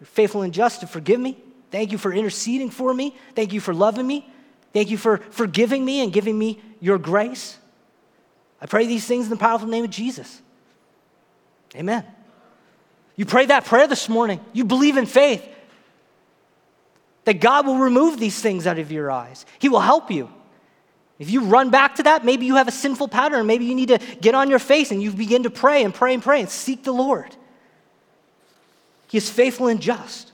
you're 0.00 0.06
faithful 0.06 0.42
and 0.42 0.52
just 0.52 0.80
to 0.80 0.86
forgive 0.86 1.20
me. 1.20 1.36
Thank 1.70 1.92
you 1.92 1.98
for 1.98 2.12
interceding 2.12 2.70
for 2.70 2.92
me. 2.92 3.14
Thank 3.34 3.52
you 3.52 3.60
for 3.60 3.74
loving 3.74 4.06
me. 4.06 4.28
Thank 4.72 4.90
you 4.90 4.96
for 4.96 5.18
forgiving 5.18 5.84
me 5.84 6.02
and 6.02 6.12
giving 6.12 6.38
me 6.38 6.60
your 6.80 6.98
grace. 6.98 7.58
I 8.60 8.66
pray 8.66 8.86
these 8.86 9.04
things 9.04 9.26
in 9.26 9.30
the 9.30 9.36
powerful 9.36 9.68
name 9.68 9.84
of 9.84 9.90
Jesus. 9.90 10.40
Amen. 11.76 12.04
You 13.16 13.26
pray 13.26 13.46
that 13.46 13.66
prayer 13.66 13.86
this 13.86 14.08
morning. 14.08 14.40
You 14.52 14.64
believe 14.64 14.96
in 14.96 15.06
faith 15.06 15.46
that 17.24 17.40
God 17.40 17.66
will 17.66 17.78
remove 17.78 18.18
these 18.18 18.40
things 18.40 18.66
out 18.66 18.78
of 18.78 18.90
your 18.90 19.10
eyes. 19.10 19.46
He 19.58 19.68
will 19.68 19.80
help 19.80 20.10
you. 20.10 20.30
If 21.18 21.30
you 21.30 21.42
run 21.42 21.70
back 21.70 21.96
to 21.96 22.02
that, 22.04 22.24
maybe 22.24 22.46
you 22.46 22.56
have 22.56 22.68
a 22.68 22.72
sinful 22.72 23.08
pattern. 23.08 23.46
Maybe 23.46 23.64
you 23.64 23.74
need 23.74 23.88
to 23.88 23.98
get 24.20 24.34
on 24.34 24.50
your 24.50 24.58
face 24.58 24.90
and 24.90 25.02
you 25.02 25.12
begin 25.12 25.44
to 25.44 25.50
pray 25.50 25.84
and 25.84 25.94
pray 25.94 26.14
and 26.14 26.22
pray 26.22 26.40
and 26.40 26.50
seek 26.50 26.82
the 26.82 26.92
Lord. 26.92 27.36
He 29.08 29.18
is 29.18 29.30
faithful 29.30 29.68
and 29.68 29.80
just. 29.80 30.32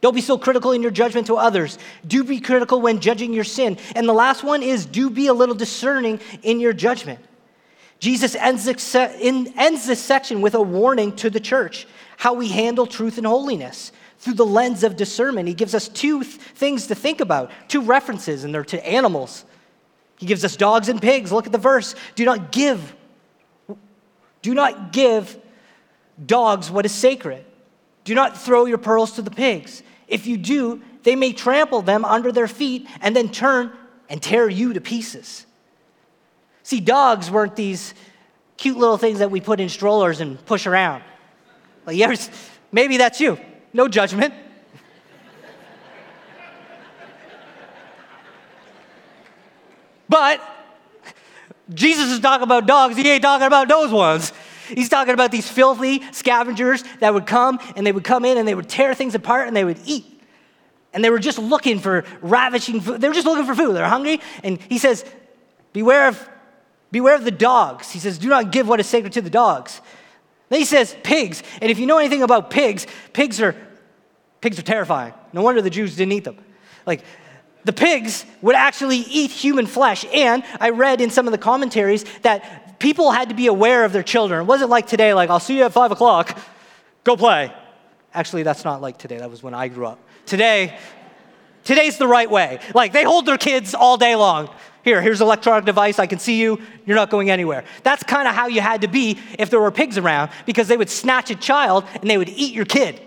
Don't 0.00 0.14
be 0.14 0.20
so 0.20 0.38
critical 0.38 0.70
in 0.72 0.82
your 0.82 0.92
judgment 0.92 1.26
to 1.26 1.34
others. 1.34 1.76
Do 2.06 2.22
be 2.22 2.40
critical 2.40 2.80
when 2.80 3.00
judging 3.00 3.32
your 3.32 3.42
sin. 3.42 3.78
And 3.96 4.08
the 4.08 4.12
last 4.12 4.44
one 4.44 4.62
is 4.62 4.86
do 4.86 5.10
be 5.10 5.26
a 5.26 5.34
little 5.34 5.56
discerning 5.56 6.20
in 6.42 6.60
your 6.60 6.72
judgment. 6.72 7.18
Jesus 7.98 8.36
ends 8.36 8.64
this, 8.64 8.94
ends 8.94 9.86
this 9.86 10.00
section 10.00 10.40
with 10.40 10.54
a 10.54 10.62
warning 10.62 11.16
to 11.16 11.30
the 11.30 11.40
church 11.40 11.88
how 12.16 12.34
we 12.34 12.48
handle 12.48 12.86
truth 12.86 13.18
and 13.18 13.26
holiness 13.26 13.90
through 14.18 14.34
the 14.34 14.46
lens 14.46 14.82
of 14.84 14.96
discernment. 14.96 15.48
He 15.48 15.54
gives 15.54 15.74
us 15.74 15.88
two 15.88 16.22
th- 16.22 16.34
things 16.34 16.88
to 16.88 16.94
think 16.94 17.20
about, 17.20 17.50
two 17.68 17.80
references, 17.80 18.44
and 18.44 18.52
they're 18.52 18.64
to 18.64 18.86
animals. 18.86 19.44
He 20.18 20.26
gives 20.26 20.44
us 20.44 20.56
dogs 20.56 20.88
and 20.88 21.00
pigs. 21.00 21.30
Look 21.30 21.46
at 21.46 21.52
the 21.52 21.58
verse. 21.58 21.94
Do 22.16 22.24
not 22.24 22.50
give, 22.50 22.96
do 24.42 24.54
not 24.54 24.92
give 24.92 25.38
dogs 26.24 26.70
what 26.70 26.84
is 26.84 26.92
sacred. 26.92 27.44
Do 28.04 28.14
not 28.14 28.36
throw 28.36 28.64
your 28.64 28.78
pearls 28.78 29.12
to 29.12 29.22
the 29.22 29.30
pigs. 29.30 29.82
If 30.08 30.26
you 30.26 30.36
do, 30.36 30.82
they 31.04 31.14
may 31.14 31.32
trample 31.32 31.82
them 31.82 32.04
under 32.04 32.32
their 32.32 32.48
feet 32.48 32.88
and 33.00 33.14
then 33.14 33.30
turn 33.30 33.72
and 34.08 34.20
tear 34.20 34.48
you 34.48 34.72
to 34.72 34.80
pieces. 34.80 35.46
See, 36.64 36.80
dogs 36.80 37.30
weren't 37.30 37.54
these 37.54 37.94
cute 38.56 38.76
little 38.76 38.98
things 38.98 39.20
that 39.20 39.30
we 39.30 39.40
put 39.40 39.60
in 39.60 39.68
strollers 39.68 40.20
and 40.20 40.44
push 40.44 40.66
around. 40.66 41.04
Like, 41.86 41.98
ever, 42.00 42.14
maybe 42.72 42.96
that's 42.96 43.20
you. 43.20 43.38
No 43.72 43.88
judgment. 43.88 44.34
but 50.08 50.40
Jesus 51.72 52.10
is 52.10 52.20
talking 52.20 52.44
about 52.44 52.66
dogs. 52.66 52.96
He 52.96 53.08
ain't 53.10 53.22
talking 53.22 53.46
about 53.46 53.68
those 53.68 53.92
ones. 53.92 54.32
He's 54.68 54.88
talking 54.88 55.14
about 55.14 55.30
these 55.32 55.48
filthy 55.48 56.02
scavengers 56.12 56.84
that 57.00 57.14
would 57.14 57.26
come 57.26 57.58
and 57.76 57.86
they 57.86 57.92
would 57.92 58.04
come 58.04 58.24
in 58.24 58.38
and 58.38 58.46
they 58.46 58.54
would 58.54 58.68
tear 58.68 58.94
things 58.94 59.14
apart 59.14 59.48
and 59.48 59.56
they 59.56 59.64
would 59.64 59.78
eat. 59.84 60.04
And 60.92 61.04
they 61.04 61.10
were 61.10 61.18
just 61.18 61.38
looking 61.38 61.78
for 61.78 62.04
ravishing 62.20 62.80
food. 62.80 63.00
They 63.00 63.08
were 63.08 63.14
just 63.14 63.26
looking 63.26 63.44
for 63.44 63.54
food. 63.54 63.74
They're 63.74 63.88
hungry. 63.88 64.20
And 64.42 64.60
he 64.62 64.78
says, 64.78 65.04
Beware 65.72 66.08
of, 66.08 66.28
beware 66.90 67.14
of 67.14 67.24
the 67.24 67.30
dogs. 67.30 67.90
He 67.90 67.98
says, 67.98 68.18
Do 68.18 68.28
not 68.28 68.50
give 68.50 68.66
what 68.66 68.80
is 68.80 68.86
sacred 68.86 69.12
to 69.14 69.22
the 69.22 69.30
dogs. 69.30 69.80
Then 70.48 70.58
he 70.60 70.64
says, 70.64 70.96
Pigs. 71.02 71.42
And 71.60 71.70
if 71.70 71.78
you 71.78 71.86
know 71.86 71.98
anything 71.98 72.22
about 72.22 72.50
pigs, 72.50 72.86
pigs 73.12 73.40
are, 73.40 73.54
pigs 74.40 74.58
are 74.58 74.62
terrifying. 74.62 75.14
No 75.32 75.42
wonder 75.42 75.60
the 75.60 75.70
Jews 75.70 75.96
didn't 75.96 76.12
eat 76.12 76.24
them. 76.24 76.38
Like, 76.86 77.02
the 77.64 77.72
pigs 77.72 78.24
would 78.40 78.54
actually 78.54 78.98
eat 78.98 79.30
human 79.30 79.66
flesh. 79.66 80.04
And 80.14 80.42
I 80.60 80.70
read 80.70 81.00
in 81.00 81.10
some 81.10 81.26
of 81.26 81.32
the 81.32 81.38
commentaries 81.38 82.04
that 82.22 82.78
people 82.78 83.10
had 83.10 83.28
to 83.28 83.34
be 83.34 83.46
aware 83.46 83.84
of 83.84 83.92
their 83.92 84.02
children. 84.02 84.40
It 84.40 84.44
wasn't 84.44 84.70
like 84.70 84.86
today, 84.86 85.12
like, 85.12 85.28
I'll 85.28 85.40
see 85.40 85.58
you 85.58 85.64
at 85.64 85.72
five 85.72 85.90
o'clock, 85.90 86.38
go 87.04 87.16
play. 87.16 87.52
Actually, 88.14 88.42
that's 88.42 88.64
not 88.64 88.80
like 88.80 88.98
today. 88.98 89.18
That 89.18 89.30
was 89.30 89.42
when 89.42 89.54
I 89.54 89.68
grew 89.68 89.86
up. 89.86 89.98
Today, 90.26 90.78
today's 91.64 91.98
the 91.98 92.06
right 92.06 92.30
way. 92.30 92.60
Like 92.74 92.92
they 92.92 93.04
hold 93.04 93.26
their 93.26 93.38
kids 93.38 93.74
all 93.74 93.96
day 93.96 94.16
long. 94.16 94.50
Here, 94.88 95.02
here's 95.02 95.20
an 95.20 95.26
electronic 95.26 95.66
device. 95.66 95.98
I 95.98 96.06
can 96.06 96.18
see 96.18 96.40
you. 96.40 96.58
You're 96.86 96.96
not 96.96 97.10
going 97.10 97.28
anywhere. 97.28 97.62
That's 97.82 98.02
kind 98.02 98.26
of 98.26 98.34
how 98.34 98.46
you 98.46 98.62
had 98.62 98.80
to 98.80 98.88
be 98.88 99.18
if 99.38 99.50
there 99.50 99.60
were 99.60 99.70
pigs 99.70 99.98
around 99.98 100.30
because 100.46 100.66
they 100.66 100.78
would 100.78 100.88
snatch 100.88 101.30
a 101.30 101.34
child 101.34 101.84
and 101.92 102.08
they 102.08 102.16
would 102.16 102.30
eat 102.30 102.54
your 102.54 102.64
kid. 102.64 102.98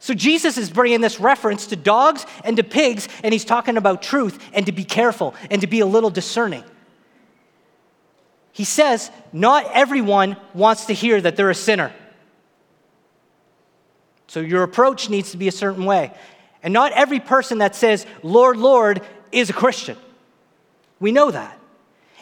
So 0.00 0.14
Jesus 0.14 0.58
is 0.58 0.68
bringing 0.68 1.00
this 1.00 1.20
reference 1.20 1.68
to 1.68 1.76
dogs 1.76 2.26
and 2.42 2.56
to 2.56 2.64
pigs, 2.64 3.06
and 3.22 3.32
he's 3.32 3.44
talking 3.44 3.76
about 3.76 4.02
truth 4.02 4.44
and 4.52 4.66
to 4.66 4.72
be 4.72 4.82
careful 4.82 5.36
and 5.48 5.60
to 5.60 5.68
be 5.68 5.78
a 5.78 5.86
little 5.86 6.10
discerning. 6.10 6.64
He 8.50 8.64
says, 8.64 9.12
Not 9.32 9.64
everyone 9.72 10.36
wants 10.54 10.86
to 10.86 10.92
hear 10.92 11.20
that 11.20 11.36
they're 11.36 11.50
a 11.50 11.54
sinner. 11.54 11.92
So 14.26 14.40
your 14.40 14.64
approach 14.64 15.08
needs 15.08 15.30
to 15.30 15.36
be 15.36 15.46
a 15.46 15.52
certain 15.52 15.84
way. 15.84 16.12
And 16.64 16.74
not 16.74 16.90
every 16.94 17.20
person 17.20 17.58
that 17.58 17.76
says, 17.76 18.06
Lord, 18.24 18.56
Lord, 18.56 19.02
is 19.30 19.50
a 19.50 19.52
Christian. 19.52 19.96
We 21.00 21.12
know 21.12 21.30
that. 21.30 21.58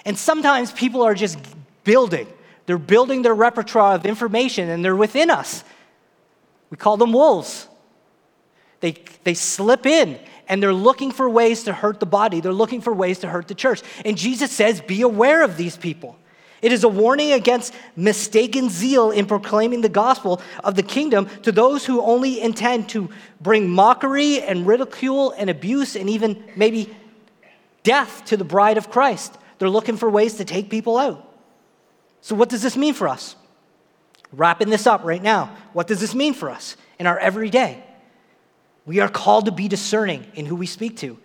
And 0.04 0.16
sometimes 0.18 0.72
people 0.72 1.02
are 1.02 1.14
just 1.14 1.38
building. 1.84 2.28
They're 2.66 2.78
building 2.78 3.22
their 3.22 3.34
repertoire 3.34 3.94
of 3.94 4.06
information 4.06 4.68
and 4.68 4.84
they're 4.84 4.96
within 4.96 5.30
us. 5.30 5.64
We 6.70 6.76
call 6.76 6.96
them 6.96 7.12
wolves. 7.12 7.68
They, 8.80 8.96
they 9.24 9.34
slip 9.34 9.86
in 9.86 10.18
and 10.48 10.62
they're 10.62 10.74
looking 10.74 11.10
for 11.10 11.28
ways 11.28 11.64
to 11.64 11.72
hurt 11.72 12.00
the 12.00 12.06
body. 12.06 12.40
They're 12.40 12.52
looking 12.52 12.80
for 12.80 12.92
ways 12.92 13.20
to 13.20 13.28
hurt 13.28 13.48
the 13.48 13.54
church. 13.54 13.82
And 14.04 14.16
Jesus 14.16 14.50
says, 14.52 14.80
be 14.80 15.02
aware 15.02 15.42
of 15.42 15.56
these 15.56 15.76
people. 15.76 16.16
It 16.62 16.72
is 16.72 16.84
a 16.84 16.88
warning 16.88 17.32
against 17.32 17.74
mistaken 17.96 18.70
zeal 18.70 19.10
in 19.10 19.26
proclaiming 19.26 19.82
the 19.82 19.88
gospel 19.88 20.40
of 20.64 20.74
the 20.74 20.82
kingdom 20.82 21.28
to 21.42 21.52
those 21.52 21.84
who 21.84 22.00
only 22.00 22.40
intend 22.40 22.88
to 22.90 23.10
bring 23.40 23.68
mockery 23.68 24.42
and 24.42 24.66
ridicule 24.66 25.32
and 25.36 25.50
abuse 25.50 25.96
and 25.96 26.08
even 26.08 26.42
maybe 26.56 26.94
death 27.86 28.24
to 28.26 28.36
the 28.36 28.44
bride 28.44 28.78
of 28.78 28.90
Christ. 28.90 29.32
They're 29.58 29.70
looking 29.70 29.96
for 29.96 30.10
ways 30.10 30.34
to 30.34 30.44
take 30.44 30.68
people 30.68 30.98
out. 30.98 31.22
So, 32.20 32.34
what 32.34 32.48
does 32.48 32.60
this 32.60 32.76
mean 32.76 32.92
for 32.92 33.06
us? 33.06 33.36
Wrapping 34.32 34.70
this 34.70 34.88
up 34.88 35.04
right 35.04 35.22
now, 35.22 35.56
what 35.72 35.86
does 35.86 36.00
this 36.00 36.14
mean 36.14 36.34
for 36.34 36.50
us 36.50 36.76
in 36.98 37.06
our 37.06 37.18
everyday? 37.18 37.82
We 38.84 38.98
are 38.98 39.08
called 39.08 39.46
to 39.46 39.52
be 39.52 39.68
discerning 39.68 40.26
in 40.34 40.46
who 40.46 40.56
we 40.56 40.66
speak 40.66 40.96
to. 40.98 41.16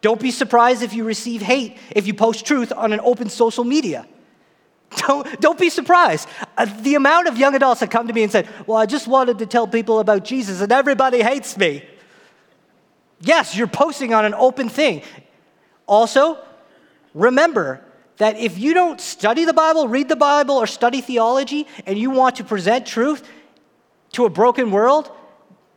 Don't 0.00 0.20
be 0.20 0.32
surprised 0.32 0.82
if 0.82 0.92
you 0.92 1.04
receive 1.04 1.40
hate 1.40 1.78
if 1.90 2.06
you 2.08 2.14
post 2.14 2.44
truth 2.44 2.72
on 2.72 2.92
an 2.92 3.00
open 3.00 3.28
social 3.28 3.64
media. 3.64 4.06
Don't, 5.06 5.40
don't 5.42 5.58
be 5.58 5.68
surprised. 5.68 6.26
Uh, 6.56 6.64
the 6.80 6.94
amount 6.94 7.28
of 7.28 7.36
young 7.36 7.54
adults 7.54 7.80
that 7.80 7.90
come 7.90 8.06
to 8.08 8.14
me 8.14 8.22
and 8.22 8.32
said, 8.32 8.48
Well, 8.66 8.78
I 8.78 8.86
just 8.86 9.06
wanted 9.06 9.38
to 9.40 9.46
tell 9.46 9.66
people 9.66 10.00
about 10.00 10.24
Jesus 10.24 10.62
and 10.62 10.72
everybody 10.72 11.20
hates 11.20 11.58
me. 11.58 11.84
Yes, 13.20 13.54
you're 13.54 13.66
posting 13.66 14.14
on 14.14 14.24
an 14.24 14.32
open 14.32 14.70
thing. 14.70 15.02
Also, 15.88 16.38
remember 17.14 17.82
that 18.18 18.36
if 18.36 18.58
you 18.58 18.74
don't 18.74 19.00
study 19.00 19.44
the 19.44 19.54
Bible, 19.54 19.88
read 19.88 20.08
the 20.08 20.16
Bible, 20.16 20.56
or 20.56 20.66
study 20.66 21.00
theology, 21.00 21.66
and 21.86 21.98
you 21.98 22.10
want 22.10 22.36
to 22.36 22.44
present 22.44 22.86
truth 22.86 23.26
to 24.12 24.26
a 24.26 24.30
broken 24.30 24.70
world, 24.70 25.10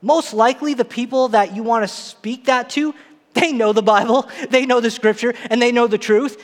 most 0.01 0.34
likely 0.34 0.74
the 0.74 0.86
people 0.86 1.30
that 1.30 1.55
you 1.55 1.64
want 1.64 1.84
to 1.84 1.88
speak 1.88 2.45
that 2.45 2.70
to, 2.72 2.93
they 3.34 3.53
know 3.53 3.72
the 3.72 3.82
Bible, 3.82 4.30
they 4.49 4.66
know 4.66 4.82
the 4.82 4.91
scripture, 4.91 5.34
and 5.49 5.62
they 5.62 5.72
know 5.72 5.88
the 5.88 5.97
truth, 5.97 6.43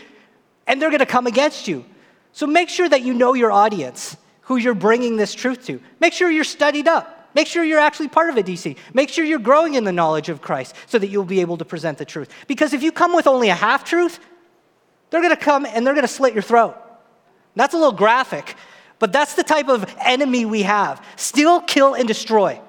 and 0.66 0.82
they're 0.82 0.90
going 0.90 1.00
to 1.00 1.06
come 1.06 1.28
against 1.28 1.68
you. 1.68 1.84
So 2.32 2.48
make 2.48 2.70
sure 2.70 2.88
that 2.88 3.02
you 3.02 3.14
know 3.14 3.34
your 3.34 3.52
audience, 3.52 4.16
who 4.42 4.58
you're 4.58 4.76
bringing 4.76 5.18
this 5.18 5.34
truth 5.34 5.66
to. 5.66 5.82
Make 6.00 6.14
sure 6.14 6.30
you're 6.30 6.44
studied 6.44 6.88
up. 6.88 7.17
Make 7.34 7.48
sure 7.48 7.64
you're 7.64 7.80
actually 7.80 8.08
part 8.08 8.30
of 8.30 8.38
a 8.38 8.44
DC. 8.44 8.78
Make 8.94 9.10
sure 9.10 9.24
you're 9.24 9.40
growing 9.40 9.76
in 9.76 9.84
the 9.84 9.92
knowledge 9.92 10.30
of 10.30 10.42
Christ 10.42 10.76
so 10.88 10.98
that 10.98 11.08
you'll 11.08 11.24
be 11.24 11.42
able 11.42 11.58
to 11.58 11.66
present 11.66 11.98
the 11.98 12.06
truth. 12.06 12.30
Because 12.48 12.74
if 12.74 12.82
you 12.82 12.92
come 12.92 13.14
with 13.14 13.28
only 13.28 13.50
a 13.50 13.56
half 13.56 13.84
truth, 13.84 14.20
they're 15.10 15.22
going 15.22 15.36
to 15.36 15.42
come 15.42 15.66
and 15.66 15.86
they're 15.86 15.94
going 15.94 16.06
to 16.06 16.12
slit 16.12 16.34
your 16.34 16.44
throat. 16.44 16.76
That's 17.56 17.74
a 17.74 17.78
little 17.78 17.92
graphic, 17.92 18.56
but 19.00 19.12
that's 19.12 19.34
the 19.34 19.44
type 19.44 19.68
of 19.68 19.86
enemy 20.00 20.46
we 20.46 20.64
have 20.64 21.04
steal, 21.16 21.62
kill, 21.62 21.96
and 21.96 22.08
destroy. 22.08 22.62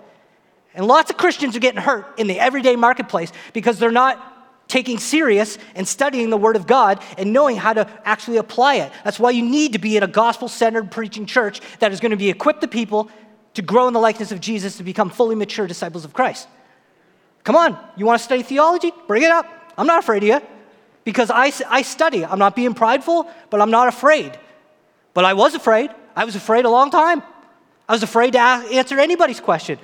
And 0.74 0.86
lots 0.86 1.11
of 1.11 1.16
Christians 1.16 1.56
are 1.56 1.61
getting 1.61 1.80
hurt 1.80 2.18
in 2.18 2.26
the 2.26 2.38
everyday 2.38 2.76
marketplace 2.76 3.32
because 3.52 3.78
they're 3.78 3.90
not 3.90 4.68
taking 4.68 4.98
serious 4.98 5.59
and 5.74 5.88
studying 5.88 6.30
the 6.30 6.36
Word 6.36 6.56
of 6.56 6.66
God 6.66 7.02
and 7.16 7.32
knowing 7.32 7.56
how 7.56 7.72
to 7.72 7.88
actually 8.04 8.36
apply 8.36 8.76
it. 8.76 8.92
That's 9.02 9.18
why 9.18 9.30
you 9.30 9.42
need 9.42 9.72
to 9.72 9.78
be 9.78 9.96
in 9.96 10.02
a 10.02 10.06
gospel 10.06 10.46
centered 10.46 10.90
preaching 10.90 11.26
church 11.26 11.61
that 11.80 11.90
is 11.92 12.00
going 12.00 12.11
to 12.11 12.16
be 12.16 12.28
equipped 12.28 12.61
the 12.61 12.68
people 12.68 13.11
to 13.55 13.62
grow 13.62 13.88
in 13.88 13.94
the 13.94 14.01
likeness 14.01 14.32
of 14.32 14.40
Jesus 14.40 14.76
to 14.76 14.82
become 14.82 15.11
fully 15.11 15.34
mature 15.34 15.66
disciples 15.66 16.05
of 16.05 16.12
Christ. 16.12 16.49
Come 17.44 17.57
on, 17.57 17.78
you 17.96 18.07
want 18.07 18.18
to 18.18 18.24
study 18.24 18.42
theology? 18.42 18.92
Bring 19.07 19.22
it 19.22 19.30
up. 19.30 19.46
I'm 19.76 19.86
not 19.86 20.01
afraid 20.01 20.22
of 20.22 20.28
you 20.28 20.40
because 21.05 21.30
I, 21.30 21.53
I 21.68 21.82
study. 21.82 22.24
I'm 22.24 22.38
not 22.38 22.55
being 22.55 22.74
prideful, 22.74 23.30
but 23.51 23.61
I'm 23.61 23.70
not 23.70 23.88
afraid. 23.88 24.38
But 25.14 25.24
I 25.24 25.34
was 25.34 25.55
afraid. 25.55 25.90
I 26.14 26.24
was 26.24 26.36
afraid 26.36 26.64
a 26.64 26.70
long 26.70 26.90
time. 26.90 27.22
I 27.88 27.92
was 27.92 28.03
afraid 28.03 28.32
to 28.32 28.38
ask, 28.38 28.70
answer 28.72 29.01
anybody's 29.01 29.40
question. 29.40 29.78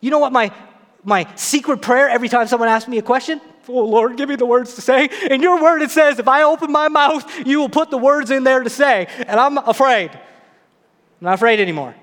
You 0.00 0.10
know 0.10 0.18
what 0.18 0.32
my, 0.32 0.50
my 1.04 1.28
secret 1.36 1.80
prayer 1.80 2.08
every 2.08 2.28
time 2.28 2.48
someone 2.48 2.68
asks 2.68 2.88
me 2.88 2.98
a 2.98 3.02
question? 3.02 3.40
Oh, 3.68 3.84
Lord, 3.84 4.16
give 4.16 4.28
me 4.28 4.34
the 4.34 4.46
words 4.46 4.74
to 4.74 4.80
say. 4.80 5.08
In 5.30 5.42
your 5.42 5.62
word, 5.62 5.82
it 5.82 5.92
says, 5.92 6.18
if 6.18 6.26
I 6.26 6.42
open 6.42 6.72
my 6.72 6.88
mouth, 6.88 7.46
you 7.46 7.60
will 7.60 7.68
put 7.68 7.90
the 7.90 7.98
words 7.98 8.32
in 8.32 8.42
there 8.42 8.64
to 8.64 8.70
say. 8.70 9.06
And 9.28 9.38
I'm 9.38 9.58
afraid. 9.58 10.10
I'm 10.10 10.20
not 11.20 11.34
afraid 11.34 11.60
anymore. 11.60 11.94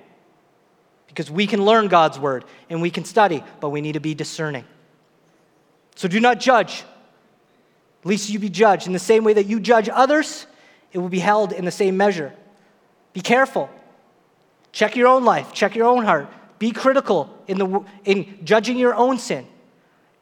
Because 1.18 1.32
we 1.32 1.48
can 1.48 1.66
learn 1.66 1.88
God's 1.88 2.20
word 2.20 2.46
and 2.70 2.80
we 2.80 2.92
can 2.92 3.04
study, 3.04 3.44
but 3.60 3.70
we 3.70 3.82
need 3.82 3.94
to 3.94 4.00
be 4.00 4.14
discerning. 4.14 4.66
So 5.96 6.08
do 6.08 6.20
not 6.20 6.40
judge. 6.40 6.84
At 8.02 8.06
least 8.06 8.30
you 8.30 8.38
be 8.38 8.50
judged. 8.50 8.86
In 8.86 8.94
the 8.94 9.00
same 9.00 9.24
way 9.24 9.34
that 9.34 9.48
you 9.48 9.60
judge 9.60 9.90
others, 9.92 10.46
it 10.94 11.00
will 11.00 11.10
be 11.10 11.18
held 11.18 11.54
in 11.54 11.66
the 11.66 11.72
same 11.72 11.98
measure. 11.98 12.32
Be 13.14 13.22
careful. 13.22 13.68
Check 14.72 14.96
your 14.96 15.08
own 15.08 15.26
life, 15.26 15.54
check 15.54 15.76
your 15.76 15.88
own 15.88 16.06
heart. 16.06 16.30
Be 16.60 16.72
critical 16.72 17.36
in, 17.48 17.58
the, 17.58 17.84
in 18.06 18.46
judging 18.46 18.78
your 18.78 18.94
own 18.94 19.18
sin 19.18 19.48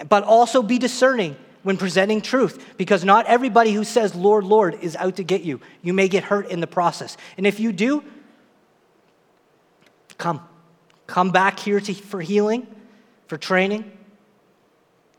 but 0.09 0.23
also 0.23 0.61
be 0.61 0.77
discerning 0.77 1.35
when 1.63 1.77
presenting 1.77 2.21
truth 2.21 2.75
because 2.77 3.03
not 3.03 3.25
everybody 3.25 3.71
who 3.71 3.83
says, 3.83 4.13
Lord, 4.13 4.43
Lord, 4.43 4.75
is 4.81 4.95
out 4.95 5.15
to 5.15 5.23
get 5.23 5.41
you. 5.41 5.59
You 5.81 5.93
may 5.93 6.07
get 6.07 6.23
hurt 6.23 6.49
in 6.49 6.59
the 6.59 6.67
process. 6.67 7.17
And 7.37 7.47
if 7.47 7.59
you 7.59 7.71
do, 7.71 8.03
come. 10.17 10.41
Come 11.07 11.31
back 11.31 11.59
here 11.59 11.79
to, 11.79 11.93
for 11.93 12.21
healing, 12.21 12.67
for 13.27 13.37
training, 13.37 13.91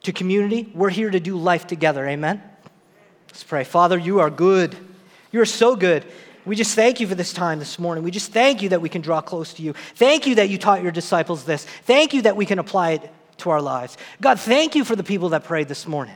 to 0.03 0.13
community. 0.13 0.71
We're 0.75 0.91
here 0.91 1.11
to 1.11 1.21
do 1.21 1.37
life 1.37 1.67
together. 1.67 2.07
Amen? 2.07 2.43
Let's 3.29 3.45
pray. 3.45 3.65
Father, 3.65 3.99
you 3.99 4.21
are 4.21 4.31
good. 4.31 4.77
You 5.33 5.41
are 5.41 5.47
so 5.47 5.77
good. 5.77 6.05
We 6.45 6.55
just 6.55 6.75
thank 6.75 7.01
you 7.01 7.07
for 7.09 7.17
this 7.17 7.33
time 7.33 7.59
this 7.59 7.79
morning. 7.79 8.05
We 8.05 8.13
just 8.13 8.33
thank 8.33 8.63
you 8.63 8.69
that 8.69 8.81
we 8.81 8.89
can 8.89 9.03
draw 9.03 9.21
close 9.21 9.53
to 9.55 9.63
you. 9.63 9.75
Thank 9.97 10.27
you 10.27 10.37
that 10.37 10.49
you 10.49 10.59
taught 10.59 10.83
your 10.83 10.93
disciples 10.93 11.45
this. 11.45 11.65
Thank 11.65 12.15
you 12.15 12.23
that 12.23 12.37
we 12.37 12.47
can 12.47 12.61
apply 12.61 12.93
it 12.93 13.11
to 13.39 13.51
our 13.51 13.61
lives. 13.61 13.99
God, 14.21 14.39
thank 14.39 14.75
you 14.75 14.85
for 14.85 14.95
the 14.95 15.03
people 15.03 15.31
that 15.31 15.45
prayed 15.45 15.69
this 15.69 15.87
morning. 15.87 16.15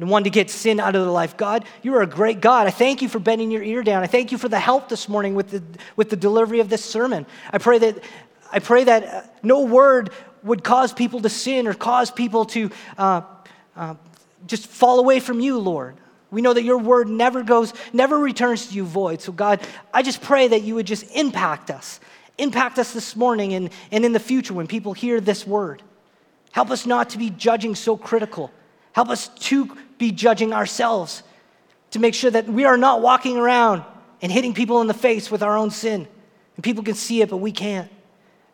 The 0.00 0.06
one 0.06 0.24
to 0.24 0.30
get 0.30 0.50
sin 0.50 0.78
out 0.78 0.94
of 0.94 1.02
their 1.02 1.10
life. 1.10 1.36
God, 1.36 1.64
you 1.82 1.94
are 1.94 2.02
a 2.02 2.06
great 2.06 2.40
God. 2.40 2.66
I 2.66 2.70
thank 2.70 3.02
you 3.02 3.08
for 3.08 3.18
bending 3.18 3.50
your 3.50 3.62
ear 3.62 3.82
down. 3.82 4.02
I 4.02 4.06
thank 4.06 4.30
you 4.30 4.38
for 4.38 4.48
the 4.48 4.58
help 4.58 4.88
this 4.88 5.08
morning 5.08 5.34
with 5.34 5.50
the, 5.50 5.62
with 5.96 6.10
the 6.10 6.16
delivery 6.16 6.60
of 6.60 6.68
this 6.68 6.84
sermon. 6.84 7.26
I 7.52 7.58
pray 7.58 7.78
that, 7.78 8.02
I 8.50 8.58
pray 8.60 8.84
that 8.84 9.04
uh, 9.04 9.22
no 9.42 9.62
word 9.62 10.10
would 10.42 10.64
cause 10.64 10.92
people 10.92 11.20
to 11.20 11.28
sin 11.28 11.66
or 11.66 11.74
cause 11.74 12.10
people 12.10 12.44
to 12.46 12.70
uh, 12.96 13.22
uh, 13.76 13.94
just 14.46 14.66
fall 14.66 14.98
away 14.98 15.20
from 15.20 15.40
you, 15.40 15.58
Lord. 15.58 15.96
We 16.30 16.42
know 16.42 16.52
that 16.52 16.62
your 16.62 16.78
word 16.78 17.08
never 17.08 17.42
goes, 17.42 17.72
never 17.92 18.18
returns 18.18 18.68
to 18.68 18.74
you 18.74 18.84
void. 18.84 19.20
So, 19.20 19.32
God, 19.32 19.60
I 19.92 20.02
just 20.02 20.20
pray 20.20 20.48
that 20.48 20.62
you 20.62 20.74
would 20.74 20.86
just 20.86 21.10
impact 21.14 21.70
us, 21.70 22.00
impact 22.36 22.78
us 22.78 22.92
this 22.92 23.16
morning 23.16 23.54
and, 23.54 23.70
and 23.90 24.04
in 24.04 24.12
the 24.12 24.20
future 24.20 24.52
when 24.52 24.66
people 24.66 24.92
hear 24.92 25.20
this 25.20 25.46
word. 25.46 25.82
Help 26.52 26.70
us 26.70 26.86
not 26.86 27.10
to 27.10 27.18
be 27.18 27.30
judging 27.30 27.74
so 27.74 27.96
critical. 27.96 28.50
Help 28.92 29.08
us 29.08 29.28
to 29.28 29.76
be 29.96 30.12
judging 30.12 30.52
ourselves 30.52 31.22
to 31.92 31.98
make 31.98 32.14
sure 32.14 32.30
that 32.30 32.46
we 32.46 32.64
are 32.64 32.76
not 32.76 33.00
walking 33.00 33.36
around 33.36 33.82
and 34.20 34.30
hitting 34.30 34.52
people 34.52 34.80
in 34.80 34.86
the 34.86 34.94
face 34.94 35.30
with 35.30 35.42
our 35.42 35.56
own 35.56 35.70
sin. 35.70 36.06
And 36.56 36.64
people 36.64 36.82
can 36.82 36.94
see 36.94 37.22
it, 37.22 37.30
but 37.30 37.38
we 37.38 37.52
can't. 37.52 37.90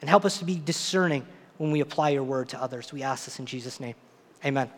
And 0.05 0.09
help 0.11 0.27
us 0.27 0.37
to 0.41 0.45
be 0.45 0.61
discerning 0.63 1.27
when 1.57 1.71
we 1.71 1.81
apply 1.81 2.11
your 2.11 2.25
word 2.25 2.51
to 2.51 2.61
others. 2.61 2.93
We 2.93 3.03
ask 3.03 3.25
this 3.25 3.39
in 3.39 3.47
Jesus' 3.47 3.81
name. 3.81 3.95
Amen. 4.45 4.71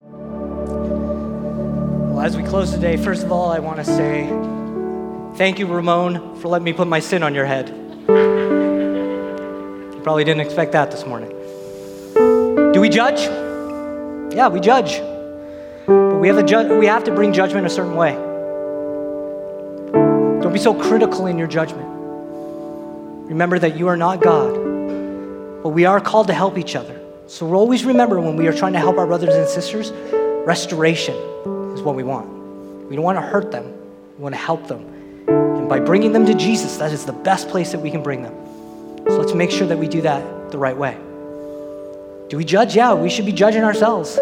Well, 0.00 2.22
as 2.22 2.38
we 2.38 2.42
close 2.42 2.70
today, 2.70 2.96
first 2.96 3.22
of 3.22 3.30
all, 3.30 3.50
I 3.50 3.58
want 3.58 3.76
to 3.76 3.84
say 3.84 4.28
thank 5.36 5.58
you, 5.58 5.66
Ramon, 5.66 6.40
for 6.40 6.48
letting 6.48 6.64
me 6.64 6.72
put 6.72 6.88
my 6.88 7.00
sin 7.00 7.22
on 7.22 7.34
your 7.34 7.44
head. 7.44 7.68
You 9.94 10.00
probably 10.02 10.24
didn't 10.24 10.40
expect 10.40 10.72
that 10.72 10.90
this 10.90 11.04
morning. 11.04 11.28
Do 12.72 12.80
we 12.80 12.88
judge? 12.88 13.20
Yeah, 14.34 14.48
we 14.48 14.58
judge. 14.58 15.00
But 15.86 16.18
we 16.18 16.28
have, 16.28 16.46
ju- 16.46 16.78
we 16.78 16.86
have 16.86 17.04
to 17.04 17.14
bring 17.14 17.34
judgment 17.34 17.66
a 17.66 17.68
certain 17.68 17.94
way. 17.94 18.12
Don't 20.40 20.54
be 20.54 20.58
so 20.58 20.72
critical 20.72 21.26
in 21.26 21.36
your 21.36 21.46
judgment. 21.46 21.95
Remember 23.28 23.58
that 23.58 23.76
you 23.76 23.88
are 23.88 23.96
not 23.96 24.22
God, 24.22 24.54
but 25.62 25.70
we 25.70 25.84
are 25.84 26.00
called 26.00 26.28
to 26.28 26.32
help 26.32 26.56
each 26.58 26.76
other. 26.76 27.00
So 27.26 27.44
we'll 27.44 27.58
always 27.58 27.84
remember 27.84 28.20
when 28.20 28.36
we 28.36 28.46
are 28.46 28.52
trying 28.52 28.72
to 28.74 28.78
help 28.78 28.98
our 28.98 29.06
brothers 29.06 29.34
and 29.34 29.48
sisters, 29.48 29.90
restoration 30.46 31.14
is 31.74 31.82
what 31.82 31.96
we 31.96 32.04
want. 32.04 32.28
We 32.88 32.94
don't 32.94 33.04
want 33.04 33.18
to 33.18 33.22
hurt 33.22 33.50
them, 33.50 33.64
we 34.16 34.22
want 34.22 34.34
to 34.36 34.40
help 34.40 34.68
them. 34.68 35.26
And 35.26 35.68
by 35.68 35.80
bringing 35.80 36.12
them 36.12 36.24
to 36.26 36.34
Jesus, 36.34 36.76
that 36.76 36.92
is 36.92 37.04
the 37.04 37.12
best 37.12 37.48
place 37.48 37.72
that 37.72 37.80
we 37.80 37.90
can 37.90 38.00
bring 38.00 38.22
them. 38.22 38.34
So 39.08 39.18
let's 39.18 39.34
make 39.34 39.50
sure 39.50 39.66
that 39.66 39.76
we 39.76 39.88
do 39.88 40.02
that 40.02 40.52
the 40.52 40.58
right 40.58 40.76
way. 40.76 40.96
Do 42.28 42.36
we 42.36 42.44
judge? 42.44 42.76
Yeah, 42.76 42.94
we 42.94 43.10
should 43.10 43.26
be 43.26 43.32
judging 43.32 43.64
ourselves. 43.64 44.16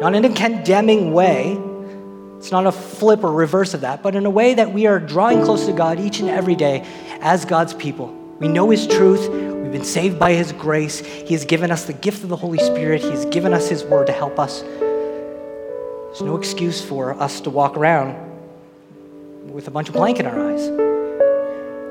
Not 0.00 0.16
in 0.16 0.24
a 0.24 0.34
condemning 0.34 1.12
way. 1.12 1.56
It's 2.38 2.50
not 2.50 2.66
a 2.66 2.72
flip 2.72 3.22
or 3.22 3.32
reverse 3.32 3.74
of 3.74 3.82
that, 3.82 4.02
but 4.02 4.16
in 4.16 4.26
a 4.26 4.30
way 4.30 4.54
that 4.54 4.72
we 4.72 4.86
are 4.86 4.98
drawing 4.98 5.44
close 5.44 5.66
to 5.66 5.72
God 5.72 6.00
each 6.00 6.20
and 6.20 6.30
every 6.30 6.56
day 6.56 6.86
as 7.20 7.44
God's 7.44 7.74
people. 7.74 8.14
We 8.38 8.48
know 8.48 8.70
His 8.70 8.86
truth. 8.86 9.28
We've 9.28 9.72
been 9.72 9.84
saved 9.84 10.18
by 10.18 10.32
His 10.32 10.52
grace. 10.52 11.00
He 11.00 11.34
has 11.34 11.44
given 11.44 11.70
us 11.70 11.84
the 11.84 11.92
gift 11.92 12.22
of 12.22 12.28
the 12.28 12.36
Holy 12.36 12.58
Spirit. 12.58 13.02
He 13.02 13.10
has 13.10 13.26
given 13.26 13.52
us 13.52 13.68
His 13.68 13.84
word 13.84 14.06
to 14.06 14.12
help 14.12 14.38
us. 14.38 14.62
There's 14.62 16.22
no 16.22 16.36
excuse 16.36 16.82
for 16.84 17.14
us 17.14 17.40
to 17.42 17.50
walk 17.50 17.76
around 17.76 18.16
with 19.52 19.68
a 19.68 19.70
bunch 19.70 19.88
of 19.88 19.94
blank 19.94 20.18
in 20.18 20.26
our 20.26 20.50
eyes. 20.52 20.90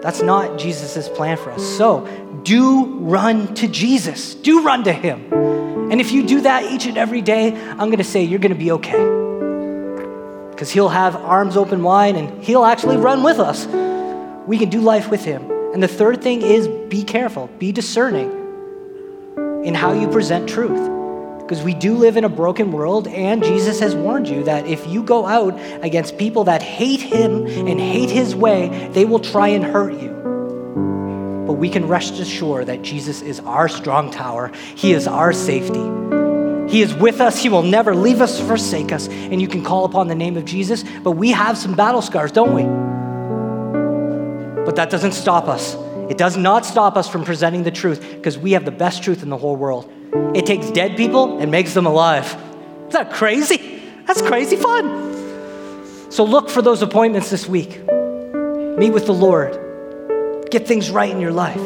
That's 0.01 0.21
not 0.21 0.57
Jesus' 0.57 1.09
plan 1.09 1.37
for 1.37 1.51
us. 1.51 1.63
So 1.63 2.07
do 2.43 2.85
run 2.99 3.53
to 3.55 3.67
Jesus, 3.67 4.33
do 4.35 4.63
run 4.63 4.83
to 4.85 4.93
Him. 4.93 5.31
And 5.91 5.99
if 5.99 6.11
you 6.11 6.25
do 6.25 6.41
that 6.41 6.63
each 6.71 6.85
and 6.85 6.97
every 6.97 7.21
day, 7.21 7.53
I'm 7.53 7.87
going 7.87 7.97
to 7.97 8.03
say 8.03 8.23
you're 8.23 8.39
going 8.39 8.53
to 8.53 8.59
be 8.59 8.71
okay. 8.73 10.51
Because 10.51 10.69
He'll 10.69 10.89
have 10.89 11.15
arms 11.15 11.57
open 11.57 11.83
wide 11.83 12.15
and 12.15 12.43
He'll 12.43 12.65
actually 12.65 12.97
run 12.97 13.23
with 13.23 13.39
us. 13.39 13.65
We 14.49 14.57
can 14.57 14.71
do 14.71 14.81
life 14.81 15.11
with 15.11 15.23
Him. 15.23 15.51
And 15.73 15.83
the 15.83 15.87
third 15.87 16.23
thing 16.23 16.41
is 16.41 16.67
be 16.89 17.03
careful, 17.03 17.51
be 17.59 17.71
discerning 17.71 18.31
in 19.63 19.75
how 19.75 19.93
you 19.93 20.07
present 20.07 20.49
truth 20.49 20.89
because 21.39 21.61
we 21.61 21.75
do 21.75 21.93
live 21.93 22.17
in 22.17 22.23
a 22.23 22.29
broken 22.29 22.71
world, 22.71 23.07
and 23.07 23.43
Jesus 23.43 23.79
has 23.79 23.95
warned 23.95 24.27
you 24.27 24.43
that 24.45 24.65
if 24.65 24.87
you 24.87 25.03
go 25.03 25.27
out 25.27 25.53
against 25.83 26.17
people 26.17 26.45
that 26.45 26.63
hate 26.63 26.99
him 26.99 27.45
and 27.45 27.79
hate 27.79 28.09
his 28.09 28.35
way, 28.35 28.89
they 28.93 29.05
will 29.05 29.19
try 29.19 29.49
and 29.49 29.63
hurt 29.63 29.93
you. 29.93 30.09
But 31.45 31.53
we 31.53 31.69
can 31.69 31.87
rest 31.87 32.19
assured 32.19 32.65
that 32.67 32.81
Jesus 32.81 33.21
is 33.21 33.39
our 33.41 33.69
strong 33.69 34.09
tower, 34.09 34.51
he 34.75 34.93
is 34.93 35.07
our 35.07 35.31
safety. 35.31 35.85
He 36.71 36.81
is 36.81 36.93
with 36.93 37.21
us. 37.21 37.39
He 37.39 37.49
will 37.49 37.63
never 37.63 37.95
leave 37.95 38.21
us, 38.21 38.39
forsake 38.39 38.91
us. 38.91 39.07
And 39.07 39.41
you 39.41 39.47
can 39.47 39.63
call 39.63 39.85
upon 39.85 40.07
the 40.07 40.13
name 40.13 40.37
of 40.37 40.45
Jesus. 40.45 40.83
But 41.03 41.11
we 41.11 41.31
have 41.31 41.57
some 41.57 41.73
battle 41.73 42.03
scars, 42.03 42.31
don't 42.31 42.53
we? 42.53 42.88
But 44.65 44.75
that 44.75 44.89
doesn't 44.89 45.13
stop 45.13 45.47
us. 45.47 45.75
It 46.09 46.17
does 46.17 46.37
not 46.37 46.65
stop 46.65 46.97
us 46.97 47.07
from 47.07 47.23
presenting 47.23 47.63
the 47.63 47.71
truth 47.71 48.01
because 48.15 48.37
we 48.37 48.53
have 48.53 48.65
the 48.65 48.71
best 48.71 49.03
truth 49.03 49.23
in 49.23 49.29
the 49.29 49.37
whole 49.37 49.55
world. 49.55 49.91
It 50.35 50.45
takes 50.45 50.71
dead 50.71 50.97
people 50.97 51.39
and 51.39 51.51
makes 51.51 51.73
them 51.73 51.85
alive. 51.85 52.25
Is 52.87 52.93
that 52.93 53.11
crazy? 53.11 53.81
That's 54.05 54.21
crazy 54.21 54.55
fun. 54.55 56.11
So 56.11 56.23
look 56.23 56.49
for 56.49 56.63
those 56.63 56.81
appointments 56.81 57.29
this 57.29 57.47
week. 57.47 57.85
Meet 57.85 58.91
with 58.91 59.05
the 59.05 59.13
Lord. 59.13 60.49
Get 60.49 60.67
things 60.67 60.89
right 60.89 61.11
in 61.11 61.19
your 61.19 61.31
life. 61.31 61.61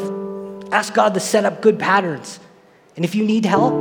Ask 0.72 0.92
God 0.92 1.14
to 1.14 1.20
set 1.20 1.46
up 1.46 1.62
good 1.62 1.78
patterns. 1.78 2.38
And 2.96 3.04
if 3.04 3.14
you 3.14 3.24
need 3.24 3.46
help, 3.46 3.72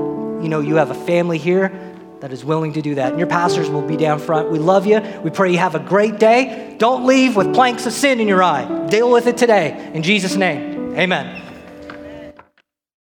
you 0.41 0.47
know 0.47 0.61
you 0.61 0.75
have 0.75 0.91
a 0.91 1.05
family 1.05 1.37
here 1.37 1.92
that 2.23 2.31
is 2.31 2.45
willing 2.45 2.71
to 2.71 2.81
do 2.81 2.95
that. 2.95 3.09
And 3.09 3.19
your 3.19 3.27
pastors 3.27 3.69
will 3.69 3.81
be 3.81 3.97
down 3.97 4.17
front. 4.17 4.49
We 4.49 4.57
love 4.57 4.87
you. 4.87 5.01
We 5.25 5.29
pray 5.29 5.51
you 5.51 5.57
have 5.57 5.75
a 5.75 5.79
great 5.79 6.19
day. 6.19 6.73
Don't 6.77 7.05
leave 7.05 7.35
with 7.35 7.53
planks 7.53 7.85
of 7.85 7.91
sin 7.91 8.21
in 8.21 8.29
your 8.29 8.41
eye. 8.41 8.87
Deal 8.87 9.11
with 9.11 9.27
it 9.27 9.35
today. 9.35 9.91
In 9.93 10.03
Jesus' 10.03 10.37
name, 10.37 10.95
amen. 10.97 11.52